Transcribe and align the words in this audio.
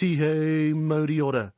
Tihei 0.00 0.72
mauri 0.72 1.20
ora. 1.20 1.52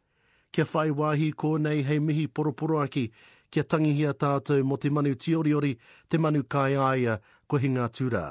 Kia 0.51 0.65
whai 0.65 0.91
wāhi 0.91 1.29
kōnei 1.41 1.85
hei 1.87 2.01
mihi 2.01 2.27
poroporo 2.27 2.81
aki, 2.83 3.05
kia 3.51 3.63
tangihia 3.63 4.15
tātou 4.19 4.65
mo 4.67 4.77
te 4.77 4.91
manu 4.91 5.13
tioriori, 5.15 5.77
te 6.11 6.19
manu 6.19 6.43
kai 6.43 6.75
aia, 6.75 7.21
ko 7.47 7.61
hinga 7.63 7.87
tūrā. 7.99 8.25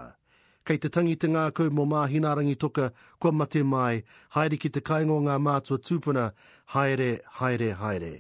Kei 0.66 0.82
te 0.84 0.90
tangi 0.90 1.16
te 1.16 1.30
ngākau 1.32 1.72
mō 1.72 1.86
mā 1.94 2.02
hinarangi 2.12 2.58
toka, 2.60 2.90
kua 3.20 3.32
mate 3.32 3.64
mai, 3.64 4.04
haere 4.36 4.60
ki 4.60 4.70
te 4.70 4.84
kaingo 4.90 5.22
ngā 5.30 5.38
mātua 5.40 5.80
tūpuna, 5.80 6.28
haere, 6.76 7.10
haere, 7.40 7.72
haere. 7.80 8.12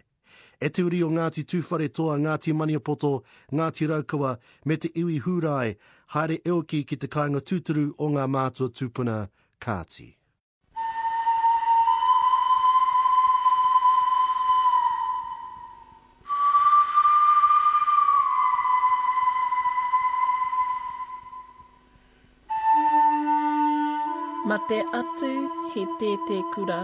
E 0.61 0.69
te 0.69 0.87
uri 0.87 1.03
o 1.03 1.11
Ngāti 1.11 1.43
Tūwhare 1.43 1.89
toa, 1.91 2.15
Ngāti 2.15 2.55
Maniapoto, 2.55 3.11
Ngāti 3.51 3.89
Raukawa, 3.91 4.37
me 4.63 4.77
te 4.77 4.93
iwi 4.95 5.19
hūrai, 5.27 5.75
haere 6.15 6.39
eoki 6.45 6.85
ki 6.87 7.01
te 7.03 7.11
kāinga 7.11 7.43
tūturu 7.43 7.89
o 7.97 8.11
ngā 8.15 8.31
mātua 8.31 8.71
tūpuna, 8.71 9.25
Kāti. 9.59 10.20
Ma 24.51 24.57
te 24.67 24.77
atu 24.99 25.27
he 25.73 25.85
te 25.99 26.09
te 26.27 26.37
kura, 26.53 26.79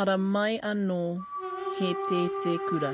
ara 0.00 0.16
mai 0.16 0.60
anō 0.70 0.98
he 1.78 1.88
te 2.08 2.20
te 2.44 2.52
kura. 2.68 2.90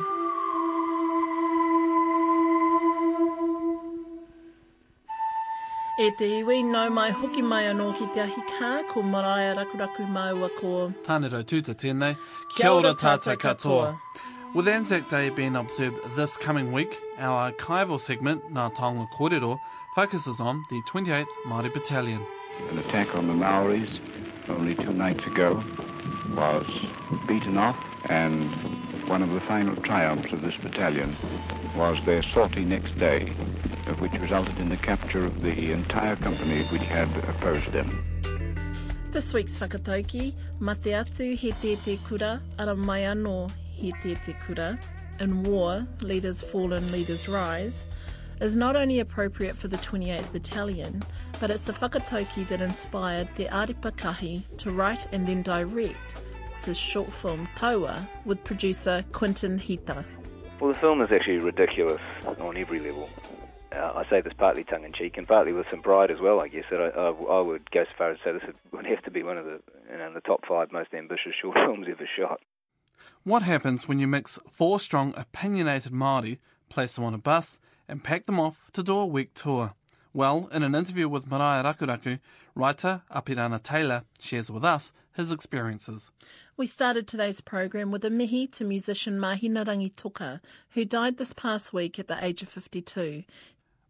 E 6.00 6.08
te 6.18 6.30
iwi 6.38 6.62
nau 6.64 6.88
mai 6.88 7.10
hoki 7.10 7.42
mai 7.52 7.62
anō 7.74 7.92
ki 8.00 8.10
te 8.14 8.24
ahi 8.24 8.48
kā, 8.54 8.72
ko 8.88 9.02
maraia 9.02 9.54
rakuraku 9.60 10.08
maua 10.16 10.48
ko... 10.56 10.88
Tāne 11.04 11.28
rau 11.36 11.44
tūta 11.44 11.76
tēnei. 11.76 12.16
Kia 12.56 12.72
ora 12.72 12.94
tātou 12.94 13.36
katoa. 13.36 13.94
With 14.54 14.66
Anzac 14.66 15.10
Day 15.10 15.28
being 15.28 15.56
observed 15.56 15.98
this 16.16 16.38
coming 16.38 16.72
week, 16.72 17.02
our 17.18 17.52
archival 17.52 18.00
segment, 18.00 18.40
Ngā 18.54 18.74
Taonga 18.74 19.10
Kōrero, 19.12 19.58
focuses 19.94 20.40
on 20.40 20.64
the 20.70 20.80
28th 20.88 21.42
Māori 21.44 21.70
Battalion. 21.74 22.24
An 22.70 22.78
attack 22.78 23.14
on 23.14 23.26
the 23.26 23.34
Maoris 23.34 23.88
only 24.48 24.74
two 24.74 24.92
nights 24.92 25.24
ago 25.26 25.62
was 26.34 26.66
beaten 27.26 27.58
off, 27.58 27.76
and 28.08 28.50
one 29.08 29.22
of 29.22 29.30
the 29.30 29.40
final 29.40 29.76
triumphs 29.76 30.32
of 30.32 30.42
this 30.42 30.56
battalion 30.56 31.14
was 31.76 31.98
their 32.04 32.22
sortie 32.22 32.64
next 32.64 32.96
day, 32.96 33.26
which 33.98 34.12
resulted 34.14 34.58
in 34.58 34.68
the 34.68 34.76
capture 34.76 35.24
of 35.24 35.42
the 35.42 35.72
entire 35.72 36.16
company 36.16 36.62
which 36.64 36.82
had 36.82 37.08
opposed 37.28 37.70
them. 37.72 38.02
This 39.10 39.34
week's 39.34 39.58
whakatauki, 39.58 40.32
mate 40.60 40.94
atu 40.94 41.36
he 41.36 41.52
te 41.52 41.76
te 41.76 41.98
kura, 42.08 42.40
ara 42.58 42.74
mai 42.74 43.00
anō 43.00 43.50
he 43.70 43.92
te 44.02 44.14
te 44.14 44.34
kura. 44.46 44.78
In 45.20 45.42
war, 45.44 45.86
leaders 46.00 46.40
fall 46.40 46.72
and 46.72 46.90
leaders 46.90 47.28
rise, 47.28 47.86
is 48.42 48.56
not 48.56 48.74
only 48.74 48.98
appropriate 48.98 49.56
for 49.56 49.68
the 49.68 49.78
28th 49.78 50.32
Battalion, 50.32 51.00
but 51.38 51.48
it's 51.48 51.62
the 51.62 51.72
whakatauki 51.72 52.46
that 52.48 52.60
inspired 52.60 53.28
Te 53.36 53.46
Arepa 53.46 53.92
Kahi 53.92 54.42
to 54.58 54.72
write 54.72 55.06
and 55.12 55.24
then 55.24 55.42
direct 55.42 56.16
his 56.64 56.76
short 56.76 57.12
film 57.12 57.48
Taua 57.56 58.04
with 58.24 58.42
producer 58.42 59.04
Quentin 59.12 59.60
Hita. 59.60 60.04
Well, 60.58 60.72
the 60.72 60.78
film 60.78 61.00
is 61.02 61.12
actually 61.12 61.38
ridiculous 61.38 62.00
on 62.40 62.56
every 62.56 62.80
level. 62.80 63.08
Uh, 63.70 63.92
I 63.94 64.10
say 64.10 64.20
this 64.20 64.32
partly 64.36 64.64
tongue 64.64 64.84
in 64.84 64.92
cheek 64.92 65.16
and 65.16 65.26
partly 65.26 65.52
with 65.52 65.66
some 65.70 65.80
pride 65.80 66.10
as 66.10 66.18
well, 66.20 66.40
I 66.40 66.48
guess. 66.48 66.64
That 66.70 66.80
I, 66.80 66.88
I, 66.88 67.10
I 67.10 67.40
would 67.40 67.70
go 67.70 67.84
so 67.84 67.90
far 67.96 68.10
as 68.10 68.18
to 68.18 68.24
say 68.24 68.32
this 68.32 68.54
would 68.72 68.86
have 68.86 69.02
to 69.04 69.10
be 69.12 69.22
one 69.22 69.38
of 69.38 69.44
the 69.44 69.60
you 69.90 69.98
know, 69.98 70.12
the 70.12 70.20
top 70.20 70.44
five 70.48 70.72
most 70.72 70.92
ambitious 70.92 71.32
short 71.40 71.56
films 71.64 71.86
ever 71.88 72.08
shot. 72.18 72.40
What 73.22 73.42
happens 73.42 73.86
when 73.86 74.00
you 74.00 74.08
mix 74.08 74.40
four 74.50 74.80
strong, 74.80 75.14
opinionated 75.16 75.92
Māori, 75.92 76.38
place 76.68 76.96
them 76.96 77.04
on 77.04 77.14
a 77.14 77.18
bus, 77.18 77.60
and 77.88 78.04
pack 78.04 78.26
them 78.26 78.40
off 78.40 78.70
to 78.72 78.82
do 78.82 78.96
a 78.96 79.06
week 79.06 79.34
tour? 79.34 79.74
Well, 80.12 80.48
in 80.52 80.62
an 80.62 80.74
interview 80.74 81.08
with 81.08 81.30
Maraia 81.30 81.64
Rakuraku, 81.64 82.18
writer 82.54 83.02
Apirana 83.10 83.62
Taylor 83.62 84.04
shares 84.20 84.50
with 84.50 84.64
us 84.64 84.92
his 85.14 85.32
experiences. 85.32 86.10
We 86.56 86.66
started 86.66 87.06
today's 87.06 87.40
program 87.40 87.90
with 87.90 88.04
a 88.04 88.10
mihi 88.10 88.46
to 88.48 88.64
musician 88.64 89.18
Mahinarangi 89.18 89.92
Tocker, 89.96 90.40
who 90.70 90.84
died 90.84 91.16
this 91.16 91.32
past 91.32 91.72
week 91.72 91.98
at 91.98 92.08
the 92.08 92.22
age 92.22 92.42
of 92.42 92.48
52. 92.48 93.24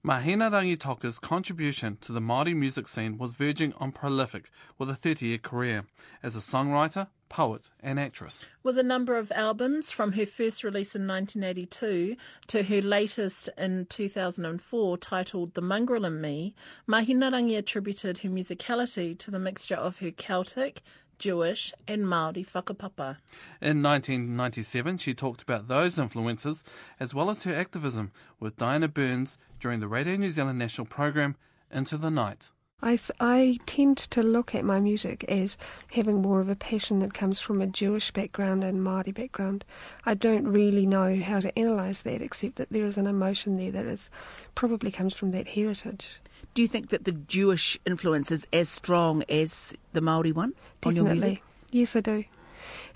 Mahinarangi 0.05 0.77
Tocker's 0.77 1.21
contribution 1.21 1.97
to 2.01 2.13
the 2.13 2.21
Māori 2.21 2.57
music 2.57 2.89
scene 2.89 3.19
was 3.19 3.35
verging 3.35 3.73
on 3.75 3.93
prolific 3.93 4.51
with 4.79 4.91
a 4.91 4.97
30 4.97 5.27
year 5.27 5.39
career 5.39 5.85
as 6.23 6.35
a 6.35 6.41
songwriter, 6.41 7.07
poet, 7.33 7.71
and 7.81 7.99
actress. 7.99 8.47
With 8.63 8.77
a 8.77 8.83
number 8.83 9.17
of 9.17 9.33
albums 9.33 9.91
from 9.91 10.13
her 10.13 10.27
first 10.27 10.63
release 10.63 10.95
in 10.95 11.07
1982 11.07 12.15
to 12.49 12.63
her 12.63 12.83
latest 12.83 13.49
in 13.57 13.87
2004 13.87 14.99
titled 14.99 15.55
The 15.55 15.63
Mongrel 15.63 16.05
in 16.05 16.21
Me, 16.21 16.55
Mahinarangi 16.87 17.57
attributed 17.57 18.19
her 18.19 18.29
musicality 18.29 19.19
to 19.19 19.31
the 19.31 19.39
mixture 19.39 19.77
of 19.77 19.99
her 20.01 20.11
Celtic, 20.11 20.83
Jewish, 21.19 21.73
and 21.89 22.03
Māori 22.03 22.47
whakapapa. 22.47 23.17
In 23.63 23.83
1997, 23.83 24.99
she 24.99 25.15
talked 25.15 25.41
about 25.41 25.69
those 25.69 25.99
influences 25.99 26.63
as 27.01 27.15
well 27.15 27.31
as 27.31 27.45
her 27.45 27.55
activism 27.55 28.13
with 28.41 28.59
Diana 28.59 28.89
Burns 28.89 29.39
during 29.59 29.81
the 29.81 29.89
Radio 29.89 30.17
New 30.17 30.31
Zealand 30.31 30.59
national 30.59 30.87
program 30.87 31.37
Into 31.71 31.97
the 31.97 32.11
Night. 32.11 32.51
I, 32.83 32.99
I 33.21 33.59
tend 33.65 33.97
to 33.99 34.23
look 34.23 34.55
at 34.55 34.65
my 34.65 34.81
music 34.81 35.25
as 35.29 35.57
having 35.93 36.21
more 36.21 36.41
of 36.41 36.49
a 36.49 36.57
passion 36.57 36.99
that 36.99 37.15
comes 37.15 37.41
from 37.41 37.61
a 37.61 37.67
Jewish 37.67 38.11
background 38.11 38.65
and 38.65 38.81
Māori 38.81 39.15
background. 39.15 39.65
I 40.05 40.15
don't 40.15 40.47
really 40.47 40.85
know 40.85 41.17
how 41.21 41.41
to 41.41 41.53
analyse 41.57 42.03
that 42.03 42.21
except 42.21 42.57
that 42.57 42.71
there 42.71 42.85
is 42.85 42.99
an 42.99 43.07
emotion 43.07 43.57
there 43.57 43.71
that 43.71 43.87
is 43.87 44.11
probably 44.55 44.91
comes 44.91 45.15
from 45.15 45.31
that 45.31 45.49
heritage. 45.49 46.21
Do 46.55 46.63
you 46.63 46.69
think 46.69 46.91
that 46.91 47.05
the 47.05 47.13
Jewish 47.13 47.79
influence 47.87 48.31
is 48.33 48.47
as 48.53 48.69
strong 48.69 49.23
as 49.29 49.75
the 49.93 50.01
Maori 50.01 50.33
one 50.33 50.55
on 50.85 50.97
your 50.97 51.05
music? 51.05 51.21
Definitely. 51.21 51.43
Yes, 51.71 51.97
I 51.97 52.01
do. 52.01 52.25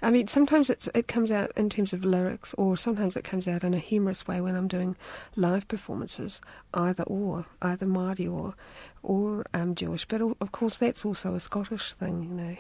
I 0.03 0.11
mean, 0.11 0.29
sometimes 0.29 0.71
it 0.71 1.09
comes 1.09 1.31
out 1.31 1.53
in 1.57 1.71
terms 1.71 1.93
of 1.93 2.05
lyrics, 2.05 2.55
or 2.55 2.77
sometimes 2.77 3.17
it 3.17 3.25
comes 3.25 3.49
out 3.49 3.65
in 3.65 3.75
a 3.75 3.79
humorous 3.79 4.27
way 4.27 4.41
when 4.41 4.55
I'm 4.55 4.69
doing 4.69 4.97
live 5.35 5.69
performances, 5.69 6.41
either 6.75 7.03
or, 7.05 7.47
either 7.63 7.87
Māori 7.87 8.31
or 8.31 8.55
or 9.03 9.47
um, 9.55 9.75
Jewish. 9.75 10.05
But 10.05 10.21
of 10.21 10.53
course, 10.53 10.79
that's 10.79 11.05
also 11.05 11.35
a 11.35 11.41
Scottish 11.41 11.93
thing, 11.93 12.25
you 12.25 12.35
know. 12.35 12.57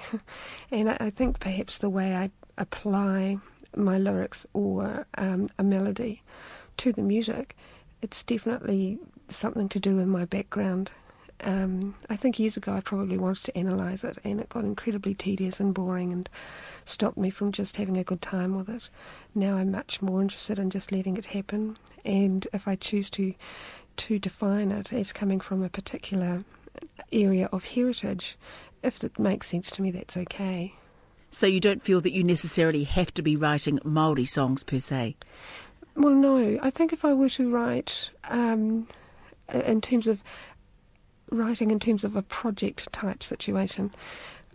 and 0.71 0.91
I, 0.91 0.97
I 1.01 1.11
think 1.11 1.41
perhaps 1.41 1.79
the 1.79 1.91
way 1.91 2.15
I 2.15 2.31
apply 2.57 3.39
my 3.77 3.99
lyrics 3.99 4.47
or 4.53 5.07
um, 5.19 5.49
a 5.59 5.63
melody 5.63 6.23
to 6.79 6.93
the 6.93 7.03
music, 7.03 7.57
it's 8.03 8.23
definitely 8.23 8.99
something 9.29 9.69
to 9.69 9.81
do 9.81 9.97
with 9.97 10.07
my 10.07 10.25
background. 10.25 10.93
Um, 11.43 11.95
I 12.09 12.17
think 12.17 12.39
years 12.39 12.57
ago 12.57 12.73
I 12.73 12.81
probably 12.81 13.19
wanted 13.19 13.45
to 13.45 13.59
analyse 13.59 14.05
it, 14.05 14.19
and 14.25 14.41
it 14.41 14.49
got 14.49 14.65
incredibly 14.65 15.15
tedious 15.15 15.61
and 15.61 15.75
boring 15.75 16.13
and 16.13 16.29
stopped 16.85 17.19
me 17.19 17.31
from 17.31 17.53
just 17.53 17.77
having 17.77 17.97
a 17.97 18.05
good 18.05 18.23
time 18.23 18.57
with 18.57 18.69
it. 18.69 18.89
Now 19.35 19.57
I'm 19.57 19.71
much 19.71 20.01
more 20.01 20.23
interested 20.23 20.59
in 20.59 20.71
just 20.71 20.93
letting 20.93 21.17
it 21.17 21.27
happen, 21.27 21.77
and 22.05 22.47
if 22.53 22.67
I 22.67 22.77
choose 22.77 23.11
to 23.11 23.35
to 23.97 24.19
define 24.19 24.71
it 24.71 24.93
as 24.93 25.13
coming 25.13 25.41
from 25.41 25.63
a 25.63 25.71
particular 25.71 26.45
area 27.13 27.49
of 27.53 27.65
heritage, 27.65 28.37
if 28.83 29.03
it 29.03 29.19
makes 29.19 29.49
sense 29.49 29.71
to 29.73 29.83
me, 29.83 29.91
that's 29.91 30.17
okay. 30.17 30.75
So 31.31 31.47
you 31.47 31.61
don't 31.61 31.83
feel 31.83 32.01
that 32.03 32.13
you 32.13 32.23
necessarily 32.23 32.85
have 32.85 33.13
to 33.15 33.23
be 33.23 33.37
writing 33.37 33.79
Maori 33.85 34.25
songs 34.25 34.63
per 34.63 34.79
se. 34.79 35.17
Well, 35.95 36.15
no. 36.15 36.59
I 36.63 36.71
think 36.71 36.93
if 36.93 37.05
I 37.05 37.15
were 37.15 37.31
to 37.31 37.51
write 37.51 38.11
um, 38.25 38.87
in 39.53 39.81
terms 39.81 40.07
of 40.07 40.23
writing 41.31 41.71
in 41.71 41.81
terms 41.81 42.05
of 42.05 42.17
a 42.17 42.23
project 42.23 42.93
type 42.93 43.23
situation, 43.23 43.93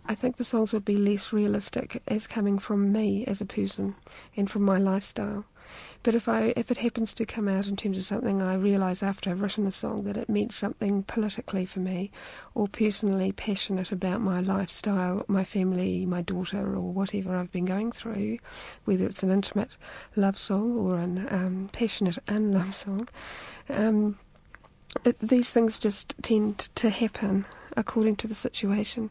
I 0.06 0.14
think 0.14 0.36
the 0.36 0.44
songs 0.44 0.72
would 0.72 0.84
be 0.84 0.96
less 0.96 1.32
realistic 1.32 2.02
as 2.08 2.26
coming 2.26 2.58
from 2.58 2.92
me 2.92 3.24
as 3.26 3.40
a 3.40 3.46
person 3.46 3.94
and 4.36 4.50
from 4.50 4.62
my 4.62 4.78
lifestyle. 4.78 5.44
But 6.02 6.16
if 6.16 6.28
I 6.28 6.52
if 6.56 6.70
it 6.72 6.78
happens 6.78 7.14
to 7.14 7.24
come 7.24 7.46
out 7.46 7.68
in 7.68 7.76
terms 7.76 7.96
of 7.96 8.04
something 8.04 8.42
I 8.42 8.54
realise 8.54 9.02
after 9.02 9.30
I've 9.30 9.40
written 9.40 9.66
a 9.66 9.72
song 9.72 10.02
that 10.02 10.16
it 10.16 10.28
meant 10.28 10.52
something 10.52 11.04
politically 11.04 11.64
for 11.64 11.78
me 11.78 12.10
or 12.54 12.66
personally 12.66 13.30
passionate 13.30 13.92
about 13.92 14.20
my 14.20 14.40
lifestyle, 14.40 15.24
my 15.28 15.44
family, 15.44 16.04
my 16.04 16.20
daughter 16.20 16.74
or 16.74 16.92
whatever 16.92 17.36
I've 17.36 17.52
been 17.52 17.64
going 17.64 17.92
through, 17.92 18.38
whether 18.84 19.06
it's 19.06 19.22
an 19.22 19.30
intimate 19.30 19.76
love 20.16 20.38
song 20.38 20.76
or 20.76 20.98
an 20.98 21.26
um, 21.30 21.70
passionate 21.72 22.18
unlove 22.26 22.74
song, 22.74 23.08
um, 23.68 24.18
these 25.20 25.50
things 25.50 25.78
just 25.78 26.14
tend 26.22 26.58
to 26.76 26.90
happen 26.90 27.44
according 27.76 28.16
to 28.16 28.28
the 28.28 28.34
situation. 28.34 29.10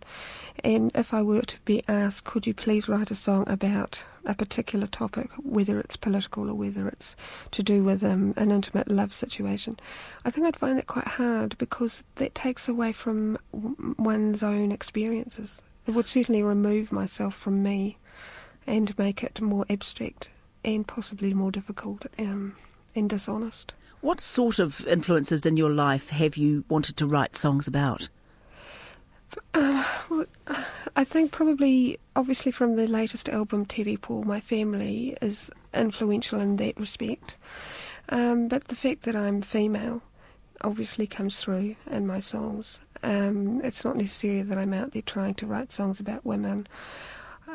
And 0.63 0.91
if 0.93 1.13
I 1.13 1.21
were 1.21 1.41
to 1.41 1.59
be 1.61 1.83
asked, 1.87 2.25
could 2.25 2.45
you 2.45 2.53
please 2.53 2.87
write 2.87 3.11
a 3.11 3.15
song 3.15 3.49
about 3.49 4.03
a 4.25 4.35
particular 4.35 4.85
topic, 4.85 5.31
whether 5.41 5.79
it's 5.79 5.95
political 5.95 6.49
or 6.49 6.53
whether 6.53 6.87
it's 6.87 7.15
to 7.51 7.63
do 7.63 7.83
with 7.83 8.03
um, 8.03 8.33
an 8.37 8.51
intimate 8.51 8.87
love 8.87 9.13
situation, 9.13 9.79
I 10.23 10.29
think 10.29 10.45
I'd 10.45 10.55
find 10.55 10.77
that 10.77 10.87
quite 10.87 11.07
hard 11.07 11.57
because 11.57 12.03
that 12.15 12.35
takes 12.35 12.69
away 12.69 12.91
from 12.91 13.37
one's 13.97 14.43
own 14.43 14.71
experiences. 14.71 15.61
It 15.87 15.91
would 15.91 16.07
certainly 16.07 16.43
remove 16.43 16.91
myself 16.91 17.33
from 17.33 17.63
me 17.63 17.97
and 18.67 18.97
make 18.97 19.23
it 19.23 19.41
more 19.41 19.65
abstract 19.69 20.29
and 20.63 20.87
possibly 20.87 21.33
more 21.33 21.51
difficult 21.51 22.05
um, 22.19 22.55
and 22.95 23.09
dishonest. 23.09 23.73
What 24.01 24.19
sort 24.19 24.57
of 24.57 24.85
influences 24.87 25.45
in 25.45 25.57
your 25.57 25.69
life 25.69 26.09
have 26.09 26.35
you 26.35 26.63
wanted 26.69 26.97
to 26.97 27.05
write 27.05 27.35
songs 27.35 27.67
about? 27.67 28.09
Uh, 29.53 29.83
well, 30.09 30.25
I 30.95 31.03
think 31.03 31.31
probably, 31.31 31.99
obviously, 32.15 32.51
from 32.51 32.75
the 32.75 32.87
latest 32.87 33.29
album, 33.29 33.65
Tere 33.65 33.97
Po, 33.97 34.23
my 34.23 34.39
family 34.39 35.15
is 35.21 35.51
influential 35.73 36.41
in 36.41 36.55
that 36.57 36.79
respect. 36.79 37.37
Um, 38.09 38.47
but 38.47 38.65
the 38.65 38.75
fact 38.75 39.03
that 39.03 39.15
I'm 39.15 39.41
female 39.41 40.01
obviously 40.63 41.07
comes 41.07 41.39
through 41.39 41.75
in 41.89 42.07
my 42.07 42.19
songs. 42.19 42.81
Um, 43.03 43.61
it's 43.63 43.85
not 43.85 43.95
necessarily 43.95 44.41
that 44.43 44.57
I'm 44.57 44.73
out 44.73 44.91
there 44.91 45.01
trying 45.01 45.35
to 45.35 45.47
write 45.47 45.71
songs 45.71 45.99
about 45.99 46.25
women 46.25 46.67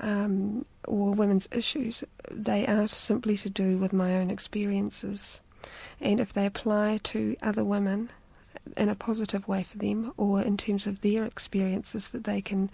um, 0.01 0.65
or 0.87 1.13
women's 1.13 1.49
issues. 1.53 2.05
They 2.31 2.67
are 2.67 2.89
simply 2.89 3.37
to 3.39 3.51
do 3.51 3.79
with 3.79 3.93
my 3.93 4.17
own 4.17 4.31
experiences. 4.31 5.41
And 6.01 6.21
if 6.21 6.33
they 6.33 6.47
apply 6.47 7.01
to 7.05 7.37
other 7.43 7.65
women 7.65 8.11
in 8.77 8.89
a 8.89 8.95
positive 8.95 9.47
way 9.47 9.63
for 9.63 9.79
them 9.79 10.13
or 10.17 10.43
in 10.43 10.57
terms 10.57 10.87
of 10.87 11.01
their 11.01 11.25
experiences 11.25 12.11
that 12.11 12.25
they 12.25 12.41
can 12.41 12.71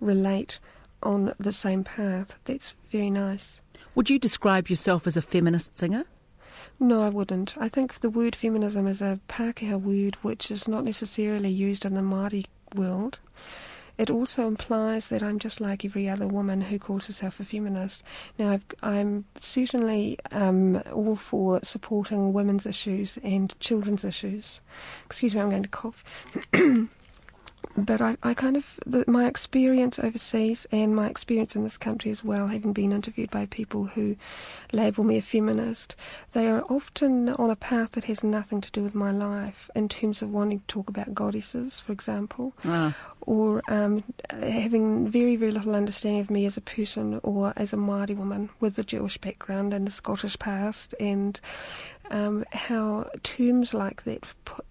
relate 0.00 0.58
on 1.02 1.34
the 1.38 1.52
same 1.52 1.84
path, 1.84 2.40
that's 2.44 2.74
very 2.90 3.10
nice. 3.10 3.62
Would 3.94 4.10
you 4.10 4.18
describe 4.18 4.68
yourself 4.68 5.06
as 5.06 5.16
a 5.16 5.22
feminist 5.22 5.76
singer? 5.78 6.04
No, 6.80 7.02
I 7.02 7.08
wouldn't. 7.08 7.56
I 7.58 7.68
think 7.68 7.94
the 7.94 8.10
word 8.10 8.36
feminism 8.36 8.86
is 8.86 9.00
a 9.00 9.20
Pākehā 9.28 9.80
word 9.80 10.16
which 10.22 10.50
is 10.50 10.68
not 10.68 10.84
necessarily 10.84 11.50
used 11.50 11.84
in 11.84 11.94
the 11.94 12.00
Māori 12.00 12.46
world. 12.74 13.18
It 13.98 14.10
also 14.10 14.46
implies 14.46 15.08
that 15.08 15.22
I'm 15.22 15.40
just 15.40 15.60
like 15.60 15.84
every 15.84 16.08
other 16.08 16.26
woman 16.26 16.62
who 16.62 16.78
calls 16.78 17.08
herself 17.08 17.40
a 17.40 17.44
feminist. 17.44 18.04
Now, 18.38 18.60
i 18.80 18.96
am 18.96 19.24
certainly 19.40 20.18
um, 20.30 20.82
all 20.92 21.16
for 21.16 21.60
supporting 21.64 22.32
women's 22.32 22.64
issues 22.64 23.18
and 23.24 23.58
children's 23.58 24.04
issues. 24.04 24.60
Excuse 25.04 25.34
me, 25.34 25.40
I'm 25.40 25.50
going 25.50 25.64
to 25.64 25.68
cough. 25.68 26.04
but 27.76 28.00
I, 28.00 28.16
I 28.22 28.34
kind 28.34 28.56
of 28.56 28.78
the, 28.86 29.04
my 29.06 29.26
experience 29.26 29.98
overseas 29.98 30.66
and 30.72 30.94
my 30.94 31.08
experience 31.08 31.54
in 31.54 31.64
this 31.64 31.78
country 31.78 32.10
as 32.10 32.24
well, 32.24 32.48
having 32.48 32.72
been 32.72 32.92
interviewed 32.92 33.30
by 33.30 33.46
people 33.46 33.86
who 33.86 34.16
label 34.72 35.04
me 35.04 35.18
a 35.18 35.22
feminist, 35.22 35.94
they 36.32 36.48
are 36.48 36.62
often 36.68 37.28
on 37.28 37.50
a 37.50 37.56
path 37.56 37.92
that 37.92 38.04
has 38.04 38.24
nothing 38.24 38.60
to 38.60 38.70
do 38.70 38.82
with 38.82 38.94
my 38.94 39.10
life 39.10 39.70
in 39.74 39.88
terms 39.88 40.22
of 40.22 40.30
wanting 40.30 40.60
to 40.60 40.66
talk 40.66 40.88
about 40.88 41.14
goddesses, 41.14 41.80
for 41.80 41.92
example, 41.92 42.52
ah. 42.64 42.96
or 43.20 43.62
um, 43.68 44.02
having 44.30 45.08
very 45.08 45.36
very 45.36 45.52
little 45.52 45.74
understanding 45.74 46.20
of 46.20 46.30
me 46.30 46.46
as 46.46 46.56
a 46.56 46.62
person 46.62 47.20
or 47.22 47.52
as 47.56 47.72
a 47.72 47.76
Māori 47.76 48.16
woman 48.16 48.50
with 48.60 48.78
a 48.78 48.84
Jewish 48.84 49.18
background 49.18 49.72
and 49.72 49.86
a 49.86 49.90
Scottish 49.90 50.38
past, 50.38 50.94
and 50.98 51.40
um, 52.10 52.44
how 52.52 53.08
terms 53.22 53.74
like 53.74 54.04
that. 54.04 54.24
Put, 54.44 54.64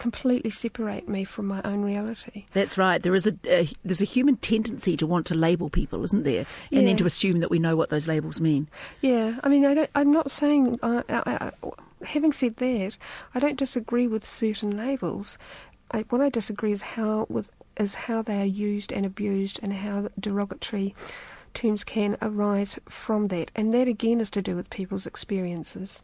completely 0.00 0.50
separate 0.50 1.08
me 1.08 1.22
from 1.22 1.46
my 1.46 1.60
own 1.62 1.82
reality. 1.82 2.46
That's 2.52 2.76
right. 2.76 3.00
There 3.00 3.14
is 3.14 3.26
a, 3.26 3.32
there's 3.84 4.00
a 4.00 4.04
human 4.06 4.36
tendency 4.36 4.96
to 4.96 5.06
want 5.06 5.26
to 5.26 5.34
label 5.34 5.70
people, 5.70 6.02
isn't 6.02 6.24
there? 6.24 6.46
And 6.72 6.80
yeah. 6.80 6.86
then 6.86 6.96
to 6.96 7.06
assume 7.06 7.38
that 7.40 7.50
we 7.50 7.60
know 7.60 7.76
what 7.76 7.90
those 7.90 8.08
labels 8.08 8.40
mean. 8.40 8.66
Yeah, 9.00 9.38
I 9.44 9.48
mean, 9.48 9.64
I 9.64 9.88
am 9.94 10.10
not 10.10 10.30
saying. 10.30 10.80
Uh, 10.82 11.02
I, 11.08 11.52
I, 11.62 11.70
having 12.04 12.32
said 12.32 12.56
that, 12.56 12.96
I 13.34 13.38
don't 13.38 13.58
disagree 13.58 14.08
with 14.08 14.24
certain 14.24 14.76
labels. 14.76 15.38
I, 15.92 16.04
what 16.08 16.20
I 16.20 16.30
disagree 16.30 16.72
is 16.72 16.82
how 16.82 17.26
with 17.28 17.50
is 17.76 17.94
how 17.94 18.22
they 18.22 18.40
are 18.40 18.44
used 18.44 18.92
and 18.92 19.06
abused, 19.06 19.60
and 19.62 19.72
how 19.72 20.08
derogatory 20.18 20.94
terms 21.52 21.84
can 21.84 22.16
arise 22.22 22.78
from 22.88 23.28
that. 23.28 23.50
And 23.54 23.72
that 23.74 23.88
again 23.88 24.20
is 24.20 24.30
to 24.30 24.42
do 24.42 24.56
with 24.56 24.70
people's 24.70 25.06
experiences. 25.06 26.02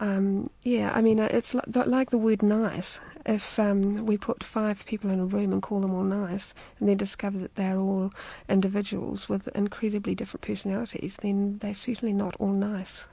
Um, 0.00 0.48
yeah, 0.62 0.92
I 0.94 1.02
mean, 1.02 1.20
uh, 1.20 1.28
it's 1.30 1.52
like, 1.54 1.66
like 1.86 2.08
the 2.08 2.18
word 2.18 2.42
nice. 2.42 3.00
If 3.26 3.58
um, 3.58 4.06
we 4.06 4.16
put 4.16 4.42
five 4.42 4.86
people 4.86 5.10
in 5.10 5.20
a 5.20 5.26
room 5.26 5.52
and 5.52 5.60
call 5.60 5.80
them 5.80 5.92
all 5.92 6.04
nice, 6.04 6.54
and 6.78 6.88
then 6.88 6.96
discover 6.96 7.38
that 7.38 7.54
they're 7.56 7.78
all 7.78 8.10
individuals 8.48 9.28
with 9.28 9.48
incredibly 9.48 10.14
different 10.14 10.40
personalities, 10.40 11.18
then 11.18 11.58
they're 11.58 11.74
certainly 11.74 12.14
not 12.14 12.34
all 12.38 12.52
nice. 12.52 13.06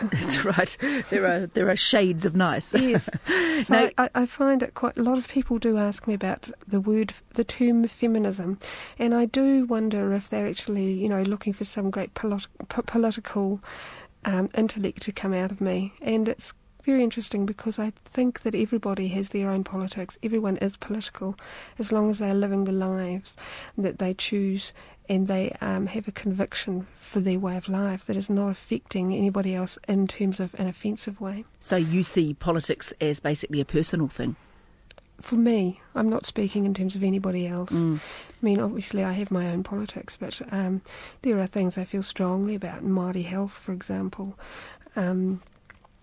That's 0.10 0.44
right. 0.44 0.76
There 1.10 1.26
are 1.26 1.46
there 1.46 1.68
are 1.68 1.76
shades 1.76 2.24
of 2.24 2.34
nice. 2.34 2.74
yes. 2.74 3.08
So 3.62 3.74
now, 3.74 3.90
I, 3.96 4.10
I, 4.14 4.26
find 4.26 4.60
it 4.60 4.74
quite. 4.74 4.96
A 4.96 5.02
lot 5.02 5.18
of 5.18 5.28
people 5.28 5.58
do 5.58 5.76
ask 5.76 6.08
me 6.08 6.14
about 6.14 6.50
the 6.66 6.80
word, 6.80 7.12
the 7.34 7.44
term 7.44 7.86
feminism, 7.86 8.58
and 8.98 9.14
I 9.14 9.26
do 9.26 9.66
wonder 9.66 10.12
if 10.14 10.28
they're 10.28 10.48
actually, 10.48 10.92
you 10.94 11.08
know, 11.08 11.22
looking 11.22 11.52
for 11.52 11.64
some 11.64 11.90
great 11.90 12.14
politi- 12.14 12.48
political 12.86 13.60
um, 14.24 14.48
intellect 14.56 15.02
to 15.02 15.12
come 15.12 15.32
out 15.32 15.50
of 15.50 15.60
me. 15.60 15.94
And 16.00 16.28
it's 16.28 16.54
very 16.82 17.02
interesting 17.02 17.46
because 17.46 17.78
I 17.78 17.90
think 17.90 18.42
that 18.42 18.54
everybody 18.54 19.08
has 19.08 19.28
their 19.28 19.48
own 19.48 19.64
politics. 19.64 20.18
Everyone 20.22 20.56
is 20.58 20.76
political 20.76 21.36
as 21.78 21.92
long 21.92 22.10
as 22.10 22.18
they're 22.18 22.34
living 22.34 22.64
the 22.64 22.72
lives 22.72 23.36
that 23.78 23.98
they 23.98 24.14
choose 24.14 24.72
and 25.08 25.26
they 25.26 25.52
um, 25.60 25.86
have 25.86 26.08
a 26.08 26.12
conviction 26.12 26.86
for 26.96 27.20
their 27.20 27.38
way 27.38 27.56
of 27.56 27.68
life 27.68 28.04
that 28.06 28.16
is 28.16 28.30
not 28.30 28.50
affecting 28.50 29.14
anybody 29.14 29.54
else 29.54 29.78
in 29.88 30.06
terms 30.06 30.40
of 30.40 30.54
an 30.58 30.66
offensive 30.66 31.20
way. 31.20 31.44
So 31.60 31.76
you 31.76 32.02
see 32.02 32.34
politics 32.34 32.92
as 33.00 33.20
basically 33.20 33.60
a 33.60 33.64
personal 33.64 34.08
thing? 34.08 34.36
For 35.20 35.36
me, 35.36 35.80
I'm 35.94 36.08
not 36.08 36.26
speaking 36.26 36.64
in 36.64 36.74
terms 36.74 36.96
of 36.96 37.02
anybody 37.02 37.46
else. 37.46 37.72
Mm. 37.72 38.00
I 38.42 38.44
mean, 38.44 38.60
obviously, 38.60 39.04
I 39.04 39.12
have 39.12 39.30
my 39.30 39.48
own 39.50 39.62
politics, 39.62 40.16
but 40.16 40.40
um, 40.50 40.82
there 41.20 41.38
are 41.38 41.46
things 41.46 41.78
I 41.78 41.84
feel 41.84 42.02
strongly 42.02 42.56
about. 42.56 42.82
Māori 42.82 43.24
health, 43.24 43.58
for 43.58 43.72
example, 43.72 44.36
um, 44.96 45.42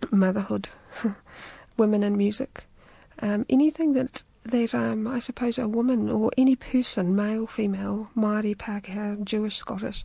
motherhood, 0.09 0.69
women 1.77 2.01
in 2.01 2.15
music, 2.18 2.65
um, 3.21 3.45
anything 3.50 3.91
that 3.94 4.24
that 4.44 4.74
um, 4.74 5.06
I 5.06 5.19
suppose 5.19 5.57
a 5.57 5.68
woman 5.68 6.09
or 6.09 6.31
any 6.38 6.56
person, 6.56 7.13
male, 7.13 7.45
female, 7.45 8.09
Māori, 8.15 8.56
Pākehā, 8.56 9.24
Jewish, 9.24 9.57
Scottish, 9.57 10.03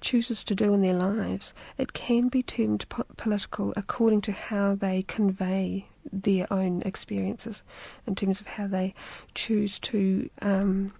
chooses 0.00 0.44
to 0.44 0.54
do 0.54 0.74
in 0.74 0.82
their 0.82 0.94
lives, 0.94 1.54
it 1.78 1.94
can 1.94 2.28
be 2.28 2.42
termed 2.42 2.88
po- 2.88 3.06
political 3.16 3.72
according 3.76 4.20
to 4.22 4.32
how 4.32 4.74
they 4.74 5.02
convey 5.02 5.86
their 6.12 6.46
own 6.52 6.82
experiences, 6.82 7.62
in 8.06 8.14
terms 8.14 8.40
of 8.40 8.46
how 8.46 8.66
they 8.66 8.94
choose 9.34 9.78
to 9.78 10.28
um, 10.42 10.92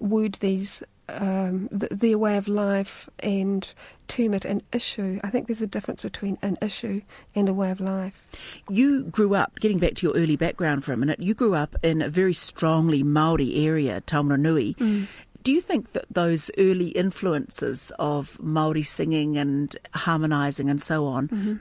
word 0.00 0.34
these 0.34 0.82
um, 1.08 1.68
th- 1.68 1.90
their 1.90 2.18
way 2.18 2.36
of 2.36 2.48
life 2.48 3.08
and 3.20 3.72
term 4.08 4.34
it 4.34 4.44
an 4.44 4.62
issue. 4.72 5.20
I 5.22 5.30
think 5.30 5.46
there's 5.46 5.62
a 5.62 5.66
difference 5.66 6.02
between 6.02 6.38
an 6.42 6.56
issue 6.60 7.02
and 7.34 7.48
a 7.48 7.54
way 7.54 7.70
of 7.70 7.80
life. 7.80 8.26
You 8.68 9.04
grew 9.04 9.34
up, 9.34 9.58
getting 9.60 9.78
back 9.78 9.94
to 9.96 10.06
your 10.06 10.16
early 10.16 10.36
background 10.36 10.84
for 10.84 10.92
a 10.92 10.96
minute, 10.96 11.20
you 11.20 11.34
grew 11.34 11.54
up 11.54 11.76
in 11.82 12.02
a 12.02 12.08
very 12.08 12.34
strongly 12.34 13.02
Maori 13.02 13.54
area, 13.66 14.00
Taumarunui. 14.00 14.76
Mm. 14.76 15.06
Do 15.42 15.52
you 15.52 15.60
think 15.60 15.92
that 15.92 16.06
those 16.10 16.50
early 16.58 16.88
influences 16.88 17.92
of 18.00 18.40
Maori 18.42 18.82
singing 18.82 19.36
and 19.38 19.76
harmonising 19.94 20.68
and 20.68 20.82
so 20.82 21.06
on 21.06 21.28
mm-hmm 21.28 21.54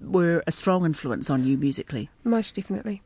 were 0.00 0.42
a 0.46 0.52
strong 0.52 0.84
influence 0.84 1.30
on 1.30 1.44
you 1.44 1.56
musically. 1.56 2.10
Most 2.24 2.54
definitely, 2.54 3.02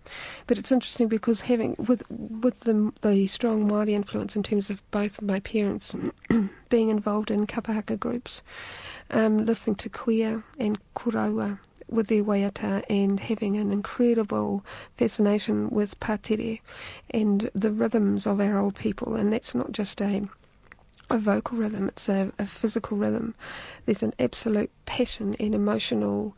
but 0.46 0.58
it's 0.58 0.72
interesting 0.72 1.08
because 1.08 1.42
having 1.42 1.76
with 1.78 2.02
with 2.10 2.60
the 2.60 2.92
the 3.02 3.26
strong 3.26 3.68
Māori 3.68 3.90
influence 3.90 4.36
in 4.36 4.42
terms 4.42 4.70
of 4.70 4.88
both 4.90 5.18
of 5.18 5.24
my 5.24 5.40
parents 5.40 5.94
being 6.68 6.88
involved 6.88 7.30
in 7.30 7.46
kapa 7.46 7.72
haka 7.72 7.96
groups, 7.96 8.42
um, 9.10 9.44
listening 9.44 9.76
to 9.76 9.88
kuia 9.88 10.42
and 10.58 10.78
koroua 10.94 11.58
with 11.88 12.08
their 12.08 12.24
waiata 12.24 12.82
and 12.88 13.20
having 13.20 13.56
an 13.56 13.70
incredible 13.70 14.64
fascination 14.96 15.68
with 15.70 16.00
patere 16.00 16.60
and 17.10 17.50
the 17.54 17.70
rhythms 17.70 18.26
of 18.26 18.40
our 18.40 18.58
old 18.58 18.74
people, 18.74 19.14
and 19.14 19.32
that's 19.32 19.54
not 19.54 19.72
just 19.72 20.00
a 20.00 20.28
a 21.14 21.18
vocal 21.18 21.58
rhythm, 21.58 21.88
it's 21.88 22.08
a, 22.08 22.32
a 22.38 22.46
physical 22.46 22.96
rhythm. 22.96 23.34
There's 23.86 24.02
an 24.02 24.14
absolute 24.18 24.70
passion 24.84 25.36
and 25.38 25.54
emotional 25.54 26.36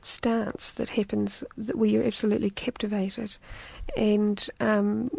stance 0.00 0.70
that 0.72 0.90
happens 0.90 1.44
that 1.56 1.76
where 1.76 1.88
you're 1.88 2.04
absolutely 2.04 2.50
captivated, 2.50 3.36
and 3.96 4.48
um, 4.60 5.10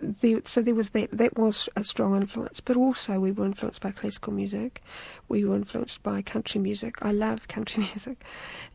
the, 0.00 0.42
so 0.44 0.60
there 0.60 0.74
was 0.74 0.90
that. 0.90 1.10
That 1.12 1.38
was 1.38 1.68
a 1.76 1.84
strong 1.84 2.16
influence, 2.16 2.60
but 2.60 2.76
also 2.76 3.20
we 3.20 3.30
were 3.30 3.46
influenced 3.46 3.80
by 3.80 3.92
classical 3.92 4.32
music. 4.32 4.82
We 5.28 5.44
were 5.44 5.56
influenced 5.56 6.02
by 6.02 6.22
country 6.22 6.60
music. 6.60 6.96
I 7.00 7.12
love 7.12 7.48
country 7.56 7.84
music, 7.84 8.24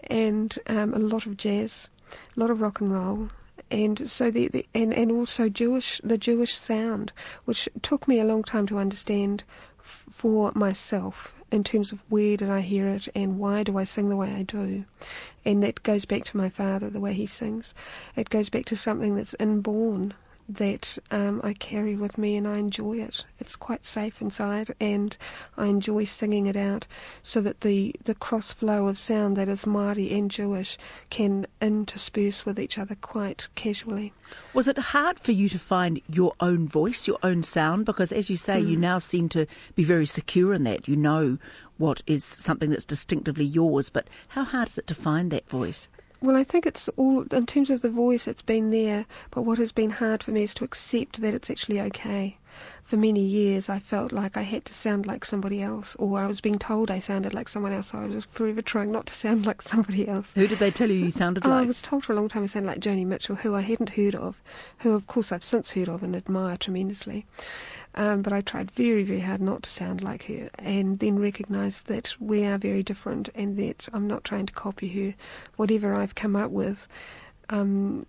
and 0.10 0.58
um, 0.68 0.94
a 0.94 1.00
lot 1.00 1.26
of 1.26 1.36
jazz, 1.36 1.90
a 2.36 2.40
lot 2.40 2.50
of 2.50 2.62
rock 2.62 2.80
and 2.80 2.92
roll, 2.92 3.30
and 3.70 4.08
so 4.08 4.32
the, 4.32 4.48
the, 4.48 4.66
and 4.74 4.94
and 4.94 5.12
also 5.12 5.50
Jewish 5.50 6.00
the 6.04 6.18
Jewish 6.18 6.56
sound, 6.56 7.12
which 7.46 7.68
took 7.82 8.08
me 8.08 8.20
a 8.20 8.26
long 8.26 8.44
time 8.44 8.68
to 8.68 8.78
understand 8.78 9.44
for 9.84 10.52
myself 10.56 11.34
in 11.52 11.64
terms 11.64 11.92
of 11.92 12.02
where 12.10 12.36
did 12.38 12.50
I 12.50 12.62
hear 12.62 12.88
it 12.88 13.08
and 13.16 13.38
why 13.38 13.64
do 13.64 13.78
I 13.78 13.84
sing 13.84 14.10
the 14.10 14.16
way 14.16 14.34
I 14.34 14.44
do, 14.44 14.86
and 15.46 15.62
that 15.62 15.84
goes 15.84 16.06
back 16.06 16.24
to 16.26 16.38
my 16.38 16.50
father 16.50 16.90
the 16.90 17.00
way 17.00 17.14
he 17.14 17.28
sings. 17.28 17.76
It 18.16 18.30
goes 18.30 18.50
back 18.50 18.66
to 18.66 18.76
something 18.76 19.16
that's 19.16 19.36
inborn 19.40 20.16
that 20.48 20.98
um, 21.12 21.42
I 21.44 21.54
carry 21.54 21.96
with 21.96 22.18
me 22.18 22.36
and 22.36 22.48
I 22.48 22.58
enjoy 22.58 22.98
it. 22.98 23.26
It's 23.40 23.56
quite 23.56 23.86
safe 23.86 24.22
inside 24.22 24.74
and 24.80 25.16
I 25.58 25.68
enjoy 25.68 26.04
singing 26.04 26.46
it 26.48 26.56
out 26.56 26.88
so 27.22 27.42
that 27.42 27.62
the, 27.62 27.96
the 28.04 28.16
cross 28.16 28.54
flow 28.54 28.88
of 28.88 28.98
sound 28.98 29.38
that 29.38 29.48
is 29.48 29.66
Māori 29.66 30.16
and 30.18 30.30
Jewish 30.30 30.78
can 31.10 31.48
intersperse 31.62 32.46
with 32.46 32.60
each 32.60 32.78
other 32.78 32.96
quite 32.96 33.48
casually. 33.56 34.14
Was 34.54 34.68
it 34.68 34.78
hard 34.78 35.20
for 35.20 35.32
you 35.32 35.50
to 35.50 35.60
find 35.60 36.02
your 36.08 36.34
own 36.40 36.68
voice, 36.68 37.08
your 37.08 37.20
own 37.24 37.44
sound? 37.44 37.86
Because 37.86 38.12
as 38.12 38.30
you 38.30 38.38
say, 38.38 38.62
mm. 38.62 38.70
you 38.70 38.78
now 38.78 38.98
seem 38.98 39.30
to 39.30 39.46
be 39.76 39.84
very 39.84 40.06
secure 40.06 40.54
in 40.54 40.64
that. 40.64 40.88
You 40.88 40.96
know 40.96 41.38
what 41.78 42.02
is 42.06 42.24
something 42.24 42.70
that's 42.70 42.86
distinctively 42.86 43.46
yours, 43.46 43.90
but 43.90 44.08
how 44.30 44.44
hard 44.44 44.70
is 44.70 44.78
it 44.78 44.88
to 44.88 44.96
find 44.96 45.32
that 45.32 45.50
voice? 45.50 45.90
Well, 46.24 46.38
I 46.38 46.46
think 46.46 46.66
it's 46.66 46.88
all, 46.96 47.24
in 47.24 47.46
terms 47.46 47.70
of 47.70 47.82
the 47.82 47.90
voice, 47.90 48.30
it's 48.30 48.42
been 48.42 48.72
there, 48.72 49.06
but 49.30 49.42
what 49.42 49.58
has 49.58 49.74
been 49.74 49.90
hard 49.90 50.24
for 50.24 50.32
me 50.32 50.44
is 50.44 50.54
to 50.54 50.64
accept 50.64 51.20
that 51.20 51.34
it's 51.34 51.50
actually 51.50 51.82
okay. 51.82 52.38
For 52.82 52.96
many 52.96 53.20
years, 53.20 53.68
I 53.68 53.80
felt 53.80 54.14
like 54.14 54.38
I 54.38 54.44
had 54.44 54.64
to 54.68 54.74
sound 54.74 55.06
like 55.06 55.26
somebody 55.26 55.62
else, 55.62 55.98
or 55.98 56.22
I 56.22 56.28
was 56.28 56.40
being 56.40 56.60
told 56.60 56.90
I 56.90 57.00
sounded 57.00 57.34
like 57.34 57.50
someone 57.50 57.74
else, 57.74 57.88
so 57.88 57.98
I 57.98 58.06
was 58.06 58.24
forever 58.24 58.62
trying 58.62 58.90
not 58.90 59.08
to 59.08 59.14
sound 59.14 59.46
like 59.46 59.62
somebody 59.62 60.08
else. 60.08 60.34
Who 60.34 60.48
did 60.48 60.60
they 60.60 60.72
tell 60.72 60.90
you 60.90 60.96
you 60.96 61.12
sounded 61.12 61.44
like? 61.44 61.64
I 61.64 61.66
was 61.66 61.82
told 61.82 62.06
for 62.06 62.14
a 62.14 62.16
long 62.16 62.30
time 62.30 62.44
I 62.44 62.46
sounded 62.46 62.70
like 62.70 62.80
Joni 62.80 63.06
Mitchell, 63.06 63.36
who 63.36 63.54
I 63.54 63.60
hadn't 63.60 63.96
heard 63.96 64.16
of, 64.16 64.42
who, 64.78 64.94
of 64.94 65.08
course, 65.08 65.34
I've 65.34 65.44
since 65.44 65.72
heard 65.72 65.90
of 65.90 66.04
and 66.04 66.16
admire 66.16 66.56
tremendously. 66.56 67.26
Um, 67.96 68.22
but 68.24 68.34
I 68.34 68.42
tried 68.42 68.72
very, 68.72 69.04
very 69.04 69.20
hard 69.20 69.42
not 69.42 69.64
to 69.64 69.70
sound 69.70 70.02
like 70.02 70.24
her 70.24 70.50
and 70.58 71.00
then 71.00 71.20
recognised 71.20 71.88
that 71.88 72.16
we 72.20 72.44
are 72.44 72.58
very 72.58 72.82
different 72.82 73.30
and 73.36 73.56
that 73.58 73.88
I'm 73.94 74.08
not 74.08 74.24
trying 74.24 74.48
to 74.48 74.54
copy 74.54 74.88
her. 74.90 75.16
Whatever 75.58 75.94
I've 75.94 76.16
come 76.16 76.36
up 76.36 76.50
with, 76.50 76.88
um, 77.50 78.06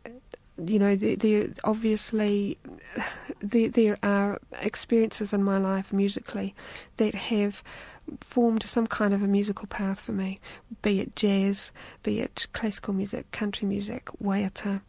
you 0.63 0.79
know, 0.79 0.97
there, 0.97 1.17
there 1.17 1.47
obviously 1.65 2.59
there, 3.41 3.69
there 3.69 3.99
are 4.03 4.41
experiences 4.63 5.33
in 5.33 5.43
my 5.43 5.59
life 5.59 5.93
musically 5.93 6.55
that 6.97 7.15
have 7.15 7.63
formed 8.21 8.63
some 8.63 8.87
kind 8.87 9.15
of 9.15 9.23
a 9.23 9.27
musical 9.27 9.67
path 9.67 10.01
for 10.01 10.13
me, 10.13 10.39
be 10.83 11.01
it 11.01 11.17
jazz, 11.17 11.73
be 12.03 12.21
it 12.21 12.47
classical 12.53 12.93
music, 12.93 13.31
country 13.33 13.67
music, 13.67 14.07
waiata 14.23 14.83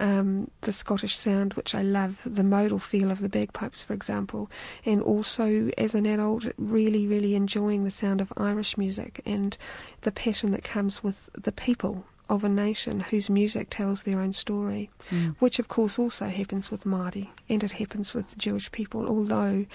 um, 0.00 0.50
the 0.62 0.72
Scottish 0.72 1.16
sound, 1.16 1.54
which 1.54 1.74
I 1.74 1.82
love, 1.82 2.20
the 2.24 2.44
modal 2.44 2.78
feel 2.78 3.10
of 3.10 3.20
the 3.20 3.28
bagpipes, 3.28 3.84
for 3.84 3.94
example, 3.94 4.50
and 4.84 5.02
also 5.02 5.70
as 5.78 5.94
an 5.94 6.06
adult, 6.06 6.46
really, 6.56 7.06
really 7.06 7.34
enjoying 7.34 7.84
the 7.84 7.90
sound 7.90 8.20
of 8.20 8.32
Irish 8.36 8.76
music 8.76 9.20
and 9.26 9.56
the 10.02 10.12
passion 10.12 10.52
that 10.52 10.64
comes 10.64 11.02
with 11.02 11.28
the 11.34 11.52
people 11.52 12.04
of 12.28 12.44
a 12.44 12.48
nation 12.48 13.00
whose 13.00 13.28
music 13.28 13.68
tells 13.68 14.02
their 14.02 14.18
own 14.18 14.32
story, 14.32 14.90
mm. 15.10 15.36
which 15.38 15.58
of 15.58 15.68
course 15.68 15.98
also 15.98 16.28
happens 16.28 16.70
with 16.70 16.84
Māori 16.84 17.28
and 17.48 17.62
it 17.62 17.72
happens 17.72 18.14
with 18.14 18.38
Jewish 18.38 18.72
people, 18.72 19.06
although 19.06 19.66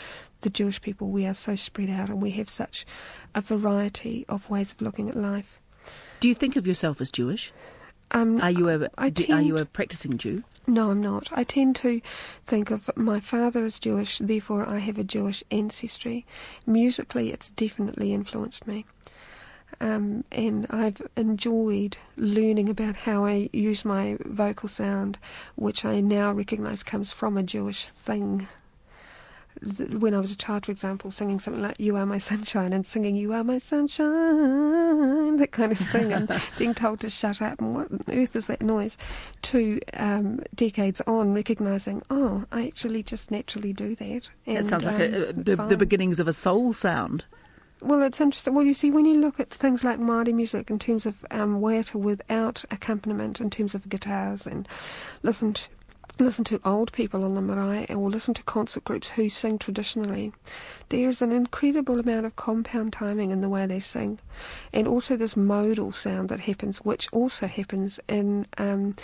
the 0.42 0.50
Jewish 0.50 0.82
people, 0.82 1.10
we 1.10 1.28
are 1.28 1.36
so 1.36 1.56
spread 1.56 1.90
out 1.90 2.10
and 2.10 2.22
we 2.22 2.32
have 2.32 2.50
such 2.50 2.86
a 3.36 3.42
variety 3.42 4.26
of 4.28 4.50
ways 4.50 4.72
of 4.72 4.82
looking 4.82 5.08
at 5.08 5.16
life. 5.16 5.60
Do 6.20 6.28
you 6.28 6.34
think 6.34 6.56
of 6.56 6.66
yourself 6.66 7.00
as 7.00 7.12
Jewish? 7.12 7.54
Um, 8.12 8.42
are 8.42 8.52
you 8.52 8.70
a 8.70 8.90
I 8.98 9.10
tend, 9.10 9.40
are 9.40 9.42
you 9.42 9.58
a 9.58 9.66
practicing 9.66 10.18
Jew? 10.18 10.44
No, 10.66 10.92
I'm 10.92 11.02
not. 11.02 11.30
I 11.32 11.44
tend 11.44 11.76
to 11.78 12.02
think 12.44 12.72
of 12.72 12.90
my 12.96 13.20
father 13.20 13.66
as 13.66 13.80
Jewish, 13.80 14.20
therefore 14.20 14.66
I 14.66 14.80
have 14.80 14.98
a 14.98 15.04
Jewish 15.04 15.44
ancestry. 15.52 16.26
Musically, 16.66 17.32
it's 17.32 17.50
definitely 17.52 18.14
influenced 18.14 18.68
me. 18.68 18.86
Um, 19.80 20.24
and 20.32 20.66
I've 20.70 21.02
enjoyed 21.16 21.98
learning 22.16 22.70
about 22.70 22.96
how 22.96 23.26
I 23.26 23.50
use 23.54 23.86
my 23.86 24.18
vocal 24.26 24.70
sound, 24.70 25.20
which 25.56 25.86
I 25.86 26.00
now 26.00 26.32
recognise 26.32 26.84
comes 26.84 27.14
from 27.14 27.38
a 27.38 27.44
Jewish 27.44 27.88
thing 27.88 28.48
when 29.62 30.14
I 30.14 30.20
was 30.20 30.32
a 30.32 30.38
child, 30.38 30.66
for 30.66 30.72
example, 30.72 31.12
singing 31.12 31.40
something 31.40 31.62
like 31.62 31.80
"You 31.80 31.96
Are 31.96 32.06
My 32.06 32.18
Sunshine" 32.18 32.74
and 32.74 32.86
singing 32.86 33.16
"You 33.16 33.34
Are 33.34 33.44
My 33.44 33.58
Sunshine," 33.58 35.38
that 35.38 35.52
kind 35.52 35.72
of 35.72 35.78
thing, 35.78 36.14
and 36.14 36.32
being 36.58 36.74
told 36.74 37.00
to 37.02 37.10
shut 37.10 37.42
up 37.42 37.60
and 37.60 37.74
what 37.74 37.92
on 37.92 38.02
earth 38.10 38.36
is 38.36 38.48
that 38.48 38.62
noise? 38.62 38.98
To 39.44 39.80
um, 39.94 40.42
decades 40.56 41.02
on, 41.02 41.34
recognizing, 41.34 42.02
oh, 42.10 42.46
I 42.52 42.68
actually 42.68 43.04
just 43.04 43.32
naturally 43.32 43.74
do 43.74 43.96
that. 43.96 44.30
And, 44.46 44.58
it 44.58 44.68
sounds 44.68 44.86
like 44.86 44.96
um, 44.96 45.02
a, 45.02 45.34
the, 45.34 45.56
the 45.56 45.78
beginnings 45.78 46.20
of 46.20 46.28
a 46.28 46.34
soul 46.34 46.74
sound. 46.74 47.26
Well, 47.82 48.02
it's 48.02 48.20
interesting. 48.20 48.56
Well, 48.56 48.66
you 48.66 48.74
see, 48.74 48.90
when 48.90 49.06
you 49.06 49.20
look 49.20 49.40
at 49.40 49.52
things 49.52 49.84
like 49.84 50.00
Māori 50.00 50.34
music 50.34 50.72
in 50.72 50.80
terms 50.80 51.06
of 51.06 51.24
um, 51.30 51.62
waiata 51.62 51.96
without 51.96 52.66
accompaniment, 52.72 53.40
in 53.40 53.50
terms 53.50 53.76
of 53.76 53.88
guitars, 53.88 54.48
and 54.48 54.68
listen 55.22 55.54
to 55.54 55.70
listen 56.20 56.44
to 56.46 56.60
old 56.66 56.92
people 56.92 57.24
on 57.24 57.36
the 57.36 57.42
marae 57.42 57.86
or 57.90 58.10
listen 58.10 58.34
to 58.36 58.44
concert 58.44 58.84
groups 58.84 59.10
who 59.10 59.30
sing 59.30 59.58
traditionally, 59.58 60.34
there 60.90 61.10
is 61.10 61.22
an 61.22 61.32
incredible 61.32 62.00
amount 62.00 62.26
of 62.26 62.36
compound 62.36 62.94
timing 62.94 63.32
in 63.32 63.42
the 63.42 63.50
way 63.50 63.66
they 63.66 63.80
sing. 63.80 64.20
And 64.74 64.88
also 64.88 65.16
this 65.16 65.38
modal 65.38 65.92
sound 65.92 66.30
that 66.30 66.42
happens, 66.42 66.80
which 66.80 67.08
also 67.12 67.48
happens 67.48 68.00
in 68.08 68.48
um, 68.58 68.96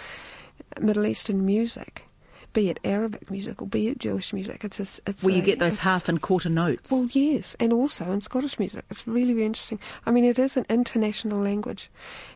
Middle 0.79 1.05
Eastern 1.05 1.45
music 1.45 2.07
be 2.53 2.69
it 2.69 2.79
Arabic 2.83 3.29
music 3.29 3.61
or 3.61 3.67
be 3.67 3.87
it 3.87 3.97
Jewish 3.97 4.31
music. 4.31 4.63
It's 4.63 4.79
a, 4.79 5.09
it's 5.09 5.23
where 5.23 5.35
you 5.35 5.41
get 5.41 5.59
those 5.59 5.79
half 5.79 6.07
and 6.07 6.21
quarter 6.21 6.49
notes. 6.49 6.91
Well, 6.91 7.07
yes, 7.11 7.55
and 7.59 7.73
also 7.73 8.11
in 8.11 8.21
Scottish 8.21 8.59
music, 8.59 8.85
it's 8.89 9.07
really, 9.07 9.33
really 9.33 9.45
interesting. 9.45 9.79
I 10.05 10.11
mean, 10.11 10.23
it 10.23 10.39
is 10.39 10.55
an 10.55 10.65
international 10.69 11.39
language, 11.39 11.89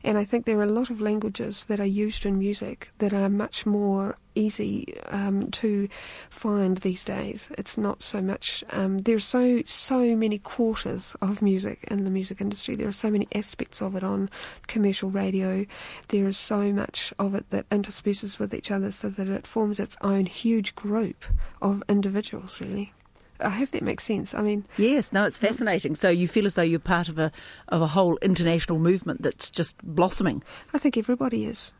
and 0.04 0.18
I 0.18 0.26
think 0.26 0.46
there 0.46 0.60
are 0.60 0.64
a 0.64 0.68
lot 0.68 0.90
of 0.90 1.00
languages 1.00 1.66
that 1.66 1.80
are 1.80 1.86
used 1.86 2.26
in 2.26 2.40
music 2.40 2.90
that 2.98 3.14
are 3.14 3.30
much 3.30 3.66
more 3.66 4.18
easy 4.38 5.00
um, 5.08 5.50
to 5.52 5.88
find 6.30 6.78
these 6.78 7.04
days. 7.04 7.52
It's 7.58 7.78
not 7.78 8.02
so 8.02 8.22
much. 8.22 8.64
Um, 8.72 9.00
there's 9.00 9.26
so 9.26 9.62
so 9.66 10.16
many 10.16 10.38
quarters 10.38 11.16
of 11.22 11.42
music 11.42 11.86
in 11.90 12.04
the 12.04 12.12
music 12.12 12.42
industry. 12.42 12.76
There 12.76 12.88
are 12.88 12.92
so 12.92 13.10
many 13.10 13.28
aspects 13.34 13.82
of 13.82 13.96
it 13.96 14.04
on 14.04 14.30
commercial 14.68 15.10
radio. 15.10 15.66
There 16.10 16.28
is 16.28 16.38
so 16.38 16.72
much 16.72 17.14
of 17.20 17.36
it 17.36 17.50
that 17.50 17.70
intersperses 17.70 18.40
with 18.40 18.54
each 18.54 18.72
other, 18.72 18.92
so 18.92 19.10
that 19.10 19.28
it 19.28 19.48
forms 19.48 19.80
its 19.80 19.98
own 20.02 20.26
huge 20.26 20.76
group 20.76 21.26
of 21.62 21.84
individuals. 21.90 22.62
Really. 22.62 22.94
I 23.40 23.50
hope 23.50 23.70
that 23.70 23.84
makes 23.84 24.04
sense. 24.04 24.34
I 24.34 24.42
mean, 24.42 24.66
yes, 24.78 25.14
no, 25.14 25.24
it's 25.24 25.38
fascinating. 25.38 25.96
So 25.96 26.10
you 26.10 26.28
feel 26.28 26.46
as 26.46 26.56
though 26.56 26.64
you're 26.64 26.80
part 26.80 27.08
of 27.08 27.20
a 27.20 27.32
of 27.68 27.82
a 27.82 27.88
whole 27.88 28.18
international 28.22 28.80
movement 28.80 29.22
that's 29.22 29.52
just 29.52 29.78
blossoming. 29.84 30.44
I 30.74 30.80
think 30.80 30.98
everybody 30.98 31.46
is. 31.46 31.74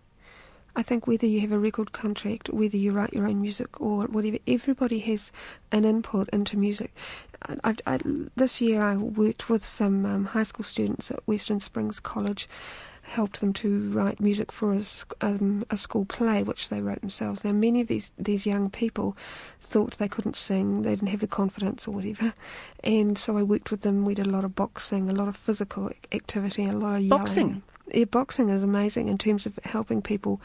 I 0.78 0.84
think 0.84 1.08
whether 1.08 1.26
you 1.26 1.40
have 1.42 1.52
a 1.52 1.58
record 1.58 1.92
contract, 1.92 2.52
whether 2.52 2.78
you 2.78 2.92
write 2.92 3.12
your 3.12 3.28
own 3.28 3.42
music 3.42 3.82
or 3.82 4.06
whatever, 4.06 4.38
everybody 4.46 5.00
has 5.00 5.32
an 5.72 5.86
input 5.86 6.30
into 6.30 6.56
music. 6.56 6.94
I, 7.64 7.74
I, 7.88 8.00
this 8.36 8.62
year 8.62 8.84
I 8.84 8.96
worked 8.96 9.50
with 9.50 9.64
some 9.64 10.06
um, 10.06 10.26
high 10.26 10.44
school 10.44 10.64
students 10.64 11.10
at 11.10 11.28
Western 11.28 11.60
Springs 11.62 12.00
College, 12.00 12.48
helped 13.02 13.40
them 13.40 13.54
to 13.54 13.90
write 13.90 14.20
music 14.20 14.52
for 14.52 14.72
a, 14.74 14.82
um, 15.22 15.66
a 15.72 15.78
school 15.78 16.06
play, 16.06 16.44
which 16.44 16.70
they 16.70 16.80
wrote 16.80 17.02
themselves. 17.02 17.44
Now, 17.44 17.54
many 17.54 17.82
of 17.82 17.88
these, 17.88 18.12
these 18.20 18.46
young 18.46 18.70
people 18.70 19.18
thought 19.60 19.98
they 19.98 20.10
couldn't 20.10 20.36
sing, 20.36 20.84
they 20.84 20.92
didn't 20.92 21.08
have 21.08 21.22
the 21.22 21.28
confidence 21.28 21.88
or 21.88 21.92
whatever, 21.92 22.34
and 22.84 23.18
so 23.18 23.36
I 23.36 23.42
worked 23.44 23.72
with 23.72 23.82
them. 23.82 24.06
We 24.06 24.14
did 24.14 24.28
a 24.28 24.32
lot 24.32 24.44
of 24.44 24.56
boxing, 24.56 25.10
a 25.10 25.14
lot 25.14 25.28
of 25.28 25.36
physical 25.36 25.90
activity, 26.12 26.66
a 26.66 26.74
lot 26.74 26.98
of 26.98 27.02
yelling. 27.02 27.10
Boxing? 27.10 27.64
Boxing 28.10 28.50
is 28.50 28.64
amazing 28.64 29.08
in 29.08 29.18
terms 29.18 29.46
of 29.46 29.60
helping 29.64 30.02
people 30.02 30.42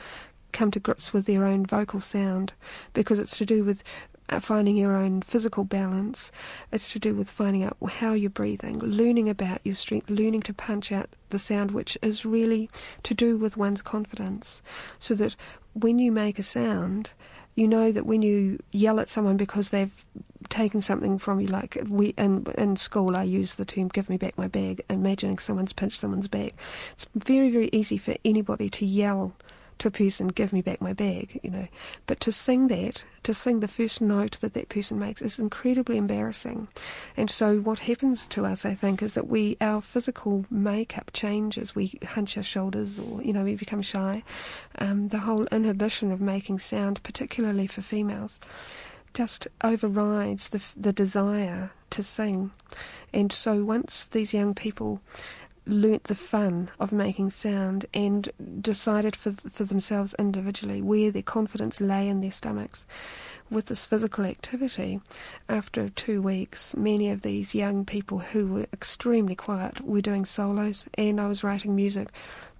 come 0.52 0.70
to 0.70 0.80
grips 0.80 1.12
with 1.12 1.26
their 1.26 1.44
own 1.44 1.64
vocal 1.64 2.00
sound 2.00 2.52
because 2.92 3.18
it's 3.18 3.38
to 3.38 3.46
do 3.46 3.64
with 3.64 3.82
uh, 4.28 4.40
finding 4.40 4.76
your 4.76 4.96
own 4.96 5.22
physical 5.22 5.64
balance. 5.64 6.30
It's 6.70 6.92
to 6.92 6.98
do 6.98 7.14
with 7.14 7.30
finding 7.30 7.64
out 7.64 7.76
how 7.94 8.12
you're 8.12 8.30
breathing, 8.30 8.78
learning 8.78 9.28
about 9.28 9.60
your 9.64 9.74
strength, 9.74 10.10
learning 10.10 10.42
to 10.42 10.54
punch 10.54 10.92
out 10.92 11.10
the 11.30 11.38
sound, 11.38 11.72
which 11.72 11.98
is 12.02 12.24
really 12.24 12.70
to 13.02 13.14
do 13.14 13.36
with 13.36 13.56
one's 13.56 13.82
confidence. 13.82 14.62
So 14.98 15.14
that 15.14 15.36
when 15.74 15.98
you 15.98 16.12
make 16.12 16.38
a 16.38 16.42
sound, 16.42 17.12
you 17.54 17.68
know 17.68 17.92
that 17.92 18.06
when 18.06 18.22
you 18.22 18.58
yell 18.70 19.00
at 19.00 19.08
someone 19.08 19.36
because 19.36 19.70
they've 19.70 20.04
taken 20.52 20.80
something 20.80 21.18
from 21.18 21.40
you, 21.40 21.48
like 21.48 21.78
we 21.88 22.08
in 22.18 22.46
in 22.56 22.76
school, 22.76 23.16
I 23.16 23.24
use 23.24 23.54
the 23.54 23.64
term 23.64 23.88
"give 23.88 24.08
me 24.08 24.16
back 24.16 24.36
my 24.38 24.48
bag," 24.48 24.82
imagining 24.88 25.38
someone's 25.38 25.72
pinched 25.72 25.98
someone's 25.98 26.28
bag. 26.28 26.52
It's 26.92 27.06
very 27.14 27.50
very 27.50 27.70
easy 27.72 27.98
for 27.98 28.14
anybody 28.24 28.68
to 28.70 28.86
yell 28.86 29.34
to 29.78 29.88
a 29.88 29.90
person, 29.90 30.28
give 30.28 30.52
me 30.52 30.62
back 30.62 30.80
my 30.80 30.92
bag, 30.92 31.40
you 31.42 31.50
know. 31.50 31.66
But 32.06 32.20
to 32.20 32.30
sing 32.30 32.68
that, 32.68 33.04
to 33.24 33.34
sing 33.34 33.58
the 33.58 33.66
first 33.66 34.00
note 34.00 34.38
that 34.40 34.52
that 34.54 34.68
person 34.68 34.98
makes 34.98 35.20
is 35.20 35.40
incredibly 35.40 35.96
embarrassing. 35.96 36.68
And 37.16 37.28
so 37.28 37.58
what 37.58 37.80
happens 37.80 38.26
to 38.28 38.46
us, 38.46 38.64
I 38.64 38.74
think, 38.74 39.02
is 39.02 39.14
that 39.14 39.26
we, 39.26 39.56
our 39.60 39.80
physical 39.80 40.44
makeup 40.50 41.10
changes. 41.12 41.74
We 41.74 41.98
hunch 42.04 42.36
our 42.36 42.44
shoulders 42.44 43.00
or, 43.00 43.22
you 43.22 43.32
know, 43.32 43.42
we 43.42 43.56
become 43.56 43.82
shy. 43.82 44.22
Um, 44.78 45.08
the 45.08 45.20
whole 45.26 45.46
inhibition 45.46 46.12
of 46.12 46.20
making 46.20 46.60
sound, 46.60 47.02
particularly 47.02 47.66
for 47.66 47.82
females, 47.82 48.38
just 49.14 49.48
overrides 49.62 50.48
the, 50.48 50.62
the 50.76 50.92
desire 50.92 51.72
to 51.90 52.02
sing. 52.02 52.50
And 53.12 53.32
so 53.32 53.64
once 53.64 54.04
these 54.06 54.32
young 54.32 54.54
people 54.54 55.00
learnt 55.66 56.04
the 56.04 56.14
fun 56.14 56.70
of 56.80 56.90
making 56.90 57.30
sound 57.30 57.86
and 57.94 58.28
decided 58.60 59.14
for, 59.14 59.32
for 59.32 59.64
themselves 59.64 60.14
individually 60.18 60.82
where 60.82 61.10
their 61.10 61.22
confidence 61.22 61.80
lay 61.80 62.08
in 62.08 62.20
their 62.20 62.32
stomachs 62.32 62.84
with 63.52 63.66
this 63.66 63.86
physical 63.86 64.24
activity. 64.24 65.00
After 65.48 65.88
two 65.90 66.22
weeks, 66.22 66.74
many 66.76 67.10
of 67.10 67.22
these 67.22 67.54
young 67.54 67.84
people 67.84 68.18
who 68.20 68.46
were 68.46 68.66
extremely 68.72 69.34
quiet 69.34 69.80
were 69.82 70.00
doing 70.00 70.24
solos, 70.24 70.86
and 70.96 71.20
I 71.20 71.26
was 71.28 71.44
writing 71.44 71.76
music 71.76 72.08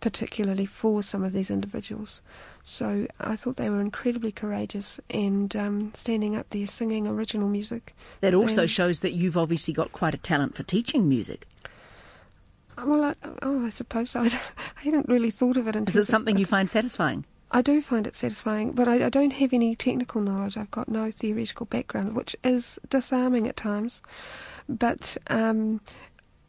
particularly 0.03 0.67
for 0.67 1.01
some 1.03 1.23
of 1.23 1.33
these 1.33 1.51
individuals. 1.51 2.21
So 2.65 3.07
I 3.21 3.37
thought 3.37 3.57
they 3.57 3.71
were 3.71 3.81
incredibly 3.81 4.33
courageous 4.33 5.01
and 5.09 5.55
um, 5.57 5.93
standing 5.95 6.37
up 6.37 6.51
there 6.51 6.67
singing 6.67 7.07
original 7.07 7.49
music. 7.49 7.95
That 8.21 8.35
also 8.35 8.63
And- 8.63 8.71
shows 8.71 9.01
that 9.01 9.13
you've 9.13 9.37
obviously 9.39 9.73
got 9.73 9.93
quite 9.93 10.13
a 10.13 10.19
talent 10.19 10.57
for 10.57 10.65
teaching 10.65 11.09
music. 11.09 11.47
Well, 12.77 13.05
I, 13.05 13.15
oh, 13.43 13.65
I 13.65 13.69
suppose 13.69 14.17
I, 14.17 14.25
I 14.27 14.31
hadn't 14.83 15.09
really 15.09 15.31
thought 15.31 15.57
of 15.57 15.69
it. 15.69 15.77
In 15.77 15.85
Is 15.85 15.97
it 15.97 16.07
something 16.07 16.37
you 16.37 16.47
find 16.47 16.69
satisfying? 16.69 17.25
I 17.55 17.61
do 17.61 17.83
find 17.83 18.07
it 18.07 18.17
satisfying, 18.17 18.73
but 18.73 18.89
I, 18.89 19.07
I 19.07 19.09
don't 19.11 19.35
have 19.35 19.53
any 19.53 19.77
technical 19.77 20.23
knowledge. 20.23 20.57
I've 20.57 20.71
got 20.71 20.89
no 20.89 21.11
theoretical 21.11 21.67
background, 21.67 22.17
which 22.17 22.35
is 22.43 22.79
disarming 22.89 23.47
at 23.47 23.59
times. 23.59 24.01
But 24.69 25.19
um, 25.29 25.83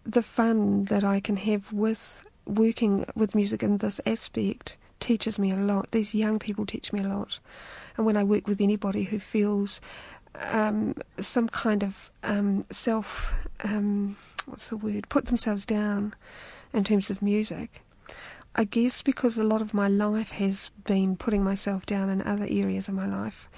the 0.06 0.22
fun 0.22 0.86
that 0.86 1.04
I 1.04 1.20
can 1.20 1.36
have 1.38 1.74
with 1.74 2.26
working 2.46 3.06
with 3.16 3.36
music 3.36 3.64
in 3.64 3.78
this 3.78 4.00
aspect 4.06 4.78
teaches 5.02 5.38
me 5.38 5.52
a 5.52 5.58
lot. 5.58 5.92
These 5.92 6.16
young 6.16 6.40
people 6.40 6.66
teach 6.66 6.94
me 6.94 7.02
a 7.02 7.08
lot. 7.08 7.40
And 7.98 8.06
when 8.06 8.16
I 8.16 8.24
work 8.24 8.48
with 8.48 8.62
anybody 8.62 9.04
who 9.04 9.20
feels 9.20 9.82
um, 10.36 10.96
some 11.20 11.50
kind 11.50 11.84
of 11.84 12.12
um, 12.24 12.66
self, 12.72 13.46
um, 13.64 14.16
what's 14.46 14.70
the 14.70 14.78
word, 14.78 15.10
put 15.10 15.26
themselves 15.26 15.66
down 15.66 16.14
in 16.74 16.86
terms 16.86 17.10
of 17.10 17.22
music, 17.22 17.82
I 18.56 18.66
guess 18.66 19.02
because 19.02 19.38
a 19.38 19.44
lot 19.44 19.62
of 19.62 19.74
my 19.74 19.88
life 19.88 20.32
has 20.34 20.70
been 20.84 21.16
putting 21.18 21.44
myself 21.44 21.86
down 21.86 22.10
in 22.10 22.22
other 22.22 22.46
areas 22.48 22.88
of 22.88 22.94
my 22.94 23.08
life, 23.08 23.50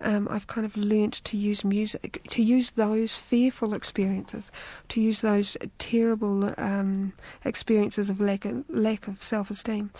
um, 0.00 0.28
I've 0.30 0.46
kind 0.46 0.66
of 0.66 0.76
learnt 0.76 1.14
to 1.24 1.36
use 1.38 1.64
music, 1.64 2.20
to 2.28 2.42
use 2.42 2.72
those 2.72 3.16
fearful 3.16 3.72
experiences, 3.72 4.52
to 4.88 5.00
use 5.00 5.22
those 5.22 5.56
terrible 5.78 6.52
um, 6.58 7.14
experiences 7.44 8.10
of 8.10 8.20
lack 8.20 8.44
of, 8.44 8.64
lack 8.68 9.08
of 9.08 9.22
self 9.22 9.50
esteem, 9.50 9.90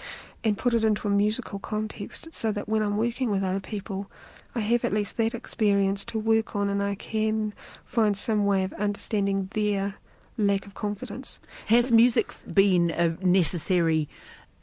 and 0.42 0.58
put 0.58 0.74
it 0.74 0.84
into 0.84 1.08
a 1.08 1.10
musical 1.10 1.58
context 1.58 2.34
so 2.34 2.52
that 2.52 2.68
when 2.68 2.82
I'm 2.82 2.98
working 2.98 3.30
with 3.30 3.42
other 3.42 3.60
people, 3.60 4.10
I 4.54 4.60
have 4.60 4.84
at 4.84 4.92
least 4.92 5.16
that 5.16 5.34
experience 5.34 6.04
to 6.06 6.18
work 6.18 6.54
on 6.54 6.68
and 6.68 6.82
I 6.82 6.96
can 6.96 7.54
find 7.84 8.16
some 8.16 8.44
way 8.44 8.62
of 8.62 8.72
understanding 8.74 9.48
their 9.54 9.96
lack 10.36 10.66
of 10.66 10.74
confidence. 10.74 11.40
Has 11.66 11.92
music 11.92 12.34
been 12.52 12.90
a 12.90 13.10
necessary 13.24 14.08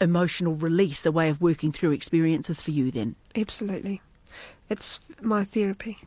emotional 0.00 0.54
release, 0.54 1.06
a 1.06 1.12
way 1.12 1.28
of 1.28 1.40
working 1.40 1.72
through 1.72 1.92
experiences 1.92 2.60
for 2.60 2.72
you 2.72 2.90
then? 2.90 3.14
Absolutely. 3.36 4.00
It's 4.68 5.00
my 5.20 5.44
therapy. 5.44 5.98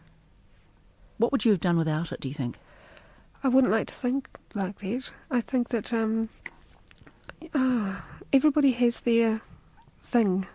What 1.17 1.31
would 1.31 1.45
you 1.45 1.51
have 1.51 1.62
done 1.62 1.77
without 1.77 2.12
it, 2.12 2.19
do 2.19 2.27
you 2.27 2.34
think? 2.34 2.57
I 3.43 3.48
wouldn't 3.48 3.72
like 3.72 3.88
to 3.88 3.93
think 3.93 4.29
like 4.53 4.79
that. 4.79 5.12
I 5.29 5.39
think 5.39 5.69
that 5.69 5.93
um, 5.93 6.29
ah, 7.53 8.05
everybody 8.34 8.72
has 8.72 9.01
their 9.01 9.41
thing, 10.01 10.45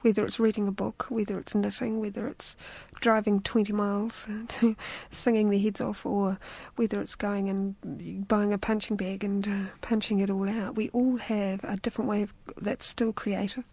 whether 0.00 0.24
it's 0.24 0.40
reading 0.40 0.68
a 0.68 0.72
book, 0.72 1.06
whether 1.08 1.38
it's 1.38 1.54
knitting, 1.54 2.00
whether 2.00 2.26
it's 2.26 2.56
driving 3.00 3.40
20 3.40 3.72
miles, 3.72 4.28
to 4.48 4.76
singing 5.10 5.50
their 5.50 5.60
heads 5.60 5.80
off, 5.80 6.04
or 6.04 6.38
whether 6.76 7.00
it's 7.00 7.14
going 7.14 7.48
and 7.48 8.28
buying 8.28 8.52
a 8.52 8.58
punching 8.58 8.96
bag 8.96 9.24
and 9.24 9.46
uh, 9.46 9.70
punching 9.80 10.20
it 10.20 10.30
all 10.30 10.48
out. 10.48 10.76
We 10.76 10.90
all 10.90 11.16
have 11.16 11.62
a 11.64 11.76
different 11.76 12.08
way 12.08 12.22
of 12.22 12.32
that's 12.56 12.86
still 12.86 13.12
creative. 13.12 13.64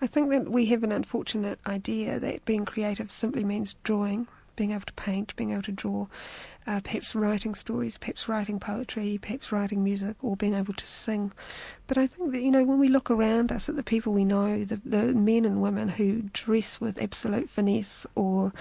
I 0.00 0.06
think 0.06 0.30
that 0.30 0.50
we 0.50 0.66
have 0.66 0.84
an 0.84 0.92
unfortunate 0.92 1.58
idea 1.66 2.20
that 2.20 2.44
being 2.44 2.64
creative 2.64 3.10
simply 3.10 3.44
means 3.44 3.74
drawing, 3.82 4.28
being 4.58 4.72
able 4.72 4.82
to 4.82 4.92
paint, 4.94 5.34
being 5.36 5.52
able 5.52 5.62
to 5.62 5.72
draw, 5.72 6.08
uh, 6.66 6.80
perhaps 6.80 7.14
writing 7.14 7.54
stories, 7.54 7.96
perhaps 7.96 8.28
writing 8.28 8.58
poetry, 8.58 9.16
perhaps 9.22 9.52
writing 9.52 9.84
music, 9.84 10.16
or 10.20 10.36
being 10.36 10.54
able 10.54 10.74
to 10.74 10.84
sing. 10.84 11.32
But 11.86 11.96
I 11.96 12.08
think 12.08 12.32
that, 12.32 12.42
you 12.42 12.50
know, 12.50 12.64
when 12.64 12.80
we 12.80 12.88
look 12.88 13.08
around 13.08 13.52
us 13.52 13.68
at 13.68 13.76
the 13.76 13.84
people 13.84 14.12
we 14.12 14.24
know, 14.24 14.64
the, 14.64 14.80
the 14.84 15.14
men 15.14 15.44
and 15.44 15.62
women 15.62 15.90
who 15.90 16.24
dress 16.32 16.80
with 16.80 17.00
absolute 17.00 17.48
finesse, 17.48 18.04
or 18.16 18.52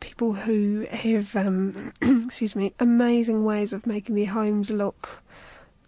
people 0.00 0.34
who 0.34 0.86
have, 0.90 1.34
um, 1.34 1.92
excuse 2.02 2.54
me, 2.54 2.74
amazing 2.78 3.42
ways 3.42 3.72
of 3.72 3.86
making 3.86 4.14
their 4.14 4.26
homes 4.26 4.70
look 4.70 5.22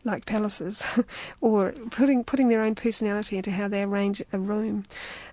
like 0.04 0.26
palaces, 0.26 1.00
or 1.40 1.72
putting 1.90 2.24
putting 2.24 2.48
their 2.48 2.62
own 2.62 2.74
personality 2.74 3.36
into 3.36 3.50
how 3.50 3.68
they 3.68 3.82
arrange 3.82 4.22
a 4.32 4.38
room, 4.38 4.84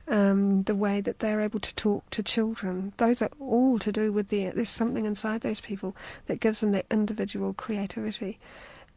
um, 0.08 0.64
the 0.64 0.76
way 0.76 1.02
that 1.02 1.20
they're 1.20 1.42
able 1.42 1.60
to 1.60 1.74
talk 1.76 2.10
to 2.12 2.24
children. 2.24 2.94
Those 2.98 3.22
are 3.22 3.30
all 3.40 3.80
to 3.80 3.92
do 3.92 4.12
with 4.12 4.30
their. 4.30 4.52
There's 4.52 4.70
something 4.70 5.06
inside 5.06 5.42
those 5.42 5.62
people 5.62 5.96
that 6.26 6.40
gives 6.40 6.62
them 6.62 6.72
that 6.72 6.86
individual 6.92 7.54
creativity. 7.54 8.40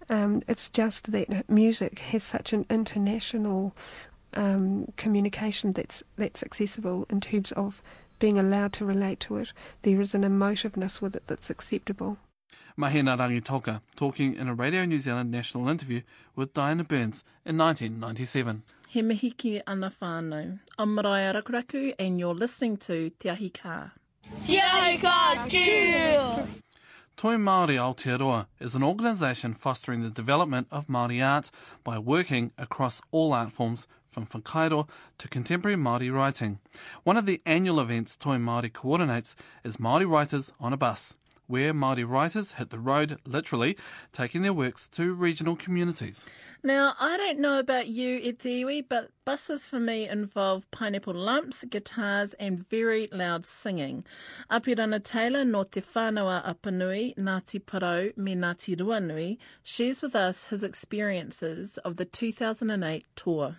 Um, 0.08 0.42
it's 0.48 0.68
just 0.68 1.12
that 1.12 1.48
music 1.48 2.00
has 2.00 2.24
such 2.24 2.52
an 2.52 2.66
international 2.68 3.74
um, 4.34 4.92
communication 4.96 5.72
that's 5.72 6.02
that's 6.16 6.42
accessible 6.42 7.06
in 7.10 7.20
terms 7.20 7.52
of 7.52 7.82
being 8.18 8.38
allowed 8.38 8.72
to 8.74 8.84
relate 8.84 9.20
to 9.20 9.36
it. 9.38 9.52
There 9.82 10.00
is 10.00 10.14
an 10.14 10.22
emotiveness 10.22 11.00
with 11.00 11.16
it 11.16 11.26
that's 11.26 11.50
acceptable. 11.50 12.18
Mahina 12.80 13.14
Rangitoka, 13.14 13.82
talking 13.94 14.34
in 14.36 14.48
a 14.48 14.54
Radio 14.54 14.86
New 14.86 14.98
Zealand 14.98 15.30
national 15.30 15.68
interview 15.68 16.00
with 16.34 16.54
Diana 16.54 16.82
Burns 16.82 17.22
in 17.44 17.58
1997. 17.58 18.62
He 18.88 19.02
mihi 19.02 19.32
ki 19.32 19.60
ana 19.66 19.92
whānau. 20.00 20.60
I'm 20.78 20.94
Mariah 20.94 21.34
Rakuraku 21.34 21.94
and 21.98 22.18
you're 22.18 22.32
listening 22.32 22.78
to 22.78 23.10
Te 23.10 23.28
Ahi 23.28 23.50
Kaa. 23.50 23.90
Te 24.46 24.58
Ahi 24.58 24.96
Kaa 24.96 25.44
Tū! 25.46 26.46
Toi 27.18 27.36
Māori 27.36 27.76
Aotearoa 27.76 28.46
is 28.58 28.74
an 28.74 28.82
organisation 28.82 29.52
fostering 29.52 30.00
the 30.00 30.08
development 30.08 30.66
of 30.70 30.86
Māori 30.86 31.22
art 31.22 31.50
by 31.84 31.98
working 31.98 32.50
across 32.56 33.02
all 33.10 33.34
art 33.34 33.52
forms 33.52 33.86
from 34.10 34.24
whakairo 34.24 34.88
to 35.18 35.28
contemporary 35.28 35.76
Māori 35.76 36.10
writing. 36.10 36.60
One 37.04 37.18
of 37.18 37.26
the 37.26 37.42
annual 37.44 37.78
events 37.78 38.16
Toi 38.16 38.38
Māori 38.38 38.72
coordinates 38.72 39.36
is 39.64 39.76
Māori 39.76 40.08
Writers 40.10 40.50
on 40.58 40.72
a 40.72 40.78
Bus, 40.78 41.18
where 41.50 41.74
Māori 41.74 42.08
writers 42.08 42.52
hit 42.52 42.70
the 42.70 42.78
road, 42.78 43.18
literally, 43.26 43.76
taking 44.12 44.42
their 44.42 44.52
works 44.52 44.86
to 44.90 45.12
regional 45.12 45.56
communities. 45.56 46.24
Now, 46.62 46.92
I 47.00 47.16
don't 47.16 47.40
know 47.40 47.58
about 47.58 47.88
you, 47.88 48.20
e 48.22 48.32
te 48.32 48.62
iwi, 48.62 48.84
but 48.88 49.10
buses 49.24 49.66
for 49.66 49.80
me 49.80 50.08
involve 50.08 50.70
pineapple 50.70 51.14
lumps, 51.14 51.64
guitars, 51.64 52.34
and 52.34 52.68
very 52.68 53.08
loud 53.10 53.44
singing. 53.44 54.04
Apirana 54.48 55.02
Taylor 55.02 55.44
no 55.44 55.64
Te 55.64 55.80
Whānau-ā-Apanui, 55.80 57.16
Ngāti 57.16 57.60
Porou 57.60 58.16
me 58.16 58.36
Ngāti 58.36 58.76
Ruanui, 58.76 59.38
shares 59.64 60.02
with 60.02 60.14
us 60.14 60.44
his 60.44 60.62
experiences 60.62 61.78
of 61.78 61.96
the 61.96 62.04
2008 62.04 63.04
tour. 63.16 63.56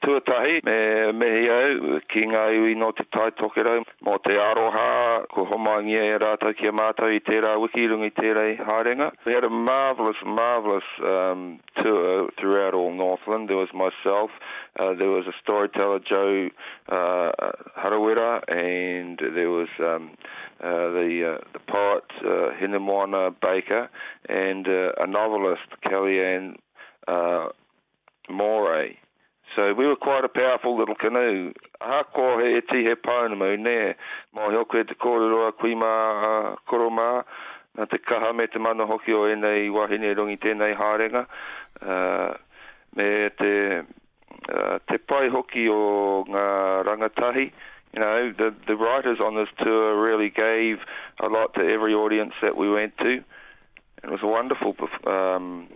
Tuatahi, 0.00 0.64
me 0.64 1.12
mehi 1.12 1.48
au, 1.52 1.98
ki 2.08 2.22
ngā 2.30 2.44
iwi 2.56 2.76
no 2.80 2.88
te 2.96 3.04
tai 3.12 3.28
tokerau, 3.36 3.82
mō 4.06 4.14
te 4.24 4.32
aroha, 4.40 5.26
ko 5.28 5.44
e 5.44 6.14
rātou 6.22 6.56
ki 6.56 6.70
a 6.70 6.72
mātou 6.72 7.12
i 7.12 7.20
tērā 7.20 7.50
tērā 8.16 8.44
harenga. 8.64 9.10
We 9.26 9.34
had 9.34 9.44
a 9.44 9.50
marvellous, 9.50 10.16
marvellous 10.24 10.88
um, 11.04 11.60
tour 11.82 12.30
throughout 12.40 12.72
all 12.72 12.94
Northland. 12.94 13.50
There 13.50 13.58
was 13.58 13.68
myself, 13.74 14.30
uh, 14.78 14.94
there 14.94 15.10
was 15.10 15.26
a 15.26 15.36
storyteller, 15.42 15.98
Joe 15.98 16.48
uh, 16.88 17.52
Harawira, 17.76 18.40
and 18.48 19.18
there 19.34 19.50
was 19.50 19.68
um, 19.80 20.12
uh, 20.60 20.96
the 20.96 21.36
uh, 21.36 21.44
the 21.52 21.60
poet 21.68 22.04
uh, 22.24 22.56
Baker, 23.42 23.90
and 24.30 24.66
uh, 24.66 24.92
a 24.96 25.06
novelist, 25.06 25.68
Kelly 25.82 26.20
Ana 26.20 26.56
uh, 27.06 27.48
Morey. 28.30 28.98
So 29.56 29.74
we 29.74 29.86
were 29.86 29.96
quite 29.96 30.24
a 30.24 30.28
powerful 30.28 30.78
little 30.78 30.94
canoe. 30.94 31.52
Hako 31.80 32.38
he 32.38 32.58
e 32.58 32.60
ti 32.60 32.84
he 32.84 32.94
paunamu 32.94 33.58
ne, 33.58 33.94
mō 34.36 34.50
hoko 34.54 34.80
e 34.80 34.84
te 34.84 34.94
kōrero 34.94 35.50
kui 35.58 35.74
mā 35.74 36.56
koroma, 36.70 37.24
koromā, 37.24 37.24
nā 37.78 37.88
te 37.90 37.98
kaha 37.98 38.32
me 38.32 38.46
te 38.46 38.58
mana 38.58 38.86
hoki 38.86 39.12
o 39.12 39.24
enei 39.26 39.70
wahine 39.74 40.14
rongi 40.14 40.38
tēnei 40.38 40.76
hārenga. 40.78 41.26
Uh, 41.82 42.34
me 42.94 43.30
te, 43.38 43.82
uh, 44.54 44.78
te 44.86 44.98
pai 44.98 45.28
hoki 45.34 45.66
o 45.68 46.24
ngā 46.28 46.46
rangatahi, 46.86 47.50
you 47.92 48.00
know, 48.00 48.32
the, 48.38 48.54
the 48.68 48.76
writers 48.76 49.18
on 49.18 49.34
this 49.34 49.48
tour 49.58 50.00
really 50.00 50.30
gave 50.30 50.78
a 51.18 51.26
lot 51.26 51.54
to 51.54 51.60
every 51.60 51.92
audience 51.92 52.34
that 52.40 52.56
we 52.56 52.70
went 52.70 52.96
to. 52.98 53.18
It 54.04 54.10
was 54.10 54.20
a 54.22 54.28
wonderful 54.28 54.76
um, 55.06 55.68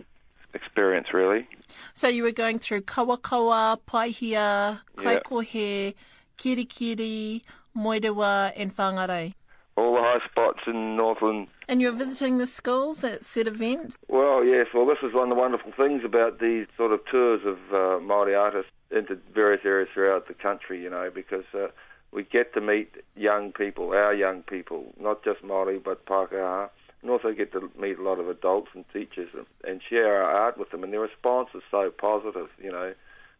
experience, 0.55 1.07
really. 1.13 1.47
So 1.93 2.07
you 2.07 2.23
were 2.23 2.31
going 2.31 2.59
through 2.59 2.81
Kawakawa, 2.81 3.79
Paihia, 3.87 4.79
Kaikohe, 4.97 5.93
Kerikeri, 6.37 7.41
Moerewa, 7.75 8.53
and 8.55 8.71
Whangarei. 8.75 9.33
all 9.77 9.93
the 9.95 10.01
high 10.01 10.25
spots 10.29 10.61
in 10.67 10.95
Northland. 10.95 11.47
And 11.67 11.81
you're 11.81 11.91
visiting 11.91 12.37
the 12.37 12.47
schools 12.47 13.03
at 13.03 13.23
said 13.25 13.47
events? 13.47 13.99
Well, 14.07 14.43
yes. 14.43 14.67
Well, 14.73 14.85
this 14.85 14.99
is 15.03 15.13
one 15.13 15.29
of 15.31 15.35
the 15.35 15.41
wonderful 15.41 15.73
things 15.75 16.03
about 16.05 16.39
these 16.39 16.67
sort 16.77 16.91
of 16.91 17.01
tours 17.11 17.41
of 17.45 17.57
uh, 17.71 17.99
Māori 18.03 18.39
artists 18.39 18.71
into 18.91 19.17
various 19.33 19.61
areas 19.65 19.89
throughout 19.93 20.27
the 20.27 20.33
country, 20.33 20.81
you 20.81 20.89
know, 20.89 21.09
because 21.13 21.43
uh, 21.53 21.67
we 22.11 22.23
get 22.23 22.53
to 22.53 22.61
meet 22.61 22.95
young 23.15 23.51
people, 23.51 23.89
our 23.89 24.13
young 24.13 24.43
people, 24.43 24.93
not 24.99 25.23
just 25.23 25.41
Māori, 25.43 25.83
but 25.83 26.05
Pākehā, 26.05 26.69
and 27.05 27.11
also 27.11 27.31
get 27.33 27.51
to 27.51 27.69
meet 27.79 27.99
a 27.99 28.01
lot 28.01 28.19
of 28.19 28.27
adults 28.27 28.69
and 28.73 28.83
teachers 28.91 29.29
and, 29.35 29.45
and 29.63 29.79
share 29.87 30.23
our 30.23 30.31
art 30.31 30.57
with 30.57 30.71
them. 30.71 30.83
And 30.83 30.91
their 30.91 31.01
response 31.01 31.49
is 31.53 31.61
so 31.69 31.91
positive, 31.95 32.47
you 32.61 32.71
know, 32.71 32.95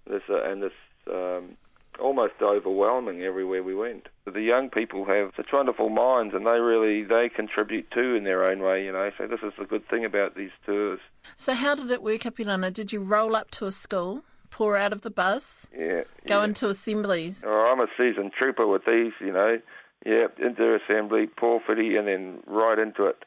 this 0.08 0.21
uh, 0.30 0.43
and 0.43 0.62
this 0.62 0.71
um, 1.12 1.58
almost 1.99 2.34
overwhelming 2.43 3.23
everywhere 3.23 3.63
we 3.63 3.73
went. 3.73 4.08
The 4.32 4.41
young 4.41 4.69
people 4.69 5.06
have 5.06 5.32
such 5.36 5.47
wonderful 5.51 5.89
minds, 5.89 6.36
and 6.36 6.45
they 6.45 6.60
really 6.60 7.04
they 7.04 7.28
contribute 7.36 7.89
too 7.89 8.13
in 8.13 8.23
their 8.23 8.45
own 8.45 8.60
way, 8.60 8.86
you 8.86 8.91
know. 8.91 9.10
So 9.17 9.25
this 9.25 9.39
is 9.41 9.54
the 9.58 9.65
good 9.65 9.88
thing 9.89 10.06
about 10.06 10.36
these 10.36 10.51
tours. 10.63 10.99
So 11.36 11.56
how 11.56 11.73
did 11.73 11.89
it 11.89 12.04
work, 12.04 12.21
Apirana? 12.21 12.71
Did 12.71 12.93
you 12.93 13.01
roll 13.01 13.36
up 13.36 13.49
to 13.51 13.65
a 13.65 13.71
school, 13.71 14.21
pour 14.51 14.78
out 14.78 14.93
of 14.93 15.01
the 15.01 15.10
bus, 15.10 15.67
Yeah. 15.75 16.04
go 16.28 16.39
yeah. 16.39 16.43
into 16.43 16.69
assemblies? 16.69 17.43
Oh, 17.43 17.73
I'm 17.73 17.80
a 17.80 17.88
seasoned 17.97 18.34
trooper 18.38 18.67
with 18.67 18.86
these, 18.86 19.13
you 19.19 19.32
know. 19.32 19.60
Yeah, 20.06 20.28
into 20.38 20.75
assembly, 20.75 21.25
pour 21.25 21.62
footy, 21.65 21.95
and 21.95 22.08
then 22.08 22.43
right 22.45 22.78
into 22.78 23.06
it. 23.06 23.25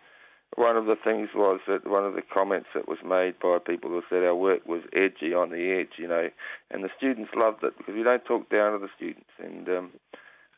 One 0.56 0.76
of 0.76 0.86
the 0.86 0.96
things 0.96 1.30
was 1.34 1.60
that 1.68 1.86
one 1.86 2.04
of 2.04 2.14
the 2.14 2.22
comments 2.22 2.68
that 2.74 2.88
was 2.88 2.98
made 3.04 3.38
by 3.38 3.58
people 3.64 3.90
was 3.90 4.04
that 4.10 4.24
our 4.24 4.34
work 4.34 4.66
was 4.66 4.82
edgy 4.92 5.32
on 5.32 5.50
the 5.50 5.70
edge, 5.70 5.98
you 5.98 6.08
know, 6.08 6.30
and 6.70 6.82
the 6.82 6.90
students 6.96 7.30
loved 7.36 7.62
it 7.62 7.76
because 7.78 7.94
we 7.94 8.02
don't 8.02 8.24
talk 8.24 8.48
down 8.50 8.72
to 8.72 8.78
the 8.78 8.88
students, 8.96 9.30
and 9.38 9.68
um, 9.68 9.90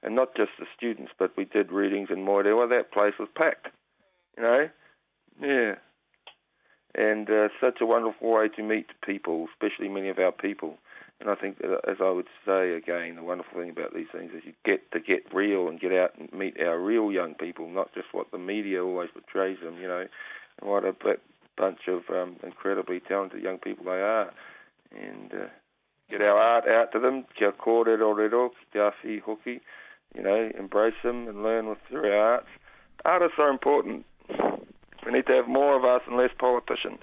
and 0.03 0.15
not 0.15 0.35
just 0.37 0.53
the 0.59 0.67
students, 0.75 1.13
but 1.19 1.37
we 1.37 1.45
did 1.45 1.73
readings 1.73 2.09
in. 2.11 2.25
Well, 2.25 2.43
that 2.43 2.93
place 2.93 3.15
was 3.19 3.29
packed, 3.35 3.69
you 4.37 4.43
know. 4.43 4.69
Yeah, 5.43 5.75
and 6.95 7.29
uh, 7.29 7.49
such 7.61 7.79
a 7.81 7.87
wonderful 7.87 8.33
way 8.33 8.49
to 8.49 8.63
meet 8.63 8.87
people, 9.05 9.49
especially 9.53 9.89
many 9.89 10.09
of 10.09 10.19
our 10.19 10.33
people. 10.33 10.79
And 11.21 11.29
I 11.29 11.35
think, 11.35 11.59
that, 11.59 11.81
as 11.87 11.99
I 12.03 12.11
would 12.11 12.29
say 12.47 12.73
again, 12.73 13.17
the 13.17 13.23
wonderful 13.23 13.61
thing 13.61 13.71
about 13.71 13.95
these 13.95 14.07
things 14.11 14.33
is 14.35 14.43
you 14.45 14.55
get 14.65 14.91
to 14.93 15.01
get 15.01 15.33
real 15.35 15.69
and 15.69 15.79
get 15.79 15.93
out 15.93 16.13
and 16.19 16.33
meet 16.33 16.59
our 16.61 16.81
real 16.81 17.13
young 17.13 17.35
people, 17.35 17.69
not 17.69 17.93
just 17.95 18.09
what 18.13 18.31
the 18.31 18.39
media 18.39 18.83
always 18.83 19.11
portrays 19.13 19.59
them, 19.63 19.77
you 19.77 19.87
know, 19.87 20.07
and 20.61 20.71
what 20.71 20.85
a 20.85 20.95
bunch 21.59 21.81
of 21.89 22.03
um, 22.09 22.37
incredibly 22.43 23.01
talented 23.01 23.43
young 23.43 23.59
people 23.59 23.85
they 23.85 24.01
are. 24.01 24.33
And 24.97 25.31
uh, 25.33 25.47
get 26.11 26.23
our 26.23 26.39
art 26.39 26.65
out 26.67 26.91
to 26.93 26.99
them, 26.99 27.27
kia 27.39 27.53
kōrero 27.53 28.17
rero, 28.17 28.51
kia 28.73 28.91
whi 29.03 29.21
hoki, 29.25 29.61
you 30.15 30.23
know, 30.23 30.51
embrace 30.59 30.95
them 31.05 31.29
and 31.29 31.43
learn 31.43 31.69
with 31.69 31.79
through 31.89 32.11
our 32.11 32.35
arts. 32.35 32.49
Artists 33.05 33.37
are 33.39 33.51
important. 33.51 34.07
We 35.05 35.13
need 35.13 35.27
to 35.27 35.33
have 35.33 35.49
more 35.49 35.77
of 35.77 35.85
us 35.85 36.03
and 36.07 36.17
less 36.17 36.31
politicians. 36.39 37.01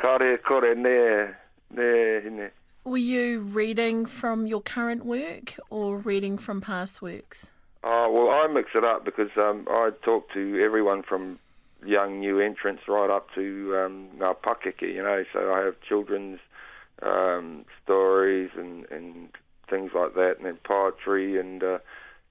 Kare 0.00 0.38
kore 0.38 0.74
ne, 0.74 1.34
ne, 1.74 2.20
ne. 2.28 2.48
Were 2.90 2.98
you 2.98 3.38
reading 3.38 4.04
from 4.04 4.48
your 4.48 4.60
current 4.60 5.06
work 5.06 5.54
or 5.70 5.98
reading 5.98 6.36
from 6.36 6.60
past 6.60 7.00
works? 7.00 7.46
Oh, 7.84 8.10
well, 8.10 8.30
I 8.30 8.52
mix 8.52 8.70
it 8.74 8.82
up 8.82 9.04
because 9.04 9.30
um, 9.36 9.64
I 9.70 9.90
talk 10.04 10.28
to 10.32 10.60
everyone 10.60 11.04
from 11.04 11.38
young 11.86 12.18
new 12.18 12.40
entrants 12.40 12.82
right 12.88 13.08
up 13.08 13.28
to 13.36 13.76
um, 13.76 14.08
ngā 14.18 14.34
pakeke, 14.42 14.92
you 14.92 15.04
know, 15.04 15.22
so 15.32 15.52
I 15.52 15.60
have 15.60 15.76
children's 15.88 16.40
um, 17.00 17.64
stories 17.84 18.50
and, 18.56 18.86
and 18.90 19.28
things 19.68 19.92
like 19.94 20.14
that, 20.14 20.38
and 20.38 20.46
then 20.46 20.58
poetry, 20.64 21.38
and 21.38 21.62
uh, 21.62 21.78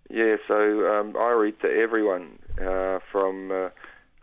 yeah, 0.09 0.35
so 0.45 0.85
um, 0.87 1.15
I 1.15 1.29
read 1.29 1.57
to 1.61 1.69
everyone 1.69 2.37
uh, 2.61 2.99
from 3.09 3.49
uh, 3.49 3.69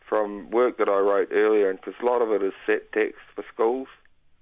from 0.07 0.51
work 0.51 0.77
that 0.77 0.91
I 0.91 0.99
wrote 0.99 1.29
earlier, 1.33 1.71
and 1.71 1.81
because 1.81 1.95
a 2.03 2.05
lot 2.05 2.21
of 2.21 2.31
it 2.31 2.43
is 2.43 2.53
set 2.67 2.93
text 2.93 3.23
for 3.35 3.43
schools, 3.55 3.89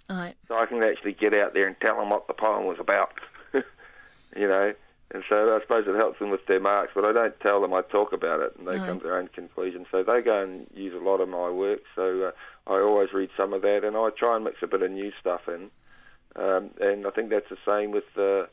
Aye. 0.08 0.34
so 0.48 0.54
I 0.56 0.66
can 0.66 0.82
actually 0.82 1.12
get 1.12 1.32
out 1.34 1.54
there 1.54 1.66
and 1.66 1.76
tell 1.80 1.96
them 1.96 2.10
what 2.10 2.26
the 2.26 2.34
poem 2.34 2.66
was 2.66 2.78
about, 2.78 3.12
you 3.54 4.46
know. 4.48 4.74
And 5.10 5.22
so 5.28 5.54
I 5.54 5.60
suppose 5.60 5.84
it 5.86 5.94
helps 5.94 6.18
them 6.18 6.30
with 6.30 6.44
their 6.46 6.58
marks, 6.60 6.92
but 6.94 7.04
I 7.04 7.12
don't 7.12 7.38
tell 7.40 7.60
them. 7.60 7.72
I 7.72 7.82
talk 7.82 8.12
about 8.12 8.40
it, 8.40 8.54
and 8.58 8.66
they 8.66 8.78
Right. 8.78 8.86
come 8.88 8.98
to 8.98 9.04
their 9.04 9.16
own 9.18 9.28
conclusions. 9.28 9.86
So 9.92 10.02
they 10.02 10.22
go 10.22 10.42
and 10.42 10.66
use 10.74 10.92
a 10.94 11.04
lot 11.04 11.20
of 11.20 11.28
my 11.28 11.50
work. 11.50 11.80
So 11.94 12.22
uh, 12.66 12.70
I 12.70 12.80
always 12.80 13.12
read 13.12 13.30
some 13.36 13.52
of 13.52 13.62
that, 13.62 13.84
and 13.84 13.96
I 13.96 14.08
try 14.10 14.34
and 14.34 14.44
mix 14.44 14.56
a 14.62 14.66
bit 14.66 14.82
of 14.82 14.90
new 14.90 15.12
stuff 15.20 15.42
in. 15.48 15.70
Um, 16.36 16.70
and 16.80 17.06
I 17.06 17.10
think 17.10 17.30
that's 17.30 17.48
the 17.48 17.58
same 17.64 17.92
with 17.92 18.04
uh, 18.18 18.46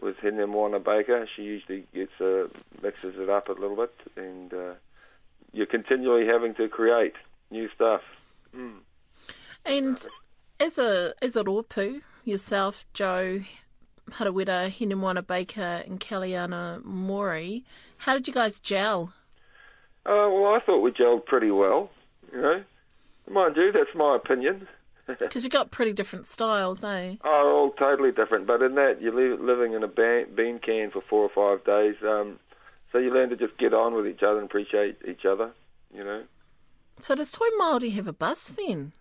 with 0.00 0.16
Hinemoana 0.18 0.84
Baker. 0.84 1.26
She 1.34 1.42
usually 1.42 1.84
gets 1.92 2.12
uh, 2.20 2.46
mixes 2.80 3.14
it 3.18 3.28
up 3.28 3.48
a 3.48 3.52
little 3.52 3.74
bit, 3.76 3.94
and 4.16 4.54
uh, 4.54 4.74
you're 5.52 5.66
continually 5.66 6.26
having 6.26 6.54
to 6.56 6.68
create 6.68 7.14
new 7.50 7.68
stuff. 7.74 8.02
Mm. 8.56 8.78
And 9.64 10.06
as 10.60 10.78
a 10.78 11.14
as 11.20 11.36
a 11.36 11.44
rōpū, 11.44 12.02
yourself, 12.24 12.86
Joe, 12.94 13.40
Harawira, 14.10 14.72
Hinemoana 14.72 15.26
Baker, 15.26 15.82
and 15.86 15.98
Kelly 16.00 16.34
Ana 16.34 16.80
Morey, 16.84 17.64
how 17.98 18.14
did 18.14 18.26
you 18.28 18.34
guys 18.34 18.60
gel? 18.60 19.12
Uh, 20.06 20.28
well, 20.30 20.54
I 20.54 20.60
thought 20.64 20.80
we 20.80 20.90
gelled 20.90 21.24
pretty 21.24 21.50
well. 21.50 21.90
You 22.32 22.42
know, 22.42 22.64
mind 23.30 23.56
you, 23.56 23.72
that's 23.72 23.94
my 23.94 24.16
opinion. 24.16 24.68
Because 25.06 25.44
you 25.44 25.50
got 25.50 25.70
pretty 25.70 25.92
different 25.92 26.26
styles, 26.26 26.82
eh? 26.82 27.16
are 27.20 27.50
all 27.50 27.72
totally 27.72 28.10
different. 28.10 28.46
But 28.46 28.62
in 28.62 28.74
that, 28.76 29.02
you're 29.02 29.14
li- 29.14 29.36
living 29.38 29.74
in 29.74 29.82
a 29.82 29.86
ban- 29.86 30.34
bean 30.34 30.58
can 30.58 30.90
for 30.90 31.02
four 31.02 31.28
or 31.28 31.28
five 31.28 31.62
days, 31.66 31.96
um, 32.02 32.38
so 32.90 32.96
you 32.96 33.12
learn 33.12 33.28
to 33.28 33.36
just 33.36 33.58
get 33.58 33.74
on 33.74 33.92
with 33.92 34.06
each 34.06 34.22
other 34.22 34.38
and 34.38 34.46
appreciate 34.46 34.96
each 35.06 35.26
other. 35.26 35.50
You 35.92 36.04
know. 36.04 36.22
So 37.00 37.14
does 37.14 37.32
Toi 37.32 37.48
Māori 37.60 37.92
have 37.92 38.08
a 38.08 38.14
bus 38.14 38.44
then? 38.44 38.92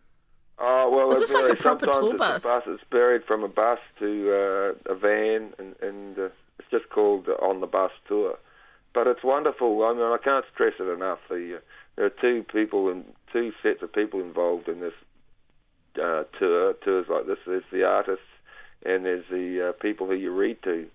Oh 0.59 0.89
well, 0.89 1.15
Is 1.15 1.27
this 1.27 1.33
like 1.33 1.51
a 1.51 1.55
proper 1.55 1.87
tour 1.87 2.11
it's 2.11 2.19
bus? 2.19 2.43
A 2.43 2.47
bus. 2.47 2.63
It's 2.67 2.83
buried 2.91 3.23
from 3.25 3.43
a 3.43 3.47
bus 3.47 3.79
to 3.99 4.75
uh, 4.87 4.91
a 4.91 4.95
van, 4.95 5.53
and, 5.57 5.75
and 5.81 6.17
uh, 6.17 6.29
it's 6.59 6.69
just 6.69 6.89
called 6.89 7.27
on 7.27 7.59
the 7.59 7.67
bus 7.67 7.91
tour. 8.07 8.37
But 8.93 9.07
it's 9.07 9.23
wonderful. 9.23 9.83
I 9.83 9.93
mean, 9.93 10.03
I 10.03 10.17
can't 10.23 10.45
stress 10.53 10.73
it 10.79 10.83
enough. 10.83 11.19
The 11.27 11.55
uh, 11.57 11.59
there 11.95 12.05
are 12.05 12.09
two 12.09 12.45
people 12.51 12.89
and 12.89 13.03
two 13.31 13.51
sets 13.63 13.81
of 13.81 13.91
people 13.91 14.21
involved 14.21 14.67
in 14.67 14.79
this 14.79 14.93
uh, 16.01 16.23
tour. 16.37 16.73
Tours 16.73 17.07
like 17.09 17.25
this. 17.25 17.39
There's 17.45 17.63
the 17.71 17.83
artists, 17.83 18.25
and 18.85 19.05
there's 19.05 19.25
the 19.31 19.69
uh, 19.69 19.71
people 19.81 20.07
who 20.07 20.15
you 20.15 20.31
read 20.31 20.61
to. 20.63 20.87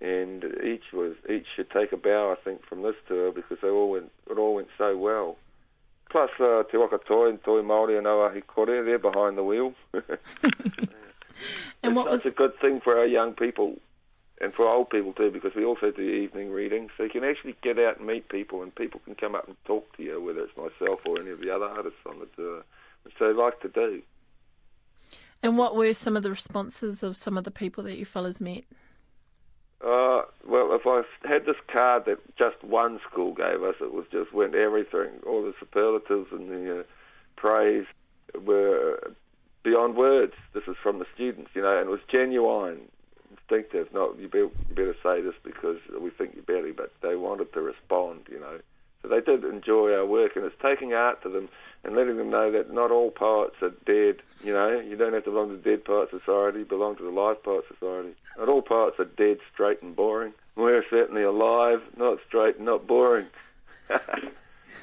And 0.00 0.44
each 0.62 0.92
was 0.92 1.14
each 1.28 1.46
should 1.56 1.70
take 1.70 1.92
a 1.92 1.96
bow, 1.96 2.30
I 2.38 2.40
think, 2.44 2.64
from 2.64 2.82
this 2.82 2.94
tour 3.08 3.32
because 3.32 3.58
they 3.62 3.68
all 3.68 3.90
went 3.90 4.12
it 4.30 4.38
all 4.38 4.54
went 4.54 4.68
so 4.76 4.96
well. 4.96 5.36
Plus, 6.10 6.30
uh, 6.40 6.62
Te 6.70 6.78
Waka 6.78 6.98
Toi 7.06 7.28
and 7.28 7.42
Toi 7.42 7.62
Māori 7.62 7.98
and 7.98 8.06
Oahi 8.06 8.40
Kore, 8.40 8.66
they're 8.66 8.98
behind 8.98 9.36
the 9.36 9.44
wheel. 9.44 9.74
And 11.82 11.92
it's 11.92 11.96
what 11.96 12.10
was 12.10 12.26
a 12.26 12.30
good 12.30 12.58
thing 12.60 12.80
for 12.80 12.98
our 12.98 13.06
young 13.06 13.32
people 13.34 13.76
and 14.40 14.54
for 14.54 14.68
old 14.68 14.90
people 14.90 15.12
too, 15.12 15.30
because 15.30 15.54
we 15.54 15.64
also 15.64 15.90
do 15.90 16.02
evening 16.02 16.50
readings, 16.50 16.90
so 16.96 17.04
you 17.04 17.10
can 17.10 17.24
actually 17.24 17.56
get 17.62 17.78
out 17.78 17.98
and 17.98 18.06
meet 18.06 18.28
people, 18.28 18.62
and 18.62 18.74
people 18.74 19.00
can 19.04 19.14
come 19.14 19.34
up 19.34 19.48
and 19.48 19.56
talk 19.64 19.96
to 19.96 20.02
you, 20.02 20.22
whether 20.22 20.40
it's 20.40 20.56
myself 20.56 21.00
or 21.04 21.20
any 21.20 21.30
of 21.30 21.40
the 21.40 21.50
other 21.50 21.64
artists 21.64 21.98
on 22.06 22.20
the 22.20 22.26
tour, 22.36 22.64
which 23.02 23.14
they 23.18 23.32
like 23.32 23.60
to 23.60 23.68
do. 23.68 24.02
and 25.42 25.58
what 25.58 25.74
were 25.76 25.92
some 25.92 26.16
of 26.16 26.22
the 26.22 26.30
responses 26.30 27.02
of 27.02 27.16
some 27.16 27.36
of 27.36 27.44
the 27.44 27.50
people 27.50 27.82
that 27.84 27.98
you 27.98 28.04
fellas 28.04 28.40
met? 28.40 28.64
Uh, 29.80 30.22
well, 30.46 30.74
if 30.74 30.86
I 30.86 31.02
had 31.28 31.46
this 31.46 31.56
card 31.72 32.04
that 32.06 32.18
just 32.36 32.62
one 32.64 32.98
school 33.10 33.32
gave 33.32 33.62
us, 33.62 33.76
it 33.80 33.92
was 33.92 34.06
just 34.10 34.32
went 34.32 34.54
everything. 34.54 35.10
All 35.24 35.42
the 35.42 35.54
superlatives 35.60 36.28
and 36.32 36.50
the 36.50 36.80
uh, 36.80 36.82
praise 37.36 37.86
were 38.44 39.12
beyond 39.62 39.96
words. 39.96 40.32
This 40.52 40.64
is 40.66 40.76
from 40.82 40.98
the 40.98 41.06
students, 41.14 41.50
you 41.54 41.62
know, 41.62 41.78
and 41.78 41.88
it 41.88 41.90
was 41.90 42.00
genuine, 42.10 42.80
instinctive. 43.30 43.92
Not 43.92 44.18
you 44.18 44.28
better, 44.28 44.96
say 45.02 45.20
this 45.20 45.34
because 45.44 45.78
we 46.00 46.10
think 46.10 46.34
you're 46.34 46.42
better, 46.42 46.72
but 46.76 46.92
they 47.00 47.14
wanted 47.14 47.52
to 47.52 47.60
respond, 47.60 48.22
you 48.30 48.40
know. 48.40 48.58
They 49.08 49.20
did 49.20 49.44
enjoy 49.44 49.92
our 49.94 50.06
work, 50.06 50.36
and 50.36 50.44
it's 50.44 50.54
taking 50.62 50.92
art 50.94 51.22
to 51.22 51.28
them 51.28 51.48
and 51.84 51.94
letting 51.94 52.16
them 52.16 52.30
know 52.30 52.50
that 52.50 52.72
not 52.72 52.90
all 52.90 53.10
poets 53.10 53.56
are 53.62 53.72
dead. 53.86 54.16
You 54.42 54.52
know, 54.52 54.80
you 54.80 54.96
don't 54.96 55.12
have 55.12 55.24
to 55.24 55.30
belong 55.30 55.50
to 55.50 55.56
the 55.56 55.62
Dead 55.62 55.84
Poet 55.84 56.10
Society. 56.10 56.64
Belong 56.64 56.96
to 56.96 57.04
the 57.04 57.10
Live 57.10 57.42
Poet 57.42 57.64
Society. 57.72 58.14
Not 58.36 58.48
all 58.48 58.62
poets 58.62 58.98
are 58.98 59.04
dead, 59.04 59.38
straight, 59.52 59.82
and 59.82 59.94
boring. 59.94 60.32
We're 60.56 60.84
certainly 60.90 61.22
alive, 61.22 61.82
not 61.96 62.18
straight, 62.26 62.60
not 62.60 62.86
boring. 62.86 63.26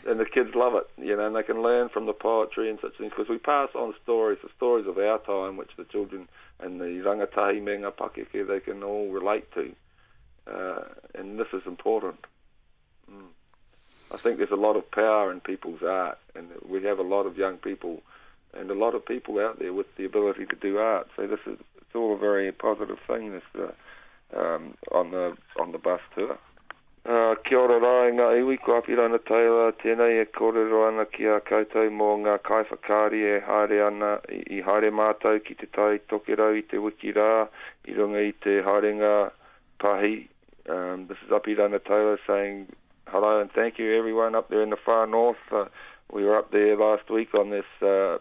and 0.08 0.20
the 0.20 0.26
kids 0.26 0.56
love 0.56 0.74
it, 0.76 0.88
you 0.98 1.16
know, 1.16 1.28
and 1.28 1.36
they 1.36 1.44
can 1.44 1.62
learn 1.62 1.90
from 1.90 2.06
the 2.06 2.14
poetry 2.14 2.70
and 2.70 2.80
such 2.82 2.98
things 2.98 3.12
because 3.12 3.30
we 3.30 3.38
pass 3.38 3.70
on 3.76 3.94
stories, 4.04 4.40
the 4.42 4.50
stories 4.56 4.88
of 4.88 4.98
our 4.98 5.20
time, 5.20 5.58
which 5.58 5.72
the 5.78 5.84
children 5.86 6.28
and 6.60 6.80
the 6.80 7.02
rangatahi 7.06 7.62
me 7.62 7.74
ngā 7.74 7.92
pakeke, 7.94 8.48
they 8.48 8.60
can 8.60 8.84
all 8.84 9.10
relate 9.10 9.52
to. 9.54 9.76
Uh, 10.48 10.84
and 11.14 11.40
this 11.40 11.48
is 11.54 11.64
important. 11.66 12.26
Mm. 13.12 13.35
I 14.14 14.18
think 14.18 14.38
there's 14.38 14.52
a 14.52 14.56
lot 14.56 14.76
of 14.76 14.90
power 14.92 15.32
in 15.32 15.40
people's 15.40 15.82
art, 15.84 16.18
and 16.36 16.48
we 16.68 16.84
have 16.84 17.00
a 17.00 17.04
lot 17.04 17.26
of 17.26 17.38
young 17.38 17.58
people 17.58 18.02
and 18.54 18.70
a 18.70 18.74
lot 18.74 18.96
of 18.96 19.06
people 19.06 19.40
out 19.40 19.60
there 19.60 19.74
with 19.74 19.88
the 19.98 20.06
ability 20.06 20.46
to 20.46 20.56
do 20.56 20.78
art. 20.78 21.08
So 21.16 21.28
this 21.28 21.40
is 21.46 21.60
it's 21.78 21.96
all 21.96 22.16
a 22.16 22.18
very 22.18 22.52
positive 22.52 23.00
thing. 23.08 23.32
This 23.32 23.44
uh, 23.56 24.40
um, 24.40 24.76
on 24.92 25.12
the 25.12 25.36
on 25.60 25.72
the 25.72 25.78
bus 25.78 26.02
tour. 26.16 26.38
Uh, 27.06 27.36
kia 27.46 27.60
ora 27.60 27.78
rā 27.78 28.10
ngā 28.18 28.28
iwi, 28.40 28.56
ko 28.66 28.80
apirana 28.82 29.20
taila 29.22 29.68
tēnei 29.78 30.24
e 30.24 30.26
kōrero 30.34 30.88
ana 30.88 31.06
ki 31.06 31.28
a 31.30 31.36
koutou 31.46 31.92
mō 31.94 32.08
ngā 32.24 32.40
kaiwhakari 32.48 33.20
e 33.30 33.36
haere 33.46 33.78
ana 33.86 34.16
i, 34.26 34.40
i 34.58 34.62
haere 34.66 34.90
mātou 34.90 35.38
ki 35.46 35.54
te 35.60 35.70
tai 35.78 36.00
tokerau 36.10 36.58
i 36.58 36.64
te 36.66 36.82
wiki 36.82 37.14
rā, 37.14 37.46
i 37.86 37.94
runga 37.94 38.24
i 38.26 38.34
te 38.42 38.58
harenga 38.66 39.14
pahi. 39.80 40.26
Um, 40.68 41.06
this 41.06 41.22
is 41.22 41.30
Apirana 41.30 41.78
Taylor 41.86 42.18
saying 42.26 42.74
hello 43.08 43.40
and 43.42 43.52
thank 43.52 43.78
you 43.78 43.98
everyone 43.98 44.36
up 44.36 44.50
there 44.50 44.62
in 44.62 44.70
the 44.70 44.78
far 44.84 45.08
north. 45.08 45.38
Uh, 45.52 45.66
we 46.12 46.24
were 46.24 46.38
up 46.38 46.52
there 46.52 46.78
last 46.78 47.10
week 47.10 47.34
on 47.34 47.50
this 47.50 47.66
uh, 47.82 48.18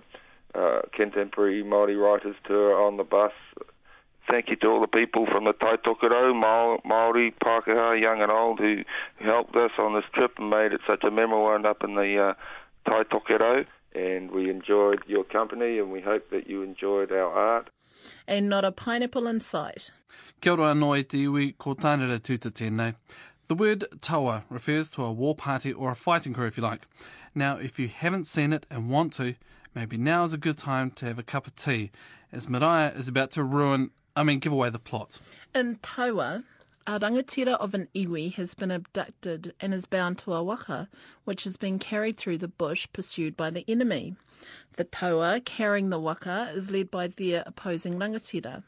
uh, 0.55 0.83
contemporary 0.92 1.62
Māori 1.62 2.01
writers 2.01 2.37
tour 2.47 2.83
on 2.83 2.97
the 2.97 3.05
bus. 3.05 3.33
Thank 4.29 4.49
you 4.49 4.57
to 4.57 4.68
all 4.68 4.81
the 4.81 4.87
people 4.87 5.27
from 5.27 5.44
the 5.44 5.53
Tai 5.53 5.77
Tokerau, 5.85 6.33
Māori, 6.85 7.35
Pākehā, 7.44 8.01
young 8.01 8.23
and 8.23 8.31
old, 8.31 8.59
who, 8.59 8.83
helped 9.18 9.55
us 9.55 9.73
on 9.79 9.94
this 9.94 10.05
trip 10.14 10.33
and 10.38 10.49
made 10.49 10.73
it 10.73 10.81
such 10.87 11.05
a 11.05 11.11
memorable 11.11 11.44
one 11.44 11.66
up 11.66 11.85
in 11.85 11.94
the 11.94 12.18
uh, 12.18 12.90
Tai 12.90 13.03
Tokerau. 13.05 13.66
And 13.94 14.31
we 14.31 14.51
enjoyed 14.51 15.03
your 15.07 15.25
company 15.25 15.79
and 15.79 15.92
we 15.92 16.01
hope 16.01 16.31
that 16.31 16.49
you 16.49 16.62
enjoyed 16.62 17.12
our 17.12 17.31
art. 17.31 17.70
And 18.27 18.49
not 18.49 18.64
a 18.64 18.73
pineapple 18.73 19.27
in 19.27 19.40
sight. 19.40 19.90
Kia 20.40 20.53
ora 20.53 20.75
noi 20.75 21.03
te 21.03 21.18
iwi 21.25 21.55
ko 21.59 21.75
tānera 21.75 22.18
tūta 22.20 22.51
tēnei. 22.51 22.94
The 23.46 23.54
word 23.54 23.85
taua 24.00 24.44
refers 24.48 24.88
to 24.90 25.02
a 25.04 25.12
war 25.12 25.35
party 25.35 25.72
or 25.72 25.90
a 25.90 25.96
fighting 25.96 26.33
crew, 26.33 26.46
if 26.46 26.57
you 26.57 26.62
like. 26.62 26.87
Now, 27.35 27.59
if 27.59 27.78
you 27.78 27.88
haven't 27.88 28.26
seen 28.26 28.52
it 28.52 28.66
and 28.70 28.88
want 28.88 29.12
to, 29.14 29.35
maybe 29.74 29.96
now 29.96 30.24
is 30.24 30.33
a 30.33 30.38
good 30.38 30.57
time 30.57 30.90
to 30.92 31.07
have 31.07 31.18
a 31.18 31.22
cup 31.22 31.46
of 31.46 31.54
tea, 31.54 31.90
as 32.33 32.48
Maraia 32.48 32.92
is 32.94 33.09
about 33.09 33.33
to 33.33 33.44
ruin 33.44 33.90
I 34.16 34.22
mean, 34.22 34.38
give 34.38 34.52
away 34.52 34.70
the 34.70 34.78
plot. 34.78 35.18
In 35.54 35.76
Taua, 35.76 36.44
a 36.87 37.00
rangatira 37.00 37.54
of 37.54 37.74
an 37.74 37.88
iwi 37.94 38.33
has 38.35 38.54
been 38.54 38.70
abducted 38.70 39.54
and 39.59 39.74
is 39.74 39.87
bound 39.87 40.18
to 40.18 40.35
a 40.35 40.42
waka, 40.42 40.88
which 41.24 41.44
has 41.44 41.57
been 41.57 41.80
carried 41.80 42.16
through 42.16 42.38
the 42.38 42.46
bush 42.46 42.87
pursued 42.92 43.37
by 43.37 43.50
the 43.50 43.64
enemy. 43.66 44.14
The 44.76 44.85
taua 44.85 45.44
carrying 45.44 45.90
the 45.90 45.98
waka 45.98 46.52
is 46.54 46.70
led 46.70 46.90
by 46.90 47.09
their 47.09 47.42
opposing 47.44 47.94
rangatira. 47.94 48.62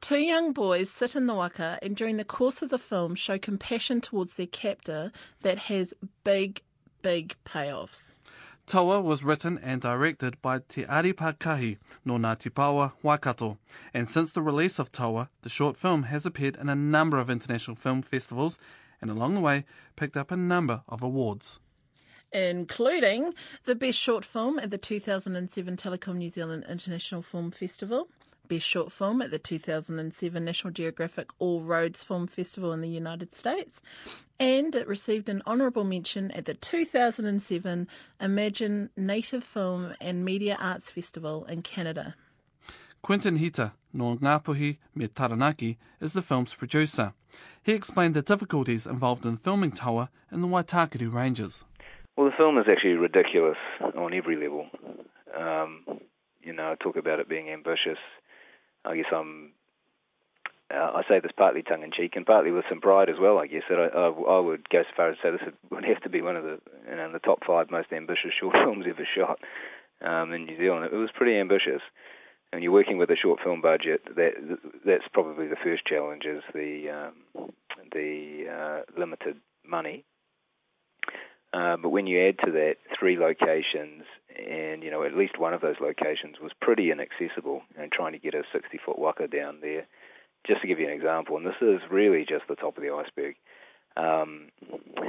Two 0.00 0.18
young 0.18 0.52
boys 0.52 0.88
sit 0.90 1.16
in 1.16 1.26
the 1.26 1.34
waka 1.34 1.78
and 1.82 1.96
during 1.96 2.16
the 2.18 2.24
course 2.24 2.62
of 2.62 2.70
the 2.70 2.78
film 2.78 3.14
show 3.16 3.36
compassion 3.36 4.00
towards 4.00 4.34
their 4.34 4.46
captor 4.46 5.10
that 5.42 5.58
has 5.58 5.92
big, 6.22 6.62
big 7.02 7.34
payoffs. 7.44 8.18
Taua 8.66 9.02
was 9.02 9.24
written 9.24 9.58
and 9.58 9.80
directed 9.80 10.40
by 10.40 10.60
Te 10.68 10.84
Arepa 10.84 11.36
Kahi 11.38 11.78
no 12.04 12.16
Ngāti 12.16 12.50
Pawa 12.50 12.92
Waikato, 13.02 13.58
and 13.92 14.08
since 14.08 14.30
the 14.30 14.42
release 14.42 14.78
of 14.78 14.92
Taua, 14.92 15.28
the 15.42 15.48
short 15.48 15.76
film 15.76 16.04
has 16.04 16.24
appeared 16.24 16.56
in 16.56 16.68
a 16.68 16.74
number 16.76 17.18
of 17.18 17.28
international 17.28 17.76
film 17.76 18.02
festivals 18.02 18.58
and 19.00 19.10
along 19.10 19.34
the 19.34 19.40
way 19.40 19.64
picked 19.96 20.16
up 20.16 20.30
a 20.30 20.36
number 20.36 20.82
of 20.88 21.02
awards. 21.02 21.58
Including 22.30 23.32
the 23.64 23.74
Best 23.74 23.98
Short 23.98 24.22
Film 24.22 24.58
at 24.58 24.70
the 24.70 24.76
2007 24.76 25.76
Telecom 25.76 26.16
New 26.16 26.28
Zealand 26.28 26.66
International 26.68 27.22
Film 27.22 27.50
Festival, 27.50 28.08
Best 28.48 28.66
Short 28.66 28.90
Film 28.90 29.20
at 29.20 29.30
the 29.30 29.38
2007 29.38 30.44
National 30.44 30.72
Geographic 30.72 31.30
All 31.38 31.62
Roads 31.62 32.02
Film 32.02 32.26
Festival 32.26 32.72
in 32.72 32.80
the 32.80 32.88
United 32.88 33.34
States, 33.34 33.80
and 34.40 34.74
it 34.74 34.88
received 34.88 35.28
an 35.28 35.42
honourable 35.46 35.84
mention 35.84 36.30
at 36.30 36.46
the 36.46 36.54
2007 36.54 37.86
Imagine 38.20 38.90
Native 38.96 39.44
Film 39.44 39.94
and 40.00 40.24
Media 40.24 40.56
Arts 40.60 40.90
Festival 40.90 41.44
in 41.44 41.62
Canada. 41.62 42.14
Quentin 43.02 43.38
Hita, 43.38 43.72
no 43.92 44.16
Ngāpuhi 44.16 44.78
me 44.94 45.08
Taranaki, 45.08 45.78
is 46.00 46.12
the 46.12 46.22
film's 46.22 46.54
producer. 46.54 47.12
He 47.62 47.72
explained 47.72 48.14
the 48.14 48.22
difficulties 48.22 48.86
involved 48.86 49.24
in 49.24 49.36
filming 49.36 49.72
Taua 49.72 50.08
in 50.32 50.40
the 50.40 50.48
Waitakere 50.48 51.12
Ranges. 51.12 51.64
Well, 52.16 52.30
the 52.30 52.36
film 52.36 52.58
is 52.58 52.66
actually 52.68 52.94
ridiculous 52.94 53.58
on 53.96 54.12
every 54.14 54.36
level. 54.36 54.66
Um, 55.38 55.84
you 56.42 56.52
know, 56.52 56.72
I 56.72 56.74
talk 56.82 56.96
about 56.96 57.20
it 57.20 57.28
being 57.28 57.50
ambitious 57.50 57.98
I 58.88 58.96
guess 58.96 59.12
I'm. 59.14 59.52
Uh, 60.70 61.00
I 61.00 61.02
say 61.08 61.18
this 61.20 61.32
partly 61.34 61.62
tongue 61.62 61.82
in 61.82 61.92
cheek 61.92 62.12
and 62.14 62.26
partly 62.26 62.50
with 62.50 62.64
some 62.68 62.82
pride 62.82 63.08
as 63.08 63.16
well. 63.18 63.38
I 63.38 63.46
guess 63.46 63.62
that 63.70 63.78
I, 63.78 63.86
I, 63.86 64.08
I 64.08 64.38
would 64.38 64.68
go 64.68 64.82
so 64.82 64.94
far 64.94 65.10
as 65.10 65.16
to 65.16 65.22
say 65.22 65.30
this 65.30 65.54
would 65.70 65.84
have 65.84 66.02
to 66.02 66.10
be 66.10 66.20
one 66.20 66.36
of 66.36 66.44
the 66.44 66.60
you 66.88 66.96
know 66.96 67.10
the 67.10 67.20
top 67.20 67.40
five 67.46 67.70
most 67.70 67.92
ambitious 67.92 68.32
short 68.38 68.54
films 68.64 68.84
ever 68.86 69.08
shot 69.16 69.38
um, 70.02 70.32
in 70.32 70.44
New 70.44 70.58
Zealand. 70.58 70.84
It 70.92 70.96
was 70.96 71.10
pretty 71.14 71.38
ambitious, 71.38 71.80
and 72.52 72.62
you're 72.62 72.72
working 72.72 72.98
with 72.98 73.10
a 73.10 73.16
short 73.16 73.40
film 73.42 73.62
budget. 73.62 74.02
That 74.14 74.32
that's 74.84 75.08
probably 75.12 75.48
the 75.48 75.56
first 75.62 75.86
challenge 75.86 76.24
is 76.24 76.42
the 76.52 77.10
um, 77.36 77.50
the 77.92 78.44
uh, 78.50 79.00
limited 79.00 79.36
money. 79.66 80.04
Uh, 81.52 81.78
but 81.78 81.88
when 81.88 82.06
you 82.06 82.28
add 82.28 82.36
to 82.44 82.52
that 82.52 82.74
three 82.98 83.16
locations 83.16 84.04
and 84.38 84.82
you 84.82 84.90
know 84.90 85.02
at 85.04 85.16
least 85.16 85.38
one 85.38 85.54
of 85.54 85.60
those 85.60 85.76
locations 85.80 86.36
was 86.40 86.52
pretty 86.60 86.90
inaccessible 86.90 87.62
and 87.78 87.90
trying 87.90 88.12
to 88.12 88.18
get 88.18 88.34
a 88.34 88.42
60 88.52 88.78
foot 88.84 88.98
waka 88.98 89.28
down 89.28 89.58
there. 89.60 89.86
Just 90.46 90.62
to 90.62 90.68
give 90.68 90.78
you 90.78 90.86
an 90.86 90.94
example 90.94 91.36
and 91.36 91.46
this 91.46 91.60
is 91.60 91.80
really 91.90 92.24
just 92.28 92.44
the 92.48 92.54
top 92.54 92.76
of 92.76 92.82
the 92.82 92.94
iceberg. 92.94 93.36
Um, 93.96 94.50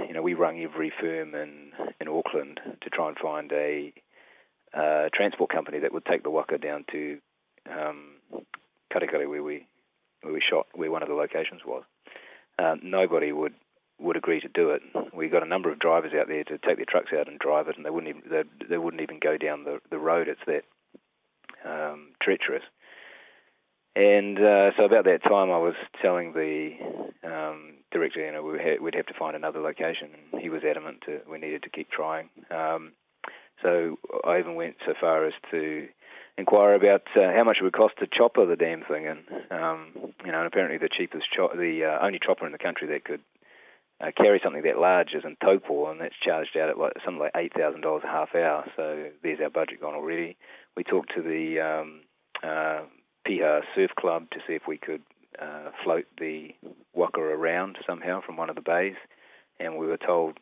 you 0.07 0.13
know 0.13 0.21
we 0.21 0.33
rung 0.33 0.59
every 0.59 0.91
firm 0.99 1.35
in 1.35 1.71
in 2.01 2.07
Auckland 2.07 2.59
to 2.81 2.89
try 2.89 3.09
and 3.09 3.17
find 3.17 3.51
a 3.51 3.93
uh, 4.73 5.09
transport 5.13 5.51
company 5.51 5.79
that 5.79 5.93
would 5.93 6.05
take 6.05 6.23
the 6.23 6.29
waka 6.29 6.57
down 6.57 6.85
to 6.91 7.19
um, 7.69 8.15
where 9.29 9.43
we 9.43 9.67
where 10.21 10.33
we 10.33 10.41
shot 10.47 10.67
where 10.73 10.91
one 10.91 11.03
of 11.03 11.09
the 11.09 11.15
locations 11.15 11.61
was. 11.65 11.83
Um, 12.57 12.81
nobody 12.83 13.31
would 13.31 13.53
would 13.99 14.17
agree 14.17 14.39
to 14.41 14.47
do 14.47 14.71
it. 14.71 14.81
We 15.13 15.27
got 15.29 15.43
a 15.43 15.47
number 15.47 15.71
of 15.71 15.79
drivers 15.79 16.13
out 16.19 16.27
there 16.27 16.43
to 16.45 16.57
take 16.57 16.77
their 16.77 16.85
trucks 16.89 17.11
out 17.17 17.27
and 17.27 17.39
drive 17.39 17.67
it, 17.67 17.77
and 17.77 17.85
they 17.85 17.89
wouldn't 17.89 18.15
even 18.15 18.29
they, 18.29 18.43
they 18.69 18.77
wouldn't 18.77 19.01
even 19.01 19.19
go 19.19 19.37
down 19.37 19.63
the 19.63 19.79
the 19.89 19.99
road. 19.99 20.27
It's 20.27 20.39
that 20.47 20.63
um, 21.65 22.09
treacherous. 22.21 22.63
And 23.95 24.37
uh, 24.37 24.71
so 24.77 24.85
about 24.85 25.05
that 25.05 25.23
time, 25.23 25.51
I 25.51 25.57
was 25.57 25.73
telling 26.01 26.33
the 26.33 26.71
um, 27.23 27.73
director, 27.91 28.25
you 28.25 28.31
know, 28.31 28.43
we 28.43 28.57
ha- 28.57 28.81
we'd 28.81 28.95
have 28.95 29.07
to 29.07 29.13
find 29.17 29.35
another 29.35 29.59
location, 29.59 30.09
and 30.31 30.41
he 30.41 30.49
was 30.49 30.61
adamant 30.63 31.01
to 31.05 31.19
we 31.29 31.37
needed 31.39 31.63
to 31.63 31.69
keep 31.69 31.89
trying. 31.91 32.29
Um, 32.51 32.93
so 33.61 33.97
I 34.25 34.39
even 34.39 34.55
went 34.55 34.77
so 34.85 34.93
far 34.99 35.25
as 35.25 35.33
to 35.51 35.87
inquire 36.37 36.75
about 36.75 37.03
uh, 37.17 37.33
how 37.35 37.43
much 37.43 37.57
it 37.59 37.63
would 37.63 37.73
cost 37.73 37.95
to 37.99 38.07
chopper 38.07 38.45
the 38.45 38.55
damn 38.55 38.83
thing, 38.83 39.07
and 39.07 39.19
um, 39.51 39.91
you 40.23 40.31
know, 40.31 40.39
and 40.39 40.47
apparently 40.47 40.77
the 40.77 40.89
cheapest, 40.89 41.25
cho- 41.35 41.51
the 41.53 41.83
uh, 41.83 42.05
only 42.05 42.19
chopper 42.25 42.45
in 42.45 42.53
the 42.53 42.57
country 42.57 42.87
that 42.87 43.03
could 43.03 43.21
uh, 44.01 44.11
carry 44.15 44.39
something 44.43 44.63
that 44.63 44.79
large 44.79 45.09
is 45.13 45.23
in 45.25 45.35
Taupo, 45.43 45.91
and 45.91 45.99
that's 45.99 46.15
charged 46.23 46.55
out 46.57 46.69
at 46.69 46.77
like 46.77 46.93
something 47.03 47.19
like 47.19 47.31
eight 47.35 47.53
thousand 47.53 47.81
dollars 47.81 48.03
a 48.05 48.07
half 48.07 48.33
hour. 48.33 48.65
So 48.75 49.09
there's 49.21 49.39
our 49.41 49.49
budget 49.49 49.81
gone 49.81 49.95
already. 49.95 50.37
We 50.77 50.83
talked 50.83 51.13
to 51.15 51.21
the 51.21 51.59
um, 51.59 52.01
uh, 52.41 52.81
Piha 53.27 53.61
Surf 53.75 53.91
Club 53.99 54.29
to 54.31 54.39
see 54.47 54.53
if 54.53 54.63
we 54.67 54.77
could 54.77 55.01
uh, 55.41 55.71
float 55.83 56.05
the 56.17 56.49
waka 56.93 57.19
around 57.19 57.77
somehow 57.85 58.21
from 58.25 58.37
one 58.37 58.49
of 58.49 58.55
the 58.55 58.61
bays, 58.61 58.95
and 59.59 59.77
we 59.77 59.87
were 59.87 59.97
told, 59.97 60.37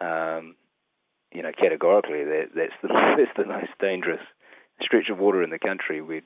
um, 0.00 0.56
you 1.32 1.42
know, 1.42 1.52
categorically 1.52 2.24
that 2.24 2.48
that's 2.54 2.72
the 2.82 2.88
that's 3.18 3.36
the 3.36 3.44
most 3.44 3.72
dangerous 3.80 4.20
stretch 4.80 5.10
of 5.10 5.18
water 5.18 5.42
in 5.42 5.50
the 5.50 5.58
country. 5.58 6.00
We, 6.00 6.22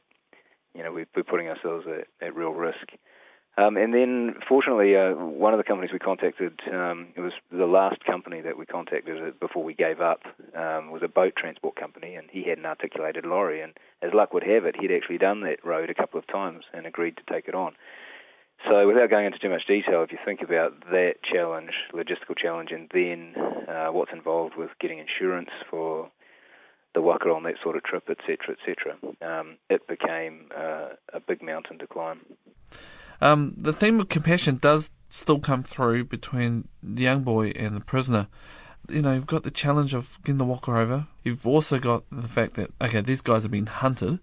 you 0.75 0.83
know, 0.83 0.93
we're 0.93 1.25
putting 1.25 1.49
ourselves 1.49 1.87
at, 1.89 2.07
at 2.25 2.37
real 2.37 2.53
risk. 2.53 2.93
Um, 3.59 3.77
and 3.77 3.93
then, 3.93 4.35
fortunately, 4.49 4.97
uh, 4.97 5.13
one 5.13 5.53
of 5.53 5.59
the 5.59 5.65
companies 5.65 5.93
we 5.93 5.99
contacted, 5.99 6.59
um, 6.73 7.09
it 7.15 7.21
was 7.21 7.33
the 7.51 7.67
last 7.67 8.03
company 8.05 8.41
that 8.41 8.57
we 8.57 8.65
contacted 8.65 9.39
before 9.41 9.63
we 9.63 9.75
gave 9.75 10.01
up, 10.01 10.23
um, 10.57 10.91
was 10.91 11.03
a 11.05 11.09
boat 11.09 11.35
transport 11.37 11.77
company, 11.77 12.15
and 12.15 12.29
he 12.31 12.45
had 12.49 12.57
an 12.57 12.65
articulated 12.65 13.27
lorry. 13.27 13.61
And 13.61 13.75
as 14.01 14.15
luck 14.15 14.33
would 14.33 14.43
have 14.45 14.65
it, 14.65 14.77
he'd 14.81 14.91
actually 14.91 15.19
done 15.19 15.43
that 15.43 15.63
road 15.65 15.91
a 15.91 15.95
couple 15.95 16.19
of 16.19 16.27
times 16.27 16.65
and 16.73 16.87
agreed 16.87 17.19
to 17.19 17.23
take 17.31 17.47
it 17.47 17.55
on. 17.55 17.75
So, 18.71 18.87
without 18.87 19.11
going 19.11 19.27
into 19.27 19.39
too 19.39 19.51
much 19.51 19.67
detail, 19.67 20.03
if 20.03 20.13
you 20.13 20.19
think 20.25 20.41
about 20.41 20.73
that 20.91 21.17
challenge, 21.23 21.73
logistical 21.93 22.39
challenge, 22.39 22.71
and 22.71 22.89
then 22.95 23.35
uh, 23.69 23.89
what's 23.89 24.13
involved 24.13 24.55
with 24.57 24.71
getting 24.81 24.99
insurance 24.99 25.51
for 25.69 26.11
the 26.95 27.03
waka 27.03 27.29
on 27.29 27.43
that 27.43 27.55
sort 27.63 27.77
of 27.77 27.83
trip, 27.83 28.09
etc., 28.09 28.57
etc., 28.57 28.97
um, 29.21 29.57
it 29.69 29.87
became 29.89 30.47
uh, 30.57 30.91
a 31.13 31.21
big 31.21 31.43
mountain 31.43 31.79
to 31.79 31.87
climb. 31.87 32.21
Um, 33.23 33.55
the 33.57 33.73
theme 33.73 34.01
of 34.01 34.09
compassion 34.09 34.57
does 34.57 34.91
still 35.09 35.39
come 35.39 35.63
through 35.63 36.07
between 36.07 36.67
the 36.83 37.05
young 37.05 37.23
boy 37.23 37.51
and 37.51 37.77
the 37.77 37.81
prisoner. 37.81 38.27
You 38.89 39.01
know, 39.01 39.15
you've 39.15 39.29
got 39.29 39.45
the 39.45 39.51
challenge 39.53 39.95
of 39.95 40.19
getting 40.25 40.39
the 40.39 40.45
waka 40.45 40.73
over. 40.73 41.07
You've 41.23 41.47
also 41.47 41.79
got 41.79 42.03
the 42.11 42.27
fact 42.27 42.55
that, 42.55 42.73
okay, 42.81 43.01
these 43.01 43.21
guys 43.21 43.45
have 43.45 43.53
been 43.53 43.67
hunted. 43.67 44.19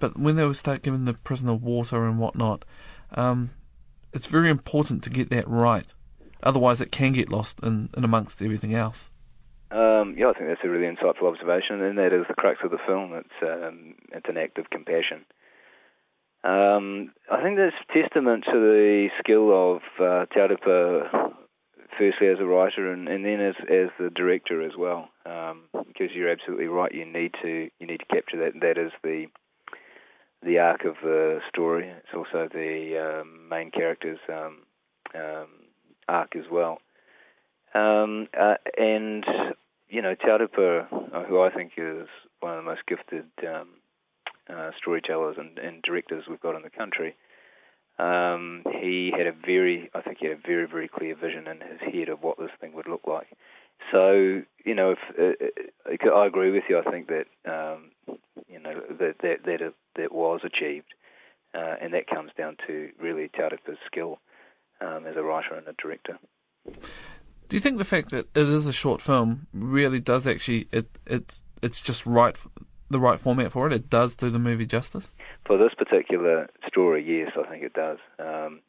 But 0.00 0.18
when 0.18 0.34
they 0.34 0.52
start 0.54 0.82
giving 0.82 1.04
the 1.04 1.14
prisoner 1.14 1.54
water 1.54 2.04
and 2.04 2.18
whatnot, 2.18 2.64
um, 3.12 3.50
it's 4.12 4.26
very 4.26 4.50
important 4.50 5.04
to 5.04 5.10
get 5.10 5.30
that 5.30 5.46
right. 5.46 5.94
Otherwise, 6.42 6.80
it 6.80 6.90
can 6.90 7.12
get 7.12 7.30
lost 7.30 7.60
in, 7.62 7.90
in 7.96 8.02
amongst 8.02 8.42
everything 8.42 8.74
else. 8.74 9.08
Um, 9.70 10.16
yeah, 10.18 10.30
I 10.30 10.32
think 10.32 10.48
that's 10.48 10.64
a 10.64 10.68
really 10.68 10.92
insightful 10.92 11.30
observation, 11.30 11.80
and 11.80 11.96
that 11.96 12.12
is 12.12 12.26
the 12.26 12.34
crux 12.34 12.58
of 12.64 12.72
the 12.72 12.78
film. 12.84 13.12
It's 13.14 13.28
um, 13.40 13.94
it's 14.10 14.28
an 14.28 14.36
act 14.36 14.58
of 14.58 14.68
compassion. 14.70 15.24
Um, 16.44 17.12
I 17.30 17.42
think 17.42 17.56
that's 17.56 17.76
testament 17.92 18.44
to 18.46 18.58
the 18.58 19.08
skill 19.20 19.50
of 19.52 19.82
uh, 20.00 20.26
Taurupa, 20.34 21.32
firstly 21.96 22.28
as 22.28 22.38
a 22.40 22.44
writer 22.44 22.92
and, 22.92 23.08
and 23.08 23.24
then 23.24 23.40
as 23.40 23.54
as 23.60 23.90
the 23.98 24.10
director 24.14 24.62
as 24.62 24.72
well. 24.76 25.08
Um, 25.24 25.64
because 25.72 26.14
you're 26.14 26.30
absolutely 26.30 26.66
right, 26.66 26.92
you 26.92 27.04
need 27.04 27.34
to 27.42 27.70
you 27.78 27.86
need 27.86 28.00
to 28.00 28.14
capture 28.14 28.38
that. 28.38 28.60
That 28.60 28.76
is 28.76 28.92
the 29.04 29.26
the 30.42 30.58
arc 30.58 30.84
of 30.84 30.96
the 31.02 31.40
story. 31.48 31.88
It's 31.88 32.14
also 32.14 32.48
the 32.52 33.20
um, 33.22 33.48
main 33.48 33.70
character's 33.70 34.18
um, 34.28 34.58
um, 35.14 35.48
arc 36.08 36.34
as 36.34 36.44
well. 36.50 36.78
Um, 37.74 38.26
uh, 38.38 38.54
and 38.76 39.24
you 39.88 40.02
know, 40.02 40.14
Taurupa, 40.14 40.86
uh, 41.14 41.24
who 41.24 41.40
I 41.40 41.50
think 41.50 41.72
is 41.76 42.08
one 42.40 42.58
of 42.58 42.64
the 42.64 42.70
most 42.70 42.80
gifted 42.88 43.26
um, 43.46 43.68
uh, 44.48 44.70
storytellers 44.78 45.36
and, 45.38 45.58
and, 45.58 45.82
directors 45.82 46.24
we've 46.28 46.40
got 46.40 46.56
in 46.56 46.62
the 46.62 46.70
country, 46.70 47.14
um, 47.98 48.62
he 48.80 49.12
had 49.16 49.26
a 49.26 49.32
very, 49.32 49.90
I 49.94 50.00
think 50.00 50.18
he 50.20 50.26
had 50.26 50.38
a 50.38 50.46
very, 50.46 50.66
very 50.66 50.88
clear 50.88 51.14
vision 51.14 51.46
in 51.46 51.60
his 51.60 51.80
head 51.94 52.08
of 52.08 52.22
what 52.22 52.38
this 52.38 52.50
thing 52.60 52.72
would 52.74 52.88
look 52.88 53.06
like. 53.06 53.28
So, 53.90 54.42
you 54.64 54.74
know, 54.74 54.92
if, 54.92 54.98
uh, 55.18 56.08
uh 56.08 56.14
I 56.14 56.26
agree 56.26 56.50
with 56.50 56.64
you. 56.68 56.78
I 56.78 56.90
think 56.90 57.08
that 57.08 57.26
um, 57.50 57.90
you 58.48 58.60
know 58.60 58.80
that 58.98 59.16
that 59.22 59.44
that, 59.44 59.74
that 59.96 60.12
was 60.12 60.40
achieved, 60.44 60.94
uh, 61.54 61.74
and 61.80 61.92
that 61.94 62.06
comes 62.06 62.30
down 62.38 62.56
to 62.66 62.90
really 63.00 63.28
Taurupa's 63.28 63.78
skill 63.86 64.18
um, 64.80 65.06
as 65.06 65.16
a 65.16 65.22
writer 65.22 65.54
and 65.54 65.66
a 65.66 65.74
director. 65.82 66.18
Do 67.48 67.56
you 67.56 67.60
think 67.60 67.78
the 67.78 67.84
fact 67.84 68.10
that 68.10 68.28
it 68.34 68.48
is 68.48 68.66
a 68.66 68.72
short 68.72 69.02
film 69.02 69.46
really 69.52 70.00
does 70.00 70.26
actually 70.26 70.68
it 70.72 70.86
it's 71.06 71.42
it's 71.60 71.80
just 71.80 72.06
right 72.06 72.36
the 72.92 73.00
right 73.00 73.20
format 73.20 73.52
for 73.52 73.66
it? 73.66 73.72
It 73.72 73.90
does 73.90 74.16
do 74.16 74.30
the 74.30 74.38
movie 74.38 74.66
justice. 74.66 75.10
For 75.46 75.58
this 75.58 75.74
particular 75.76 76.48
story, 76.68 77.04
yes, 77.04 77.32
I 77.36 77.48
think 77.50 77.64
it 77.64 77.72
does. 77.72 77.98
Um, 78.18 78.60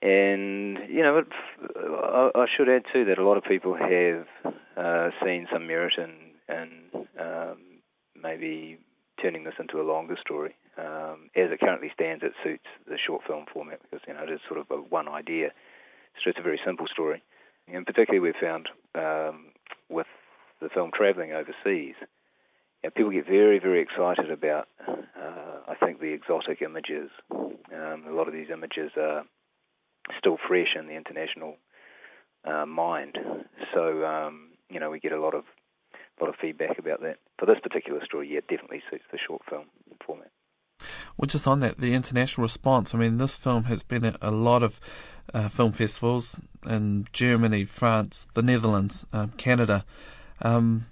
and 0.00 0.78
you 0.88 1.02
know, 1.02 1.22
I, 2.34 2.46
should 2.56 2.68
add 2.68 2.82
too 2.92 3.04
that 3.06 3.18
a 3.18 3.26
lot 3.26 3.36
of 3.36 3.44
people 3.44 3.74
have 3.74 4.26
uh, 4.76 5.10
seen 5.24 5.48
some 5.52 5.66
merit 5.66 5.94
in, 5.98 6.54
in 6.54 7.06
um, 7.20 7.58
maybe 8.20 8.78
turning 9.20 9.44
this 9.44 9.54
into 9.58 9.80
a 9.80 9.82
longer 9.82 10.16
story. 10.20 10.54
Um, 10.78 11.30
as 11.34 11.50
it 11.50 11.58
currently 11.58 11.90
stands, 11.92 12.22
it 12.22 12.32
suits 12.44 12.66
the 12.86 12.96
short 13.04 13.22
film 13.26 13.46
format 13.52 13.80
because 13.82 14.04
you 14.06 14.14
know 14.14 14.22
it 14.22 14.30
is 14.30 14.40
sort 14.46 14.60
of 14.60 14.70
a 14.70 14.76
one 14.76 15.08
idea. 15.08 15.46
It's 16.14 16.24
just 16.24 16.38
a 16.38 16.42
very 16.42 16.60
simple 16.64 16.86
story, 16.86 17.22
and 17.66 17.84
particularly 17.84 18.20
we've 18.20 18.40
found 18.40 18.68
um, 18.94 19.46
with 19.88 20.06
the 20.60 20.68
film 20.68 20.90
travelling 20.94 21.32
overseas, 21.32 21.94
people 22.82 23.10
get 23.10 23.26
very 23.26 23.58
very 23.58 23.82
excited 23.82 24.30
about. 24.30 24.68
Uh, 24.86 25.60
I 25.68 25.74
think 25.84 26.00
the 26.00 26.12
exotic 26.12 26.62
images. 26.62 27.10
Um, 27.30 28.04
a 28.08 28.12
lot 28.12 28.28
of 28.28 28.34
these 28.34 28.48
images 28.52 28.92
are 28.96 29.24
still 30.18 30.38
fresh 30.48 30.74
in 30.78 30.86
the 30.86 30.94
international 30.94 31.56
uh, 32.44 32.66
mind. 32.66 33.18
So 33.74 34.04
um, 34.04 34.50
you 34.70 34.80
know 34.80 34.90
we 34.90 35.00
get 35.00 35.12
a 35.12 35.20
lot 35.20 35.34
of 35.34 35.44
a 36.20 36.24
lot 36.24 36.30
of 36.30 36.36
feedback 36.40 36.78
about 36.78 37.00
that. 37.02 37.18
For 37.38 37.46
this 37.46 37.60
particular 37.62 38.04
story, 38.04 38.30
yeah, 38.32 38.38
it 38.38 38.48
definitely 38.48 38.82
suits 38.90 39.04
the 39.12 39.18
short 39.18 39.42
film 39.48 39.66
format. 40.04 40.30
Well, 41.16 41.26
just 41.26 41.48
on 41.48 41.60
that, 41.60 41.78
the 41.78 41.94
international 41.94 42.42
response. 42.42 42.94
I 42.94 42.98
mean, 42.98 43.18
this 43.18 43.36
film 43.36 43.64
has 43.64 43.82
been 43.82 44.04
at 44.04 44.16
a 44.22 44.30
lot 44.30 44.62
of 44.62 44.80
uh, 45.34 45.48
film 45.48 45.72
festivals 45.72 46.40
in 46.66 47.06
Germany, 47.12 47.64
France, 47.64 48.28
the 48.34 48.42
Netherlands, 48.42 49.04
um, 49.12 49.32
Canada. 49.36 49.84
Um, 50.40 50.86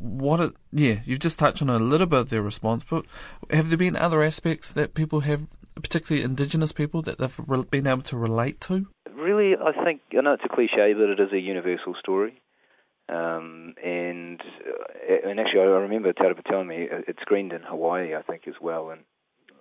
what 0.00 0.40
it, 0.40 0.52
yeah, 0.72 1.00
you've 1.04 1.20
just 1.20 1.38
touched 1.38 1.62
on 1.62 1.70
a 1.70 1.78
little 1.78 2.06
bit 2.06 2.18
of 2.18 2.30
their 2.30 2.42
response, 2.42 2.84
but 2.88 3.04
have 3.50 3.68
there 3.68 3.78
been 3.78 3.96
other 3.96 4.22
aspects 4.22 4.72
that 4.72 4.94
people 4.94 5.20
have, 5.20 5.46
particularly 5.76 6.24
Indigenous 6.24 6.72
people, 6.72 7.02
that 7.02 7.18
they've 7.18 7.70
been 7.70 7.86
able 7.86 8.02
to 8.02 8.16
relate 8.16 8.60
to? 8.62 8.88
Really, 9.14 9.54
I 9.56 9.84
think 9.84 10.00
I 10.16 10.22
know 10.22 10.32
it's 10.32 10.44
a 10.44 10.54
cliche, 10.54 10.94
but 10.94 11.10
it 11.10 11.20
is 11.20 11.32
a 11.32 11.38
universal 11.38 11.94
story. 12.00 12.40
Um, 13.10 13.74
and 13.84 14.40
uh, 14.40 15.28
and 15.28 15.40
actually, 15.40 15.60
I 15.60 15.64
remember 15.64 16.12
Te 16.12 16.22
Arepa 16.22 16.44
telling 16.44 16.68
me 16.68 16.88
it 16.90 17.16
screened 17.20 17.52
in 17.52 17.62
Hawaii, 17.62 18.14
I 18.14 18.22
think, 18.22 18.42
as 18.46 18.54
well, 18.60 18.90
and 18.90 19.02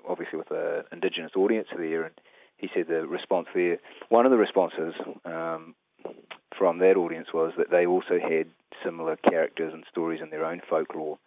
obviously 0.08 0.38
with 0.38 0.52
an 0.52 0.84
indigenous 0.92 1.32
audience 1.36 1.68
there. 1.76 2.04
And 2.04 2.14
he 2.58 2.70
said 2.74 2.88
the 2.88 3.08
response 3.08 3.48
there, 3.54 3.80
one 4.10 4.26
of 4.26 4.32
the 4.32 4.38
responses 4.38 4.94
um, 5.26 5.76
from 6.58 6.80
that 6.80 6.98
audience 6.98 7.28
was 7.34 7.54
that 7.58 7.72
they 7.72 7.86
also 7.86 8.20
had 8.20 8.48
similar 8.84 9.16
characters 9.16 9.74
and 9.74 9.84
stories 9.92 10.22
in 10.22 10.30
their 10.30 10.46
own 10.46 10.62
folklore 10.70 11.18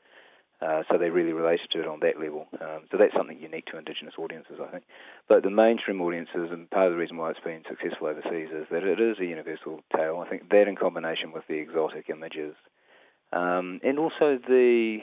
uh, 0.62 0.84
so 0.88 0.96
they 0.96 1.10
really 1.10 1.32
related 1.32 1.68
to 1.72 1.80
it 1.80 1.88
on 1.88 1.98
that 2.00 2.20
level. 2.20 2.46
Um, 2.60 2.82
so 2.90 2.96
that's 2.96 3.14
something 3.16 3.38
unique 3.38 3.66
to 3.66 3.78
Indigenous 3.78 4.14
audiences, 4.16 4.58
I 4.62 4.70
think. 4.70 4.84
But 5.28 5.42
the 5.42 5.50
mainstream 5.50 6.00
audiences, 6.00 6.50
and 6.52 6.70
part 6.70 6.86
of 6.86 6.92
the 6.92 6.98
reason 6.98 7.16
why 7.16 7.30
it's 7.30 7.40
been 7.40 7.62
successful 7.68 8.06
overseas, 8.06 8.48
is 8.54 8.66
that 8.70 8.84
it 8.84 9.00
is 9.00 9.18
a 9.18 9.24
universal 9.24 9.80
tale. 9.94 10.22
I 10.24 10.30
think 10.30 10.50
that, 10.50 10.68
in 10.68 10.76
combination 10.76 11.32
with 11.32 11.42
the 11.48 11.54
exotic 11.54 12.08
images, 12.10 12.54
um, 13.32 13.80
and 13.82 13.98
also 13.98 14.38
the 14.46 14.98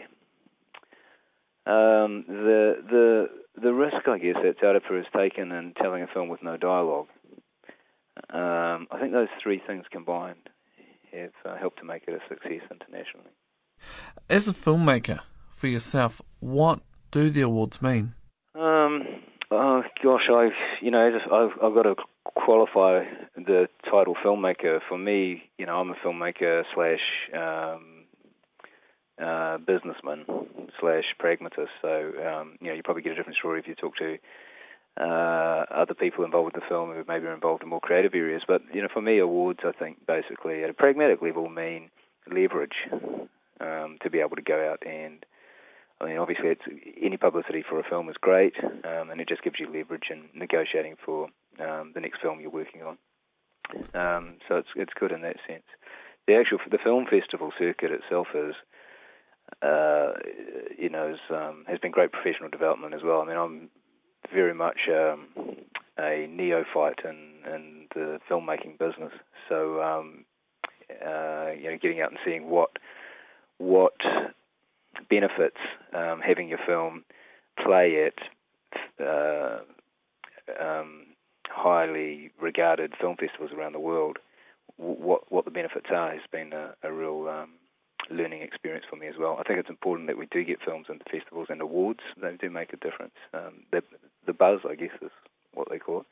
um, 1.65 2.23
the 2.27 2.77
the 2.89 3.29
the 3.61 3.73
risk, 3.73 4.07
I 4.07 4.17
guess, 4.17 4.35
that 4.41 4.59
Te 4.59 4.65
Arepa 4.65 4.95
has 4.95 5.05
taken 5.13 5.51
in 5.51 5.73
telling 5.73 6.03
a 6.03 6.07
film 6.07 6.29
with 6.29 6.41
no 6.41 6.55
dialogue. 6.55 7.07
Um, 8.29 8.87
I 8.91 8.99
think 8.99 9.13
those 9.13 9.27
three 9.41 9.61
things 9.65 9.85
combined 9.91 10.49
have 11.11 11.31
uh, 11.45 11.57
helped 11.57 11.79
to 11.79 11.85
make 11.85 12.03
it 12.07 12.13
a 12.13 12.19
success 12.27 12.61
internationally. 12.71 13.31
As 14.29 14.47
a 14.47 14.53
filmmaker, 14.53 15.19
for 15.53 15.67
yourself, 15.67 16.21
what 16.39 16.79
do 17.11 17.29
the 17.29 17.41
awards 17.41 17.81
mean? 17.81 18.13
Um, 18.55 19.03
oh 19.51 19.83
gosh, 20.03 20.29
I've 20.31 20.51
you 20.81 20.91
know 20.91 21.07
I've, 21.31 21.51
I've 21.63 21.73
got 21.73 21.83
to 21.83 21.95
qualify 22.23 23.03
the 23.35 23.67
title 23.85 24.15
filmmaker. 24.23 24.79
For 24.87 24.97
me, 24.97 25.43
you 25.57 25.65
know, 25.65 25.79
I'm 25.79 25.91
a 25.91 25.95
filmmaker 25.95 26.63
slash 26.73 26.99
um, 27.33 28.05
uh, 29.21 29.57
businessman 29.57 30.25
slash 30.79 31.05
pragmatist. 31.17 31.71
So 31.81 32.11
um, 32.25 32.57
you 32.61 32.67
know, 32.67 32.73
you 32.73 32.83
probably 32.83 33.03
get 33.03 33.13
a 33.13 33.15
different 33.15 33.37
story 33.37 33.59
if 33.59 33.67
you 33.67 33.75
talk 33.75 33.95
to 33.97 34.17
uh, 34.97 35.65
other 35.71 35.93
people 35.93 36.25
involved 36.25 36.53
with 36.53 36.61
the 36.61 36.67
film 36.67 36.91
who 36.91 37.03
maybe 37.07 37.25
are 37.25 37.33
involved 37.33 37.63
in 37.63 37.69
more 37.69 37.79
creative 37.79 38.13
areas. 38.13 38.43
But 38.47 38.61
you 38.73 38.81
know, 38.81 38.89
for 38.93 39.01
me, 39.01 39.19
awards, 39.19 39.59
I 39.63 39.71
think, 39.71 40.05
basically 40.05 40.63
at 40.63 40.69
a 40.69 40.73
pragmatic 40.73 41.21
level, 41.21 41.49
mean 41.49 41.89
leverage 42.31 42.87
um, 43.59 43.97
to 44.01 44.09
be 44.09 44.19
able 44.19 44.35
to 44.35 44.41
go 44.41 44.71
out 44.71 44.85
and 44.85 45.25
I 46.01 46.05
mean, 46.05 46.17
obviously, 46.17 46.55
any 47.01 47.17
publicity 47.17 47.63
for 47.67 47.79
a 47.79 47.83
film 47.83 48.07
is 48.07 48.15
great, 48.21 48.53
um, 48.63 49.09
and 49.09 49.19
it 49.19 49.27
just 49.27 49.43
gives 49.43 49.59
you 49.59 49.67
leverage 49.67 50.07
in 50.09 50.29
negotiating 50.33 50.95
for 51.05 51.27
um, 51.59 51.91
the 51.93 51.99
next 51.99 52.21
film 52.21 52.39
you're 52.39 52.49
working 52.49 52.83
on. 52.83 52.97
Um, 53.93 54.37
so 54.47 54.55
it's 54.55 54.69
it's 54.75 54.93
good 54.97 55.11
in 55.11 55.21
that 55.23 55.35
sense. 55.47 55.65
The 56.25 56.35
actual 56.35 56.59
the 56.71 56.77
film 56.81 57.05
festival 57.05 57.51
circuit 57.59 57.91
itself 57.91 58.27
is, 58.33 58.55
uh, 59.61 60.13
you 60.77 60.89
know, 60.89 61.09
is, 61.09 61.19
um, 61.29 61.65
has 61.67 61.79
been 61.79 61.91
great 61.91 62.13
professional 62.13 62.49
development 62.49 62.93
as 62.93 63.03
well. 63.03 63.21
I 63.21 63.25
mean, 63.25 63.37
I'm 63.37 63.69
very 64.33 64.53
much 64.53 64.77
um, 64.89 65.27
a 65.97 66.27
neophyte 66.29 66.99
in, 67.03 67.53
in 67.53 67.87
the 67.93 68.19
filmmaking 68.29 68.77
business, 68.77 69.11
so 69.47 69.81
um, 69.81 70.25
uh, 71.05 71.51
you 71.57 71.69
know, 71.69 71.77
getting 71.81 72.01
out 72.01 72.11
and 72.11 72.19
seeing 72.25 72.49
what 72.49 72.71
what 73.57 73.93
benefits 75.09 75.57
um, 75.93 76.21
having 76.25 76.47
your 76.47 76.59
film 76.65 77.03
play 77.63 78.07
at 78.07 79.05
uh, 79.05 79.59
um, 80.59 81.05
highly 81.47 82.31
regarded 82.41 82.93
film 82.99 83.15
festivals 83.17 83.51
around 83.51 83.73
the 83.73 83.79
world. 83.79 84.17
What 84.77 85.31
what 85.31 85.45
the 85.45 85.51
benefits 85.51 85.87
are 85.93 86.11
has 86.11 86.21
been 86.31 86.53
a, 86.53 86.73
a 86.83 86.91
real 86.91 87.27
um, 87.27 87.51
learning 88.09 88.41
experience 88.41 88.85
for 88.89 88.95
me 88.95 89.07
as 89.07 89.15
well. 89.19 89.37
I 89.39 89.43
think 89.43 89.59
it's 89.59 89.69
important 89.69 90.07
that 90.07 90.17
we 90.17 90.27
do 90.27 90.43
get 90.43 90.59
films 90.63 90.87
into 90.89 91.03
festivals 91.11 91.47
and 91.49 91.61
awards. 91.61 91.99
They 92.21 92.35
do 92.39 92.49
make 92.49 92.73
a 92.73 92.77
difference. 92.77 93.15
Um, 93.33 93.63
the 94.25 94.33
buzz, 94.33 94.59
I 94.69 94.75
guess, 94.75 94.91
is 95.01 95.11
what 95.53 95.67
they 95.69 95.79
call 95.79 96.01
it. 96.01 96.05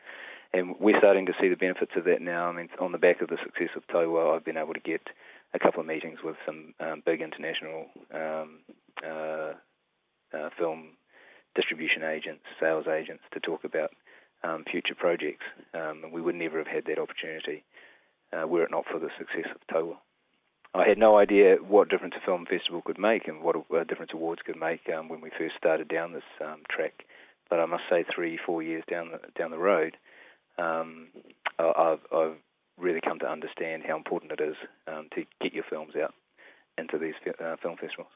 And 0.54 0.76
we're 0.80 0.98
starting 0.98 1.26
to 1.26 1.34
see 1.42 1.50
the 1.50 1.56
benefits 1.56 1.92
of 1.96 2.06
that 2.06 2.22
now. 2.22 2.48
I 2.48 2.54
mean, 2.54 2.70
on 2.80 2.94
the 2.94 2.98
back 2.98 3.22
of 3.22 3.28
the 3.28 3.38
success 3.44 3.70
of 3.76 3.86
Tauā, 3.88 4.36
I've 4.36 4.46
been 4.46 4.58
able 4.58 4.74
to 4.74 4.80
get 4.80 5.02
a 5.54 5.60
couple 5.60 5.82
of 5.82 5.86
meetings 5.86 6.20
with 6.24 6.36
some 6.46 6.74
um, 6.80 7.04
big 7.06 7.22
international 7.22 7.88
um, 8.14 8.60
uh, 9.06 9.54
uh, 10.34 10.50
film 10.58 10.96
distribution 11.56 12.04
agents, 12.04 12.44
sales 12.60 12.86
agents, 12.88 13.24
to 13.34 13.40
talk 13.40 13.64
about 13.64 13.92
um, 14.44 14.64
future 14.70 14.96
projects. 14.96 15.44
Um, 15.74 16.02
and 16.06 16.14
we 16.14 16.22
would 16.22 16.36
never 16.36 16.60
have 16.60 16.68
had 16.68 16.86
that 16.86 17.00
opportunity 17.00 17.64
uh, 18.32 18.48
were 18.48 18.64
it 18.64 18.72
not 18.72 18.86
for 18.90 19.00
the 19.00 19.10
success 19.18 19.52
of 19.54 19.62
Tauā. 19.74 19.96
I 20.74 20.88
had 20.88 20.98
no 20.98 21.18
idea 21.18 21.56
what 21.56 21.90
difference 21.90 22.14
a 22.22 22.26
film 22.26 22.46
festival 22.46 22.82
could 22.82 23.00
make 23.00 23.28
and 23.28 23.42
what 23.42 23.56
a, 23.56 23.86
difference 23.86 24.12
awards 24.14 24.42
could 24.46 24.60
make 24.60 24.82
um, 24.96 25.10
when 25.10 25.22
we 25.22 25.32
first 25.38 25.56
started 25.58 25.88
down 25.88 26.14
this 26.14 26.28
um, 26.44 26.62
track. 26.70 27.06
But 27.50 27.60
I 27.60 27.66
must 27.66 27.84
say, 27.90 28.04
three, 28.14 28.38
four 28.46 28.62
years 28.62 28.84
down 28.90 29.12
the 29.12 29.20
down 29.38 29.52
the 29.52 29.58
road, 29.58 29.96
um, 30.58 31.08
I've, 31.60 32.00
I've 32.14 32.38
really 32.78 33.00
come 33.02 33.20
to 33.20 33.28
understand 33.30 33.84
how 33.88 33.96
important 33.96 34.32
it 34.34 34.42
is 34.42 34.56
um, 34.88 35.08
to 35.16 35.24
get 35.42 35.54
your 35.54 35.64
films 35.70 35.94
out 36.02 36.14
into 36.78 36.98
these 36.98 37.16
uh, 37.44 37.56
film 37.62 37.78
festivals. 37.78 38.12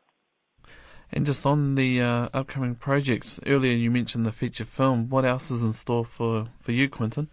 And 1.12 1.26
just 1.26 1.46
on 1.46 1.76
the 1.76 2.02
uh, 2.02 2.30
upcoming 2.34 2.76
projects, 2.76 3.40
earlier 3.46 3.74
you 3.74 3.92
mentioned 3.92 4.26
the 4.26 4.32
feature 4.32 4.66
film. 4.66 5.10
What 5.10 5.26
else 5.26 5.52
is 5.52 5.62
in 5.62 5.74
store 5.74 6.06
for, 6.06 6.48
for 6.62 6.72
you, 6.72 6.88
Quinton? 6.90 7.30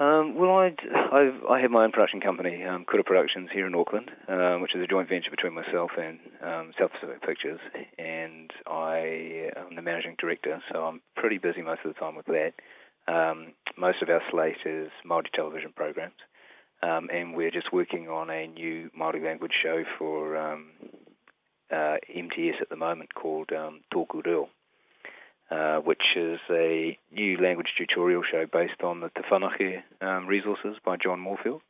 Um, 0.00 0.34
well, 0.36 0.58
I'd, 0.58 0.80
I've, 1.12 1.44
I 1.48 1.60
have 1.60 1.70
my 1.70 1.84
own 1.84 1.92
production 1.92 2.20
company, 2.20 2.64
um, 2.64 2.84
Kura 2.84 3.04
Productions, 3.04 3.48
here 3.52 3.66
in 3.66 3.76
Auckland, 3.76 4.10
um, 4.28 4.60
which 4.60 4.74
is 4.74 4.82
a 4.82 4.88
joint 4.88 5.08
venture 5.08 5.30
between 5.30 5.54
myself 5.54 5.92
and 5.96 6.18
um, 6.42 6.72
South 6.78 6.90
Pacific 6.92 7.22
Pictures, 7.22 7.60
and 7.96 8.50
I 8.66 9.50
am 9.56 9.76
the 9.76 9.82
managing 9.82 10.16
director, 10.18 10.60
so 10.72 10.80
I'm 10.80 11.00
pretty 11.14 11.38
busy 11.38 11.62
most 11.62 11.80
of 11.84 11.94
the 11.94 12.00
time 12.00 12.16
with 12.16 12.26
that. 12.26 12.54
Um, 13.06 13.52
most 13.78 14.02
of 14.02 14.08
our 14.08 14.20
slate 14.32 14.56
is 14.66 14.90
Māori 15.08 15.30
television 15.32 15.72
programs, 15.76 16.14
um, 16.82 17.08
and 17.14 17.36
we're 17.36 17.52
just 17.52 17.72
working 17.72 18.08
on 18.08 18.30
a 18.30 18.48
new 18.48 18.90
Māori 18.98 19.24
language 19.24 19.52
show 19.62 19.84
for 19.96 20.36
um, 20.36 20.70
uh, 21.72 21.98
MTS 22.12 22.56
at 22.60 22.68
the 22.68 22.76
moment 22.76 23.14
called 23.14 23.50
um, 23.52 23.82
Tōku 23.94 24.24
Reo. 24.24 24.48
Uh, 25.50 25.76
which 25.76 26.02
is 26.16 26.40
a 26.50 26.98
new 27.12 27.36
language 27.36 27.68
tutorial 27.76 28.22
show 28.28 28.46
based 28.50 28.82
on 28.82 29.00
the 29.00 29.10
Te 29.10 29.20
Whanake 29.30 29.82
um, 30.00 30.26
resources 30.26 30.76
by 30.82 30.96
John 30.96 31.20
Moorfield. 31.20 31.60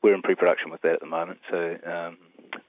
We're 0.00 0.14
in 0.14 0.22
pre-production 0.22 0.70
with 0.70 0.80
that 0.82 0.94
at 0.94 1.00
the 1.00 1.06
moment, 1.06 1.40
so 1.50 1.76
um, 1.84 2.18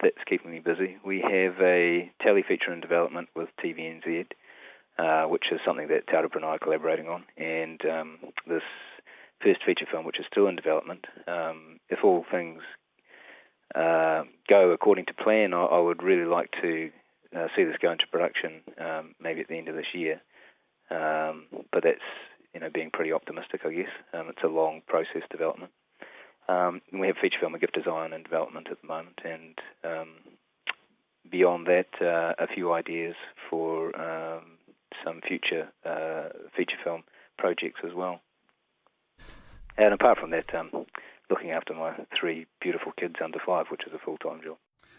that's 0.02 0.18
keeping 0.28 0.50
me 0.52 0.60
busy. 0.60 0.98
We 1.06 1.22
have 1.22 1.62
a 1.62 2.12
tele 2.22 2.42
feature 2.42 2.74
in 2.74 2.82
development 2.82 3.30
with 3.36 3.50
TVNZ, 3.64 4.26
uh, 4.98 5.28
which 5.30 5.46
is 5.52 5.60
something 5.64 5.88
that 5.90 6.08
Te 6.08 6.14
Arepa 6.14 6.38
and 6.38 6.46
I 6.46 6.50
are 6.50 6.60
collaborating 6.60 7.08
on, 7.08 7.24
and 7.38 7.80
um, 7.86 8.18
this 8.48 8.64
first 9.44 9.60
feature 9.64 9.86
film, 9.92 10.06
which 10.06 10.20
is 10.20 10.26
still 10.32 10.48
in 10.48 10.56
development. 10.56 11.06
Um, 11.28 11.80
if 11.90 12.00
all 12.04 12.26
things 12.32 12.62
uh, 13.76 14.24
go 14.50 14.72
according 14.72 15.06
to 15.06 15.14
plan, 15.14 15.54
I, 15.54 15.64
I 15.66 15.80
would 15.80 16.02
really 16.02 16.26
like 16.26 16.50
to 16.64 16.90
uh, 17.36 17.48
see 17.56 17.64
this 17.64 17.78
go 17.82 17.92
into 17.92 18.06
production 18.12 18.62
um, 18.80 19.16
maybe 19.22 19.42
at 19.42 19.48
the 19.48 19.58
end 19.58 19.68
of 19.68 19.76
this 19.76 19.94
year. 19.94 20.22
Um, 20.92 21.46
but 21.72 21.84
that's 21.84 22.00
you 22.54 22.60
know 22.60 22.70
being 22.74 22.92
pretty 22.92 23.12
optimistic, 23.12 23.62
I 23.66 23.74
guess. 23.74 23.90
Um, 24.14 24.28
it's 24.30 24.44
a 24.44 24.48
long 24.48 24.82
process 24.88 25.24
development. 25.32 25.72
Um, 26.48 26.82
we 26.92 27.08
have 27.08 27.16
feature 27.22 27.38
film 27.40 27.54
and 27.54 27.62
gift 27.62 27.74
design 27.74 28.14
and 28.14 28.24
development 28.24 28.68
at 28.70 28.82
the 28.82 28.88
moment, 28.88 29.20
and 29.24 29.58
um, 29.84 30.10
beyond 31.30 31.68
that, 31.68 31.88
uh, 32.02 32.34
a 32.38 32.48
few 32.54 32.74
ideas 32.74 33.16
for 33.50 33.96
um, 34.00 34.58
some 35.04 35.22
future 35.28 35.70
uh, 35.86 36.30
feature 36.56 36.78
film 36.84 37.04
projects 37.38 37.80
as 37.86 37.94
well. 37.94 38.20
And 39.78 39.94
apart 39.94 40.20
from 40.20 40.32
that, 40.32 40.46
looking 41.30 41.52
after 41.52 41.74
my 41.74 41.94
three 42.20 42.46
beautiful 42.62 42.92
kids 42.92 43.16
under 43.24 43.40
five, 43.44 43.68
which 43.72 43.88
is 43.88 43.94
a 43.94 44.00
full 44.00 44.18
time 44.18 44.42
job. 44.44 44.58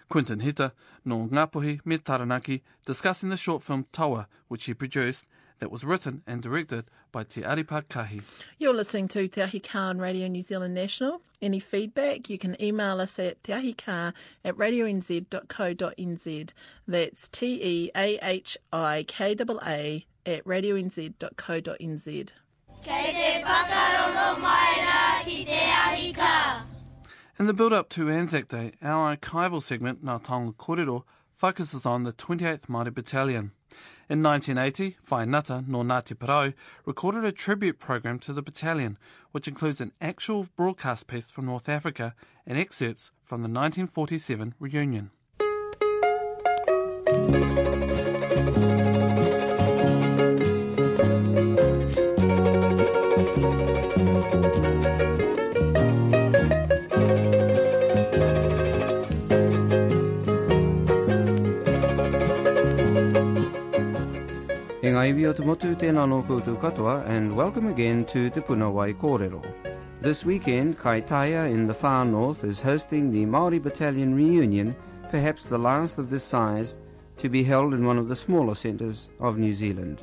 Quinton 0.09 0.41
Hita 0.41 0.73
no 1.05 1.29
Ngapuhi 1.31 1.81
me 1.85 1.99
Taranaki 1.99 2.63
discussing 2.87 3.31
the 3.31 3.37
short 3.37 3.63
film 3.63 3.87
Taua, 3.93 4.27
which 4.49 4.65
he 4.65 4.75
produced, 4.75 5.27
that 5.61 5.71
was 5.71 5.85
written 5.85 6.23
and 6.27 6.43
directed 6.43 6.85
by 7.13 7.23
Te 7.25 7.43
Aripa 7.43 7.85
Kahi. 7.85 8.23
You're 8.59 8.75
listening 8.75 9.09
to 9.09 9.29
Te 9.29 9.41
Ahi 9.43 9.61
Kaa 9.61 9.89
on 9.89 9.99
Radio 9.99 10.27
New 10.29 10.43
Zealand 10.43 10.75
National. 10.75 11.21
Any 11.41 11.61
feedback, 11.61 12.29
you 12.29 12.39
can 12.39 12.61
email 12.63 13.01
us 13.01 13.19
at 13.19 13.43
teahikaa 13.43 14.13
at 14.45 14.57
radionz.co.nz. 14.57 16.51
That's 16.89 17.29
T-E-A-H-I-K-A-A 17.29 17.67
at 20.27 20.45
radionz.co.nz. 20.45 22.29
Kei 22.85 23.13
te 23.13 23.43
whakarongo 23.43 24.39
mai 24.41 24.75
rā 24.85 25.25
ki 25.25 25.45
te 25.47 25.61
ahi 25.73 26.13
kaa. 26.13 26.74
In 27.37 27.47
the 27.47 27.53
build-up 27.53 27.89
to 27.91 28.09
Anzac 28.09 28.47
Day, 28.47 28.75
our 28.81 29.17
archival 29.17 29.61
segment, 29.61 30.05
Ngā 30.05 30.23
Taonga 30.23 30.55
Kōrero, 30.55 31.03
focuses 31.37 31.85
on 31.85 32.05
the 32.05 32.13
28th 32.13 32.67
Māori 32.67 32.95
Battalion. 32.95 33.51
In 34.09 34.23
1980, 34.23 34.99
Whai 35.09 35.25
Ngata 35.25 35.67
no 35.67 35.83
Ngāti 35.83 36.15
Porou 36.15 36.55
recorded 36.85 37.25
a 37.25 37.33
tribute 37.33 37.81
program 37.81 38.21
to 38.21 38.33
the 38.33 38.41
battalion, 38.41 38.97
which 39.33 39.49
includes 39.49 39.81
an 39.81 39.91
actual 40.01 40.47
broadcast 40.55 41.09
piece 41.09 41.33
from 41.33 41.47
North 41.47 41.69
Africa 41.69 42.15
and 42.47 42.57
excerpts 42.57 43.11
from 43.25 43.43
the 43.43 43.49
1947 43.49 44.55
reunion. 44.61 45.11
Motu 64.85 65.75
tēnā 65.75 66.07
no 66.07 66.21
katoa 66.23 67.07
and 67.07 67.35
welcome 67.35 67.69
again 67.69 68.05
to 68.05 68.29
Te 68.29 68.41
Punawai 68.41 68.95
Kōrero. 68.95 69.43
This 70.03 70.27
weekend, 70.27 70.79
Kaitaia 70.79 71.51
in 71.51 71.67
the 71.67 71.73
far 71.73 72.05
north 72.05 72.45
is 72.45 72.61
hosting 72.61 73.11
the 73.11 73.25
Māori 73.25 73.63
Battalion 73.63 74.15
reunion, 74.15 74.77
perhaps 75.11 75.49
the 75.49 75.57
last 75.57 75.97
of 75.97 76.11
this 76.11 76.23
size, 76.23 76.77
to 77.17 77.31
be 77.31 77.45
held 77.45 77.73
in 77.73 77.87
one 77.87 77.97
of 77.97 78.09
the 78.09 78.15
smaller 78.15 78.55
centres 78.55 79.09
of 79.21 79.39
New 79.39 79.55
Zealand. 79.55 80.03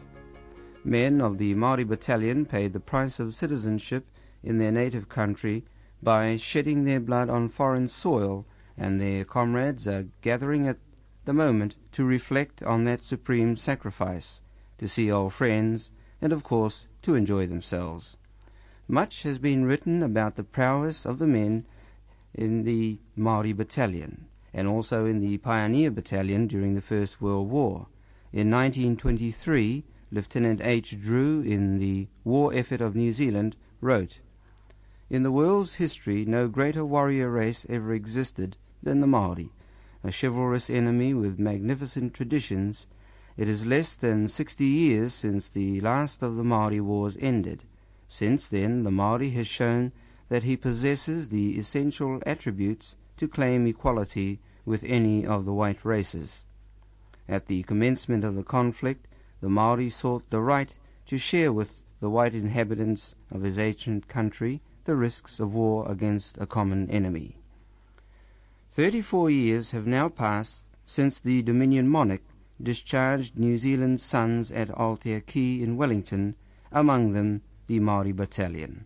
Men 0.84 1.22
of 1.22 1.38
the 1.38 1.54
Māori 1.54 1.88
Battalion 1.88 2.48
paid 2.48 2.74
the 2.74 2.80
price 2.80 3.20
of 3.20 3.36
citizenship 3.36 4.08
in 4.42 4.58
their 4.58 4.72
native 4.72 5.08
country 5.08 5.64
by 6.02 6.38
shedding 6.38 6.86
their 6.86 7.00
blood 7.00 7.30
on 7.30 7.50
foreign 7.50 7.88
soil, 7.88 8.48
and 8.76 9.00
their 9.00 9.26
comrades 9.26 9.88
are 9.88 10.08
gathering 10.22 10.68
at 10.68 10.80
the 11.26 11.34
moment 11.34 11.76
to 11.92 12.04
reflect 12.04 12.64
on 12.64 12.86
that 12.86 13.04
supreme 13.04 13.56
sacrifice 13.56 14.41
to 14.82 14.88
see 14.88 15.12
old 15.12 15.32
friends, 15.32 15.92
and 16.24 16.34
of 16.34 16.44
course 16.44 16.88
to 17.04 17.14
enjoy 17.14 17.46
themselves. 17.46 18.18
Much 18.88 19.22
has 19.22 19.38
been 19.38 19.64
written 19.64 20.02
about 20.02 20.38
the 20.38 20.44
prowess 20.44 21.06
of 21.06 21.20
the 21.20 21.28
men 21.28 21.64
in 22.34 22.64
the 22.64 22.98
Maori 23.16 23.54
Battalion, 23.54 24.26
and 24.52 24.68
also 24.68 25.06
in 25.06 25.20
the 25.20 25.38
Pioneer 25.38 25.92
Battalion 25.92 26.48
during 26.48 26.74
the 26.74 26.82
First 26.82 27.22
World 27.22 27.48
War. 27.52 27.90
In 28.34 28.50
1923, 28.50 29.84
Lieutenant 30.12 30.62
H. 30.64 31.00
Drew, 31.00 31.42
in 31.42 31.78
the 31.78 32.08
War 32.24 32.52
Effort 32.52 32.82
of 32.82 32.96
New 32.96 33.14
Zealand, 33.14 33.56
wrote, 33.82 34.22
In 35.12 35.22
the 35.22 35.32
world's 35.32 35.76
history, 35.76 36.26
no 36.26 36.48
greater 36.48 36.84
warrior 36.84 37.30
race 37.30 37.68
ever 37.70 37.94
existed 37.94 38.58
than 38.82 39.00
the 39.00 39.06
Maori, 39.06 39.52
a 40.04 40.12
chivalrous 40.12 40.72
enemy 40.72 41.14
with 41.14 41.38
magnificent 41.38 42.16
traditions 42.16 42.88
it 43.38 43.48
is 43.48 43.66
less 43.66 43.96
than 43.96 44.28
sixty 44.28 44.66
years 44.66 45.14
since 45.14 45.50
the 45.50 45.80
last 45.82 46.22
of 46.22 46.36
the 46.36 46.44
Maori 46.44 46.82
wars 46.82 47.18
ended. 47.20 47.64
Since 48.08 48.48
then, 48.50 48.84
the 48.84 48.92
Maori 48.92 49.32
has 49.32 49.48
shown 49.48 49.92
that 50.30 50.44
he 50.44 50.56
possesses 50.58 51.30
the 51.30 51.58
essential 51.58 52.22
attributes 52.26 52.96
to 53.18 53.28
claim 53.28 53.68
equality 53.68 54.40
with 54.66 54.84
any 54.84 55.26
of 55.26 55.46
the 55.46 55.54
white 55.54 55.84
races. 55.84 56.46
At 57.28 57.48
the 57.48 57.64
commencement 57.64 58.24
of 58.24 58.36
the 58.36 58.44
conflict, 58.44 59.08
the 59.42 59.50
Maori 59.50 59.90
sought 59.90 60.30
the 60.30 60.42
right 60.42 60.78
to 61.08 61.18
share 61.18 61.52
with 61.52 61.84
the 62.00 62.10
white 62.10 62.36
inhabitants 62.36 63.16
of 63.32 63.44
his 63.44 63.58
ancient 63.60 64.08
country 64.08 64.62
the 64.86 64.96
risks 64.96 65.40
of 65.40 65.54
war 65.54 65.90
against 65.90 66.38
a 66.38 66.46
common 66.46 66.90
enemy. 66.90 67.38
Thirty-four 68.72 69.30
years 69.30 69.72
have 69.72 69.86
now 69.86 70.10
passed 70.10 70.66
since 70.84 71.20
the 71.20 71.42
Dominion 71.42 71.88
monarch 71.88 72.22
discharged 72.64 73.38
New 73.38 73.58
Zealand 73.58 74.00
sons 74.00 74.52
at 74.52 74.70
Aotea 74.70 75.26
Quay 75.26 75.62
in 75.62 75.78
Wellington, 75.78 76.36
among 76.72 77.14
them 77.14 77.42
the 77.68 77.80
Maori 77.80 78.12
Battalion. 78.12 78.86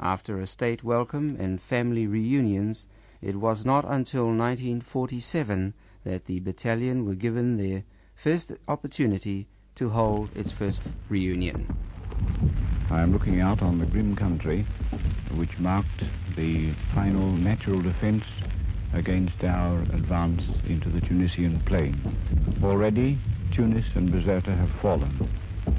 After 0.00 0.40
a 0.40 0.46
state 0.46 0.82
welcome 0.82 1.36
and 1.38 1.60
family 1.60 2.06
reunions, 2.06 2.86
it 3.20 3.36
was 3.36 3.64
not 3.64 3.84
until 3.84 4.24
1947 4.24 5.74
that 6.04 6.24
the 6.24 6.40
battalion 6.40 7.04
were 7.04 7.14
given 7.14 7.56
their 7.56 7.84
first 8.14 8.52
opportunity 8.66 9.46
to 9.76 9.90
hold 9.90 10.36
its 10.36 10.50
first 10.52 10.82
reunion. 11.08 11.74
I 12.90 13.00
am 13.00 13.12
looking 13.12 13.40
out 13.40 13.62
on 13.62 13.78
the 13.78 13.86
grim 13.86 14.16
country 14.16 14.66
which 15.36 15.58
marked 15.58 16.04
the 16.36 16.72
final 16.94 17.32
natural 17.32 17.80
defence 17.80 18.24
against 18.92 19.42
our 19.44 19.80
advance 19.80 20.42
into 20.66 20.88
the 20.88 21.00
Tunisian 21.00 21.60
plain. 21.66 22.00
Already, 22.62 23.18
Tunis 23.52 23.86
and 23.94 24.10
Bizerta 24.10 24.56
have 24.56 24.70
fallen. 24.80 25.28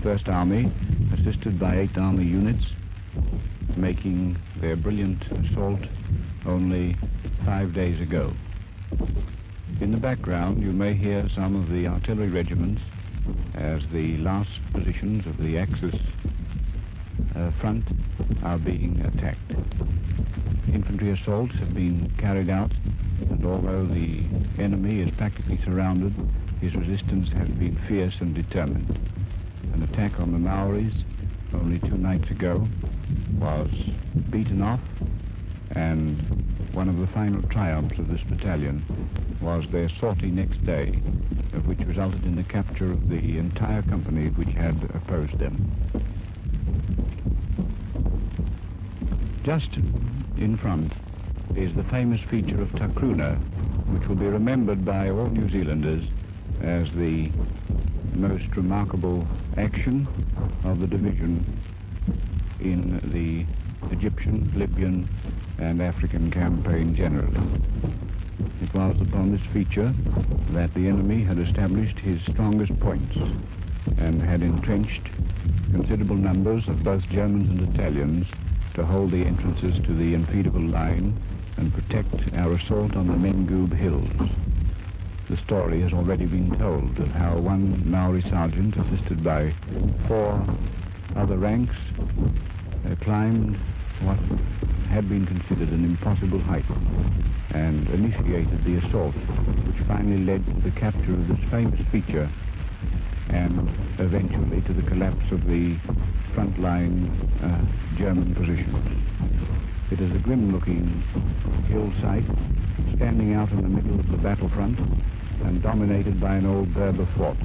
First 0.02 0.30
Army, 0.30 0.72
assisted 1.14 1.60
by 1.60 1.80
eight 1.80 1.98
army 1.98 2.26
units, 2.26 2.66
making 3.76 4.38
their 4.58 4.76
brilliant 4.76 5.24
assault 5.32 5.82
only 6.46 6.96
five 7.46 7.74
days 7.74 8.00
ago. 8.02 8.34
In 9.82 9.92
the 9.92 9.98
background, 9.98 10.62
you 10.62 10.72
may 10.72 10.94
hear 10.94 11.28
some 11.36 11.56
of 11.56 11.70
the 11.70 11.88
artillery 11.88 12.30
regiments 12.30 12.82
as 13.56 13.82
the 13.92 14.18
last 14.18 14.50
positions 14.72 15.26
of 15.26 15.38
the 15.38 15.58
Axis 15.58 15.96
uh, 17.36 17.52
front 17.60 17.86
are 18.44 18.58
being 18.58 19.02
attacked. 19.02 19.54
Infantry 20.72 21.12
assaults 21.12 21.56
have 21.56 21.74
been 21.74 22.12
carried 22.18 22.50
out, 22.50 22.72
and 23.30 23.46
although 23.46 23.86
the 23.86 24.24
enemy 24.58 25.02
is 25.02 25.12
practically 25.18 25.60
surrounded, 25.64 26.14
his 26.62 26.76
resistance 26.76 27.30
has 27.32 27.50
been 27.50 27.78
fierce 27.88 28.22
and 28.22 28.34
determined. 28.34 28.98
An 29.74 29.84
attack 29.84 30.20
on 30.20 30.32
the 30.32 30.40
Maoris 30.40 30.94
only 31.54 31.80
two 31.80 31.98
nights 31.98 32.30
ago 32.30 32.68
was 33.38 33.70
beaten 34.30 34.62
off 34.62 34.80
and 35.76 36.18
one 36.74 36.90
of 36.90 36.98
the 36.98 37.08
final 37.08 37.42
triumphs 37.50 37.98
of 38.00 38.08
this 38.08 38.22
battalion 38.24 38.84
was 39.42 39.66
their 39.72 39.90
sortie 39.90 40.32
next 40.32 40.64
day, 40.66 40.92
which 41.66 41.80
resulted 41.80 42.24
in 42.26 42.36
the 42.36 42.44
capture 42.44 42.92
of 42.92 43.10
the 43.10 43.38
entire 43.38 43.82
company 43.84 44.30
which 44.30 44.50
had 44.50 44.90
opposed 44.94 45.38
them. 45.38 45.72
Just 49.44 49.78
in 50.38 50.58
front 50.58 50.92
is 51.56 51.74
the 51.76 51.84
famous 51.84 52.22
feature 52.22 52.62
of 52.62 52.70
Takrouna, 52.70 53.38
which 53.94 54.08
will 54.08 54.16
be 54.16 54.28
remembered 54.28 54.84
by 54.84 55.10
all 55.10 55.28
New 55.28 55.50
Zealanders 55.50 56.04
as 56.62 56.92
the 56.94 57.30
most 58.16 58.56
remarkable 58.56 59.28
action 59.58 60.08
of 60.64 60.80
the 60.80 60.88
division 60.88 61.46
in 62.60 63.00
the 63.14 63.46
Egyptian, 63.94 64.52
Libyan 64.56 65.08
and 65.60 65.82
African 65.82 66.32
campaign 66.32 66.96
generally. 66.96 67.40
It 68.62 68.74
was 68.74 68.96
upon 69.02 69.32
this 69.32 69.46
feature 69.54 69.94
that 70.52 70.74
the 70.74 70.88
enemy 70.88 71.24
had 71.24 71.40
established 71.40 72.00
his 72.00 72.22
strongest 72.24 72.78
points 72.80 73.16
and 73.98 74.22
had 74.22 74.42
entrenched 74.42 75.10
considerable 75.72 76.16
numbers 76.16 76.68
of 76.68 76.84
both 76.84 77.08
Germans 77.10 77.50
and 77.50 77.74
Italians 77.74 78.28
to 78.74 78.86
hold 78.86 79.12
the 79.12 79.24
entrances 79.24 79.76
to 79.86 79.94
the 79.94 80.16
Enfidaville 80.16 80.72
line 80.72 81.16
and 81.58 81.74
protect 81.74 82.34
our 82.36 82.54
assault 82.54 82.96
on 82.96 83.08
the 83.08 83.14
Mengoob 83.14 83.72
Hills. 83.72 84.30
The 85.30 85.38
story 85.38 85.82
has 85.82 85.94
already 85.94 86.26
been 86.26 86.58
told 86.58 86.98
of 87.00 87.08
how 87.10 87.38
one 87.38 87.90
Maori 87.90 88.24
sergeant, 88.24 88.76
assisted 88.76 89.24
by 89.24 89.54
four 90.08 90.44
other 91.16 91.38
ranks, 91.38 91.76
uh, 92.86 92.96
climbed 93.02 93.58
what 94.02 94.18
had 94.90 95.08
been 95.08 95.26
considered 95.26 95.70
an 95.70 95.86
impossible 95.86 96.40
height 96.40 96.66
and 97.52 97.88
initiated 97.90 98.64
the 98.66 98.76
assault, 98.86 99.16
which 99.16 99.88
finally 99.88 100.24
led 100.24 100.46
to 100.46 100.54
the 100.62 100.72
capture 100.72 101.14
of 101.14 101.28
this 101.28 101.40
famous 101.52 101.80
feature 101.92 102.30
and 103.30 103.70
eventually 104.00 104.62
to 104.62 104.74
the 104.74 104.82
collapse 104.90 105.26
of 105.32 105.46
the 105.46 105.78
frontline 106.36 107.10
uh, 107.44 107.98
German 107.98 108.34
positions. 108.36 108.76
It 109.92 110.00
is 110.02 110.12
a 110.16 110.20
grim-looking 110.20 111.04
hillside 111.68 112.26
standing 112.96 113.34
out 113.34 113.52
in 113.52 113.62
the 113.62 113.70
middle 113.70 114.00
of 114.00 114.10
the 114.10 114.18
battlefront 114.18 114.80
and 115.46 115.62
dominated 115.62 116.20
by 116.20 116.36
an 116.36 116.46
old 116.46 116.74
Berber 116.74 117.08
fort. 117.18 117.38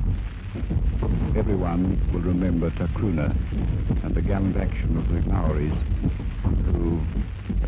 Everyone 1.36 2.00
will 2.12 2.22
remember 2.22 2.70
Takrouna 2.70 3.34
and 4.04 4.14
the 4.14 4.22
gallant 4.22 4.56
action 4.56 4.96
of 4.96 5.08
the 5.08 5.20
Maoris 5.30 5.76
who 6.72 7.00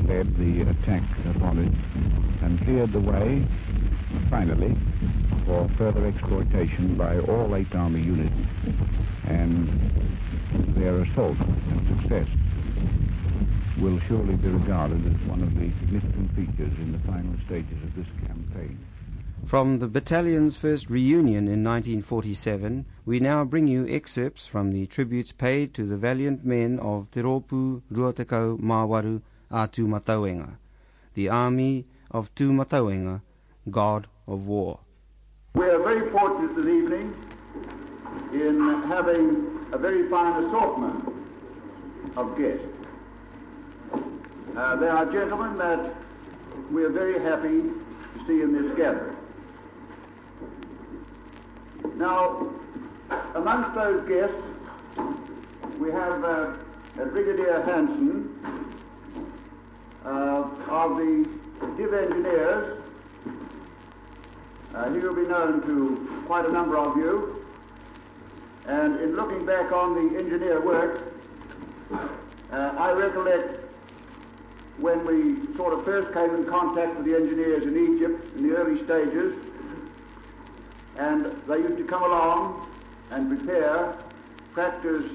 led 0.08 0.34
the 0.38 0.62
attack 0.70 1.02
upon 1.36 1.58
it 1.58 1.72
and 2.42 2.58
cleared 2.64 2.92
the 2.92 3.00
way, 3.00 3.46
finally, 4.28 4.76
for 5.46 5.68
further 5.76 6.06
exploitation 6.06 6.96
by 6.96 7.18
all 7.20 7.54
Eighth 7.54 7.74
Army 7.74 8.02
units 8.02 8.34
and 9.26 9.68
their 10.76 11.00
assault 11.02 11.38
and 11.38 12.00
success 12.00 12.28
will 13.78 13.98
surely 14.08 14.36
be 14.36 14.48
regarded 14.48 15.04
as 15.06 15.28
one 15.28 15.42
of 15.42 15.54
the 15.54 15.70
significant 15.80 16.30
features 16.34 16.72
in 16.78 16.92
the 16.92 16.98
final 17.00 17.34
stages 17.46 17.82
of 17.82 17.94
this 17.94 18.06
campaign. 18.26 18.78
From 19.46 19.78
the 19.78 19.88
battalion's 19.88 20.56
first 20.56 20.90
reunion 20.90 21.48
in 21.48 21.64
1947, 21.64 22.84
we 23.06 23.20
now 23.20 23.44
bring 23.44 23.66
you 23.66 23.88
excerpts 23.88 24.46
from 24.46 24.70
the 24.72 24.86
tributes 24.86 25.32
paid 25.32 25.72
to 25.74 25.86
the 25.86 25.96
valiant 25.96 26.44
men 26.44 26.78
of 26.78 27.10
Te 27.10 27.22
Ropu 27.22 27.82
Ruatekau 27.90 28.60
Mawaru 28.60 29.22
a 29.50 29.66
Tūmatauenga, 29.66 30.56
the 31.14 31.28
army 31.28 31.86
of 32.10 32.32
Tūmatauenga, 32.34 33.20
god 33.70 34.06
of 34.26 34.46
war. 34.46 34.78
We 35.54 35.66
are 35.66 35.78
very 35.78 36.10
fortunate 36.10 36.56
this 36.56 36.66
evening 36.66 37.14
in 38.32 38.82
having 38.88 39.66
a 39.72 39.78
very 39.78 40.08
fine 40.08 40.44
assortment 40.44 41.12
of 42.16 42.36
guests. 42.38 42.64
Uh, 44.56 44.76
there 44.76 44.90
are 44.90 45.06
gentlemen 45.06 45.56
that 45.58 45.94
we 46.70 46.84
are 46.84 46.90
very 46.90 47.20
happy 47.20 47.62
to 47.62 48.26
see 48.26 48.42
in 48.42 48.52
this 48.52 48.76
gathering. 48.76 49.16
Now, 51.96 52.48
amongst 53.34 53.74
those 53.74 54.08
guests, 54.08 54.42
we 55.78 55.90
have 55.90 56.24
uh, 56.24 56.54
Brigadier 56.96 57.62
Hanson 57.62 58.38
uh, 60.04 60.48
of 60.68 60.96
the 60.96 61.28
Div 61.76 61.94
Engineers. 61.94 62.79
Uh, 64.74 64.92
he 64.92 65.00
will 65.00 65.14
be 65.14 65.26
known 65.26 65.60
to 65.62 66.22
quite 66.26 66.44
a 66.46 66.52
number 66.52 66.78
of 66.78 66.96
you. 66.96 67.44
And 68.66 69.00
in 69.00 69.16
looking 69.16 69.44
back 69.44 69.72
on 69.72 69.94
the 69.94 70.18
engineer 70.18 70.60
work, 70.60 71.12
uh, 71.92 72.74
I 72.78 72.92
recollect 72.92 73.58
when 74.78 75.04
we 75.04 75.54
sort 75.56 75.74
of 75.74 75.84
first 75.84 76.12
came 76.14 76.34
in 76.34 76.44
contact 76.46 76.96
with 76.96 77.04
the 77.04 77.14
engineers 77.14 77.64
in 77.64 77.96
Egypt 77.96 78.36
in 78.36 78.48
the 78.48 78.56
early 78.56 78.82
stages, 78.84 79.34
and 80.96 81.26
they 81.46 81.56
used 81.56 81.76
to 81.76 81.84
come 81.84 82.02
along 82.02 82.68
and 83.10 83.28
prepare, 83.28 83.94
practice 84.52 85.10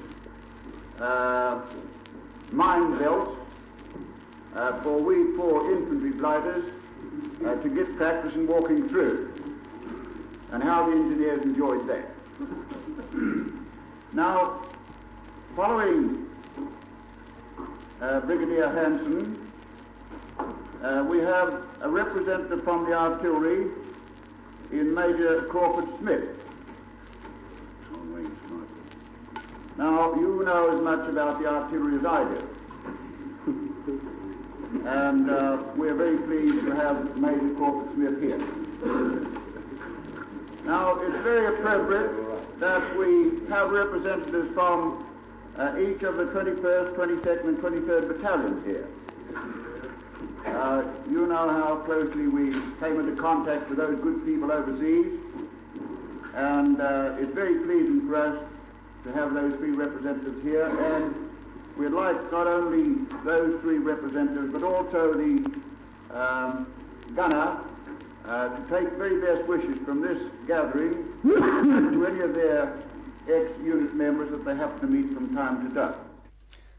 uh, 1.00 1.60
mine 2.52 2.98
belts 2.98 3.38
uh, 4.54 4.80
for 4.82 4.98
we 4.98 5.36
poor 5.36 5.70
infantry 5.72 6.10
blighters 6.10 6.72
uh, 7.44 7.54
to 7.56 7.68
get 7.68 7.96
practice 7.96 8.34
in 8.34 8.46
walking 8.46 8.88
through, 8.88 9.32
and 10.52 10.62
how 10.62 10.86
the 10.86 10.92
engineers 10.92 11.42
enjoyed 11.42 11.86
that. 11.88 12.10
now, 14.12 14.62
following 15.54 16.28
uh, 18.00 18.20
Brigadier 18.20 18.68
Hanson, 18.68 19.50
uh, 20.82 21.04
we 21.08 21.18
have 21.18 21.64
a 21.80 21.88
representative 21.88 22.62
from 22.62 22.84
the 22.84 22.92
artillery 22.96 23.70
in 24.70 24.94
Major 24.94 25.42
Crawford 25.50 25.88
Smith. 25.98 26.24
Now, 29.78 30.14
you 30.14 30.42
know 30.44 30.74
as 30.74 30.80
much 30.80 31.06
about 31.06 31.38
the 31.38 31.46
artillery 31.46 31.98
as 31.98 32.06
I 32.06 32.24
do. 32.24 32.48
and 34.86 35.30
uh, 35.30 35.62
we're 35.76 35.94
very 35.94 36.16
pleased 36.18 36.64
to 36.64 36.74
have 36.74 37.18
Major 37.18 37.54
Crawford 37.56 37.94
Smith 37.94 38.20
here. 38.22 39.45
Now, 40.66 40.98
it's 40.98 41.22
very 41.22 41.46
appropriate 41.46 42.58
that 42.58 42.98
we 42.98 43.46
have 43.48 43.70
representatives 43.70 44.52
from 44.52 45.06
uh, 45.56 45.78
each 45.78 46.02
of 46.02 46.16
the 46.16 46.24
21st, 46.24 46.96
22nd, 46.96 47.44
and 47.44 47.58
23rd 47.58 48.08
battalions 48.08 48.66
here. 48.66 48.88
Uh, 50.44 50.82
you 51.08 51.24
know 51.28 51.48
how 51.48 51.76
closely 51.84 52.26
we 52.26 52.50
came 52.80 52.98
into 52.98 53.14
contact 53.14 53.68
with 53.68 53.78
those 53.78 53.96
good 54.00 54.26
people 54.26 54.50
overseas, 54.50 55.12
and 56.34 56.80
uh, 56.80 57.14
it's 57.20 57.32
very 57.32 57.60
pleasing 57.60 58.08
for 58.08 58.16
us 58.16 58.44
to 59.04 59.12
have 59.12 59.34
those 59.34 59.54
three 59.58 59.70
representatives 59.70 60.42
here, 60.42 60.66
and 60.66 61.14
we'd 61.76 61.92
like 61.92 62.32
not 62.32 62.48
only 62.48 63.06
those 63.24 63.60
three 63.60 63.78
representatives, 63.78 64.52
but 64.52 64.64
also 64.64 65.14
the 65.14 65.60
um, 66.12 66.66
gunner 67.14 67.60
uh, 68.28 68.48
to 68.48 68.62
take 68.68 68.92
very 68.94 69.20
best 69.20 69.46
wishes 69.46 69.78
from 69.84 70.00
this 70.00 70.20
gathering 70.46 71.06
to 71.22 72.06
any 72.06 72.20
of 72.20 72.34
their 72.34 72.72
ex-unit 73.28 73.94
members 73.94 74.30
that 74.30 74.44
they 74.44 74.54
happen 74.54 74.80
to 74.80 74.86
meet 74.86 75.12
from 75.14 75.34
time 75.34 75.68
to 75.68 75.74
time. 75.74 75.94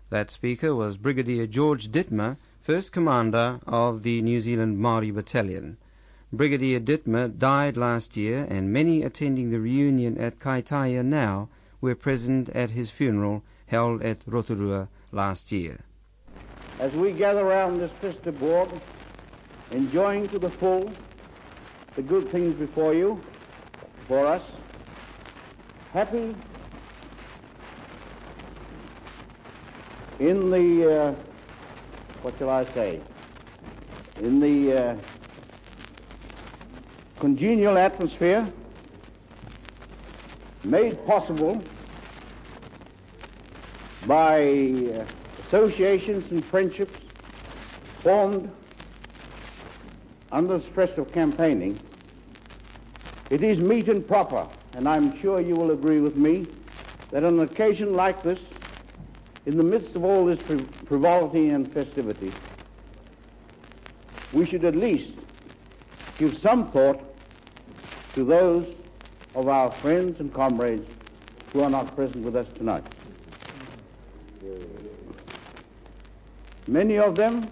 That 0.10 0.32
speaker 0.32 0.74
was 0.74 0.98
Brigadier 0.98 1.48
George 1.48 1.90
Dittmer, 1.90 2.38
first 2.62 2.92
commander 2.92 3.60
of 3.68 4.04
the 4.04 4.22
New 4.22 4.40
Zealand 4.40 4.80
Maori 4.80 5.12
Battalion. 5.12 5.78
Brigadier 6.32 6.80
Dittmer 6.80 7.38
died 7.38 7.78
last 7.78 8.18
year, 8.18 8.46
and 8.50 8.72
many 8.72 9.04
attending 9.04 9.50
the 9.50 9.60
reunion 9.60 10.18
at 10.18 10.40
Kaitaia 10.40 11.04
now 11.04 11.50
were 11.80 11.96
present 11.96 12.50
at 12.50 12.72
his 12.72 12.92
funeral 12.92 13.44
held 13.68 14.02
at 14.02 14.20
Rotorua 14.26 14.88
last 15.12 15.52
year. 15.52 15.80
As 16.80 16.92
we 16.94 17.12
gather 17.12 17.42
around 17.42 17.80
this 17.80 17.92
festive 18.02 18.40
board, 18.40 18.70
enjoying 19.72 20.28
to 20.30 20.40
the 20.40 20.50
full 20.50 20.92
the 21.98 22.04
good 22.04 22.32
things 22.32 22.54
before 22.54 22.94
you, 22.94 23.20
for 24.08 24.28
us, 24.28 24.44
happy 25.92 26.36
in 30.20 30.52
the 30.52 30.96
uh, 30.96 31.16
what 32.22 32.38
shall 32.38 32.52
I 32.52 32.66
say, 32.76 33.02
in 34.22 34.40
the 34.40 34.78
uh, 34.78 34.96
congenial 37.18 37.80
atmosphere 37.80 38.48
made 40.64 41.04
possible 41.08 41.64
by 44.06 44.44
uh, 44.44 45.04
associations 45.48 46.30
and 46.30 46.46
friendships 46.46 47.00
formed 48.04 48.52
under 50.32 50.60
the 50.60 50.64
stress 50.64 50.96
of 51.00 51.12
campaigning, 51.12 51.80
it 53.30 53.44
is 53.44 53.60
meet 53.60 53.88
and 53.90 54.08
proper, 54.08 54.48
and 54.74 54.88
I'm 54.88 55.20
sure 55.20 55.42
you 55.42 55.56
will 55.56 55.72
agree 55.72 56.00
with 56.00 56.16
me, 56.16 56.48
that 57.12 57.24
on 57.24 57.36
an 57.36 57.42
occasion 57.42 57.96
like 57.96 58.24
this, 58.24 58.40
in 59.46 59.58
the 59.58 59.64
midst 59.64 59.96
of 59.96 60.04
all 60.04 60.26
this 60.26 60.40
frivolity 60.88 61.50
and 61.50 61.72
festivity, 61.72 62.34
we 64.32 64.46
should 64.46 64.66
at 64.66 64.76
least 64.76 65.14
give 66.18 66.38
some 66.38 66.70
thought 66.72 67.02
to 68.14 68.24
those 68.24 68.68
of 69.36 69.48
our 69.48 69.72
friends 69.82 70.20
and 70.20 70.34
comrades 70.34 70.88
who 71.54 71.62
are 71.62 71.70
not 71.70 71.96
present 71.96 72.26
with 72.26 72.36
us 72.36 72.48
tonight. 72.58 72.84
Many 76.68 76.98
of 76.98 77.16
them, 77.16 77.50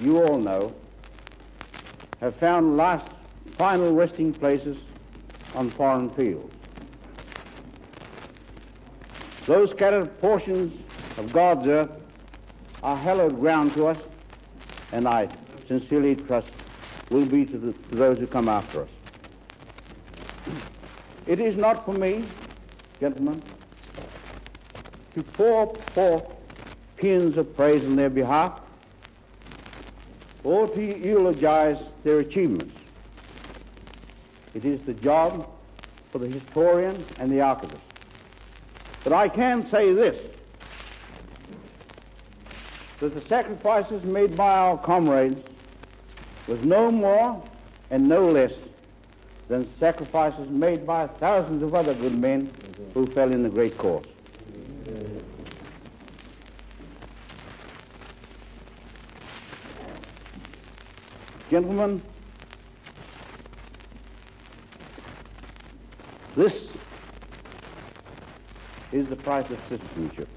you 0.00 0.20
all 0.20 0.38
know, 0.38 0.74
have 2.20 2.34
found 2.36 2.76
last 2.76 3.06
final 3.56 3.92
resting 3.92 4.32
places 4.32 4.76
on 5.54 5.70
foreign 5.72 6.10
fields. 6.14 6.52
Those 9.46 9.70
scattered 9.70 10.20
portions 10.20 10.72
of 11.16 11.32
God's 11.32 11.68
earth 11.68 11.90
are 12.82 12.96
hallowed 12.96 13.38
ground 13.38 13.74
to 13.74 13.86
us, 13.86 13.98
and 14.92 15.06
I 15.06 15.28
sincerely 15.68 16.16
trust 16.16 16.48
will 17.10 17.24
be 17.24 17.44
to, 17.46 17.58
the, 17.58 17.72
to 17.72 17.94
those 17.94 18.18
who 18.18 18.26
come 18.26 18.48
after 18.48 18.82
us. 18.82 18.88
It 21.26 21.40
is 21.40 21.56
not 21.56 21.84
for 21.84 21.92
me, 21.92 22.28
gentlemen, 23.00 23.42
to 25.14 25.22
pour 25.22 25.74
forth 25.94 26.24
paeans 26.96 27.36
of 27.36 27.54
praise 27.56 27.84
on 27.84 27.96
their 27.96 28.10
behalf 28.10 28.52
or 30.42 30.68
to 30.68 30.80
eulogize 30.80 31.78
their 32.02 32.20
achievements. 32.20 32.74
It 34.54 34.64
is 34.64 34.80
the 34.82 34.94
job 34.94 35.48
for 36.12 36.18
the 36.18 36.28
historian 36.28 37.04
and 37.18 37.30
the 37.30 37.40
archivist. 37.40 37.82
But 39.02 39.12
I 39.12 39.28
can 39.28 39.66
say 39.66 39.92
this, 39.92 40.16
that 43.00 43.14
the 43.14 43.20
sacrifices 43.20 44.04
made 44.04 44.36
by 44.36 44.56
our 44.56 44.78
comrades 44.78 45.44
was 46.46 46.62
no 46.62 46.90
more 46.90 47.42
and 47.90 48.08
no 48.08 48.30
less 48.30 48.52
than 49.48 49.68
sacrifices 49.78 50.48
made 50.48 50.86
by 50.86 51.06
thousands 51.06 51.62
of 51.62 51.74
other 51.74 51.92
good 51.92 52.14
men 52.14 52.50
who 52.94 53.12
fell 53.12 53.30
in 53.30 53.42
the 53.42 53.48
great 53.48 53.76
cause. 53.76 54.06
Gentlemen, 61.50 62.00
this 66.34 66.66
is 68.92 69.08
the 69.08 69.16
price 69.16 69.48
of 69.50 69.60
citizenship. 69.68 70.28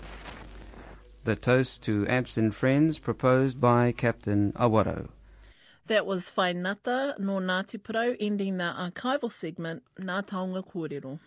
The 1.23 1.35
toast 1.35 1.83
to 1.83 2.07
absent 2.07 2.55
friends 2.55 2.99
proposed 2.99 3.59
by 3.59 3.91
Captain 3.91 4.53
Awaro. 4.53 5.09
That 5.87 6.05
was 6.05 6.31
Whainata 6.31 7.17
no 7.19 7.37
Ngāti 7.37 7.79
Porou 7.79 8.15
ending 8.19 8.57
the 8.57 8.73
archival 8.77 9.31
segment 9.31 9.83
Ngā 9.99 10.25
Taonga 10.25 10.65
Kōrero. 10.65 11.19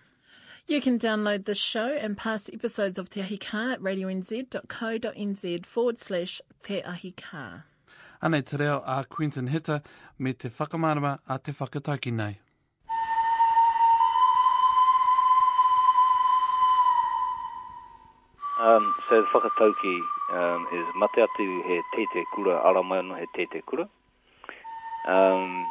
You 0.66 0.80
can 0.80 0.98
download 0.98 1.46
this 1.46 1.58
show 1.58 1.88
and 1.88 2.16
past 2.16 2.50
episodes 2.52 2.98
of 2.98 3.10
Te 3.10 3.22
Ahi 3.22 3.38
Kaa 3.38 3.72
at 3.72 3.80
radionz.co.nz 3.80 5.66
forward 5.66 5.98
slash 5.98 6.40
Te 6.62 6.82
Ahi 6.82 7.12
Kaa. 7.12 7.64
Anei 8.22 8.44
te 8.44 8.56
reo 8.58 8.82
a 8.86 9.04
Quentin 9.08 9.46
Hitter 9.46 9.82
me 10.18 10.32
te 10.34 10.48
whakamarama 10.48 11.18
a 11.26 11.38
te 11.38 11.52
whakatauki 11.52 12.12
nei. 12.12 12.38
Um, 18.60 18.94
so 19.08 19.22
the 19.22 19.28
whakatauki 19.32 20.00
um, 20.34 20.66
is 20.72 20.84
mate 20.94 21.16
atu 21.16 21.62
he 21.66 21.80
tete 21.96 22.26
kura, 22.34 22.56
ara 22.56 22.82
mai 22.82 23.00
no 23.00 23.14
he 23.14 23.24
tete 23.34 23.64
kura. 23.64 23.88
Um, 25.08 25.66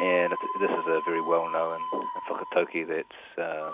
and 0.00 0.32
this 0.60 0.70
is 0.70 0.84
a 0.86 1.00
very 1.06 1.22
well-known 1.22 1.80
whakatauki 2.28 2.86
that's 2.86 3.22
um, 3.38 3.72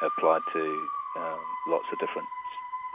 applied 0.00 0.40
to 0.54 0.88
um, 1.18 1.40
lots 1.68 1.84
of 1.92 1.98
different 1.98 2.28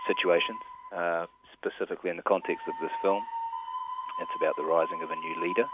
situations, 0.07 0.57
uh, 0.95 1.27
specifically 1.53 2.09
in 2.09 2.17
the 2.17 2.23
context 2.23 2.65
of 2.67 2.73
this 2.81 2.91
film. 3.03 3.21
It's 4.21 4.31
about 4.41 4.55
the 4.57 4.63
rising 4.63 5.03
of 5.03 5.11
a 5.11 5.15
new 5.15 5.35
leader. 5.39 5.69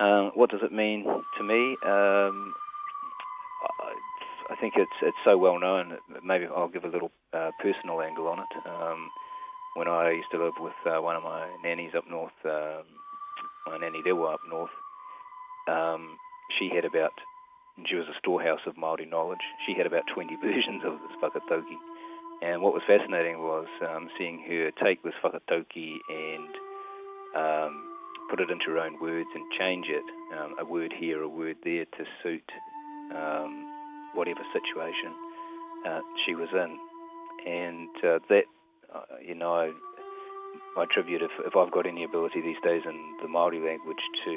Um, 0.00 0.32
what 0.34 0.50
does 0.50 0.62
it 0.64 0.72
mean 0.72 1.04
to 1.04 1.42
me? 1.44 1.76
Um, 1.86 2.54
I, 3.80 3.94
I, 4.50 4.56
think 4.56 4.74
it's 4.76 4.98
it's 5.02 5.16
so 5.24 5.36
well 5.36 5.58
known. 5.58 5.90
that 6.12 6.24
Maybe 6.24 6.46
I'll 6.46 6.68
give 6.68 6.84
a 6.84 6.88
little 6.88 7.10
uh, 7.32 7.50
personal 7.60 8.00
angle 8.00 8.28
on 8.28 8.40
it. 8.40 8.52
Um, 8.66 9.10
when 9.74 9.88
I 9.88 10.10
used 10.10 10.30
to 10.32 10.42
live 10.42 10.54
with 10.58 10.74
uh, 10.86 11.00
one 11.00 11.16
of 11.16 11.22
my 11.22 11.46
nannies 11.62 11.92
up 11.96 12.04
north, 12.10 12.32
um, 12.44 12.82
my 13.66 13.78
nanny 13.78 14.02
Rewa 14.04 14.34
up 14.34 14.40
north, 14.48 14.74
um, 15.68 16.16
she 16.58 16.70
had 16.74 16.84
about, 16.84 17.12
she 17.86 17.94
was 17.94 18.06
a 18.08 18.18
storehouse 18.18 18.60
of 18.66 18.74
Māori 18.74 19.08
knowledge. 19.08 19.44
She 19.66 19.74
had 19.74 19.86
about 19.86 20.04
20 20.12 20.36
versions 20.42 20.82
of 20.84 20.98
this 20.98 21.16
whakatauki. 21.22 21.78
And 22.40 22.62
what 22.62 22.72
was 22.72 22.82
fascinating 22.86 23.38
was 23.38 23.66
um, 23.88 24.08
seeing 24.18 24.42
her 24.48 24.70
take 24.82 25.02
this 25.02 25.14
whakatauki 25.22 25.98
and 26.08 26.50
um, 27.36 27.84
put 28.30 28.40
it 28.40 28.50
into 28.50 28.70
her 28.70 28.78
own 28.78 29.00
words 29.00 29.28
and 29.34 29.44
change 29.58 29.86
it, 29.88 30.04
um, 30.38 30.54
a 30.58 30.64
word 30.64 30.92
here, 30.98 31.22
a 31.22 31.28
word 31.28 31.56
there, 31.64 31.84
to 31.84 32.04
suit 32.22 32.48
um, 33.14 33.77
whatever 34.18 34.42
situation 34.50 35.14
uh, 35.86 36.02
she 36.26 36.34
was 36.34 36.50
in. 36.50 36.74
And 37.46 37.88
uh, 38.02 38.18
that, 38.28 38.44
uh, 38.92 39.22
you 39.22 39.34
know, 39.34 39.54
I, 39.54 39.70
attribute 40.82 41.22
if, 41.22 41.30
if 41.46 41.54
I've 41.56 41.70
got 41.70 41.86
any 41.86 42.04
ability 42.04 42.40
these 42.40 42.60
days 42.62 42.82
in 42.84 42.98
the 43.22 43.28
Maori 43.28 43.58
language 43.58 44.02
to 44.24 44.34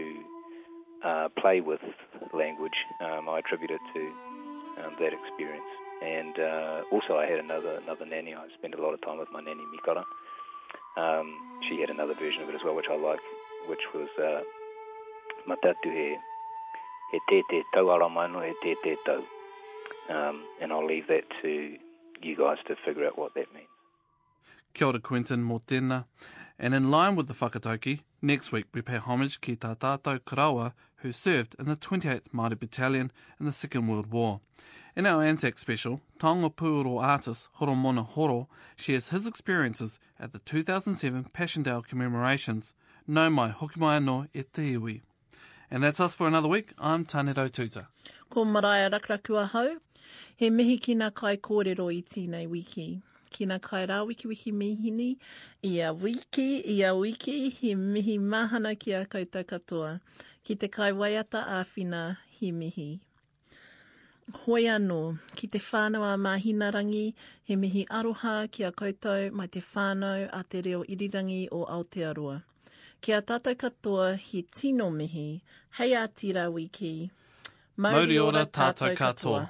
uh, 1.04 1.28
play 1.38 1.62
with 1.62 1.82
language, 2.34 2.78
um, 3.02 3.28
I 3.30 3.40
attribute 3.40 3.72
it 3.72 3.82
to 3.94 4.02
um, 4.86 4.94
that 5.00 5.14
experience. 5.14 5.66
And 6.02 6.34
uh, 6.40 6.82
also, 6.92 7.18
I 7.18 7.26
had 7.30 7.40
another 7.40 7.78
another 7.84 8.06
nanny. 8.06 8.34
I 8.34 8.46
spent 8.58 8.74
a 8.74 8.82
lot 8.82 8.94
of 8.94 9.02
time 9.02 9.20
with 9.20 9.30
my 9.32 9.42
nanny 9.42 9.62
Mikara. 9.70 10.04
Um, 10.98 11.38
she 11.70 11.80
had 11.80 11.90
another 11.90 12.16
version 12.16 12.42
of 12.42 12.50
it 12.50 12.56
as 12.56 12.62
well, 12.66 12.76
which 12.76 12.90
I 12.90 12.98
like, 12.98 13.22
which 13.70 13.86
was 13.94 14.10
uh, 14.18 14.42
Matatu 15.48 15.90
he, 15.94 16.18
he 17.12 17.20
te 17.30 17.44
te 17.50 17.62
tau 17.74 17.86
aramano, 17.86 18.42
he 18.46 18.54
te 18.64 18.76
te 18.84 18.96
tau. 19.06 19.22
Um, 20.12 20.44
and 20.62 20.72
I'll 20.74 20.86
leave 20.86 21.08
that 21.08 21.24
to 21.42 21.78
you 22.22 22.36
guys 22.38 22.58
to 22.68 22.76
figure 22.86 23.06
out 23.06 23.18
what 23.18 23.34
that 23.36 23.54
means. 23.54 23.68
Kia 24.74 24.88
ora 24.88 25.00
Quinton 25.00 25.44
mō 25.44 25.62
tēnā. 25.64 26.06
And 26.60 26.76
in 26.76 26.92
line 26.92 27.16
with 27.16 27.28
the 27.28 27.34
whakatauki, 27.34 28.02
next 28.22 28.52
week 28.52 28.66
we 28.74 28.82
pay 28.82 28.98
homage 28.98 29.42
ki 29.42 29.56
tā 29.56 29.76
tātou 29.78 30.20
karawa 30.20 30.74
who 30.98 31.12
served 31.12 31.56
in 31.58 31.66
the 31.66 31.76
28th 31.76 32.30
Māori 32.34 32.60
Battalion 32.60 33.12
in 33.40 33.46
the 33.46 33.52
Second 33.52 33.88
World 33.88 34.12
War. 34.12 34.40
In 34.96 35.06
our 35.06 35.24
Anzac 35.24 35.58
special, 35.58 36.02
Taonga 36.20 36.54
Pūoro 36.54 37.02
artist 37.02 37.50
Horomona 37.60 38.06
Horo 38.06 38.48
shares 38.76 39.10
his 39.10 39.26
experiences 39.26 40.00
at 40.20 40.34
the 40.34 40.40
2007 40.40 41.30
Passchendaele 41.34 41.88
commemorations, 41.88 42.74
No 43.08 43.30
Mai 43.30 43.50
Hoki 43.50 43.80
Mai 43.80 44.00
no 44.00 44.28
e 44.34 44.44
te 44.44 44.76
iwi. 44.76 45.02
And 45.72 45.82
that's 45.82 46.02
us 46.02 46.14
for 46.14 46.28
another 46.28 46.50
week. 46.50 46.74
I'm 46.78 47.06
Tanero 47.06 47.50
Tuta. 47.50 47.88
Ko 48.30 48.44
maraia 48.44 48.90
rakrakua 48.90 49.48
hau, 49.48 49.78
he 50.38 50.50
mihi 50.50 50.78
ki 50.80 50.96
ngā 51.00 51.12
kai 51.14 51.38
kōrero 51.38 51.88
i 51.94 52.02
tīnei 52.02 52.48
wiki. 52.50 53.02
Ki 53.32 53.48
ngā 53.48 53.60
kai 53.64 53.86
rā 53.88 54.02
wiki 54.08 54.28
wiki 54.28 54.52
mihini, 54.52 55.16
i 55.64 55.80
a 55.80 55.94
wiki, 55.94 56.50
i 56.74 56.82
a 56.84 56.96
wiki, 56.96 57.50
he 57.50 57.76
mihi 57.76 58.18
mahana 58.20 58.76
ki 58.80 58.92
a 58.94 59.06
koutou 59.06 59.48
katoa. 59.54 59.94
Ki 60.44 60.56
te 60.56 60.68
kai 60.68 60.92
waiata 60.92 61.46
āwhina, 61.60 62.18
he 62.40 62.52
mihi. 62.52 62.90
Hoi 64.44 64.64
anō, 64.74 65.00
ki 65.36 65.48
te 65.48 65.60
whānau 65.60 66.04
a 66.08 66.18
Mahinarangi, 66.18 67.14
he 67.44 67.56
mihi 67.56 67.86
aroha 67.88 68.36
ki 68.52 68.64
a 68.64 68.72
koutou 68.72 69.32
mai 69.32 69.48
te 69.48 69.60
whānau 69.60 70.30
a 70.32 70.44
te 70.44 70.62
reo 70.62 70.84
irirangi 70.84 71.48
o 71.52 71.66
Aotearoa. 71.66 72.42
Ki 73.02 73.14
a 73.18 73.22
tātou 73.22 73.56
katoa, 73.58 74.12
he 74.16 74.44
tino 74.44 74.90
mihi, 74.92 75.42
hei 75.78 75.94
a 75.96 76.08
tira 76.08 76.50
wiki. 76.52 77.10
Mauri 77.78 78.20
ora 78.20 78.46
tātou 78.46 78.96
katoa. 78.96 79.48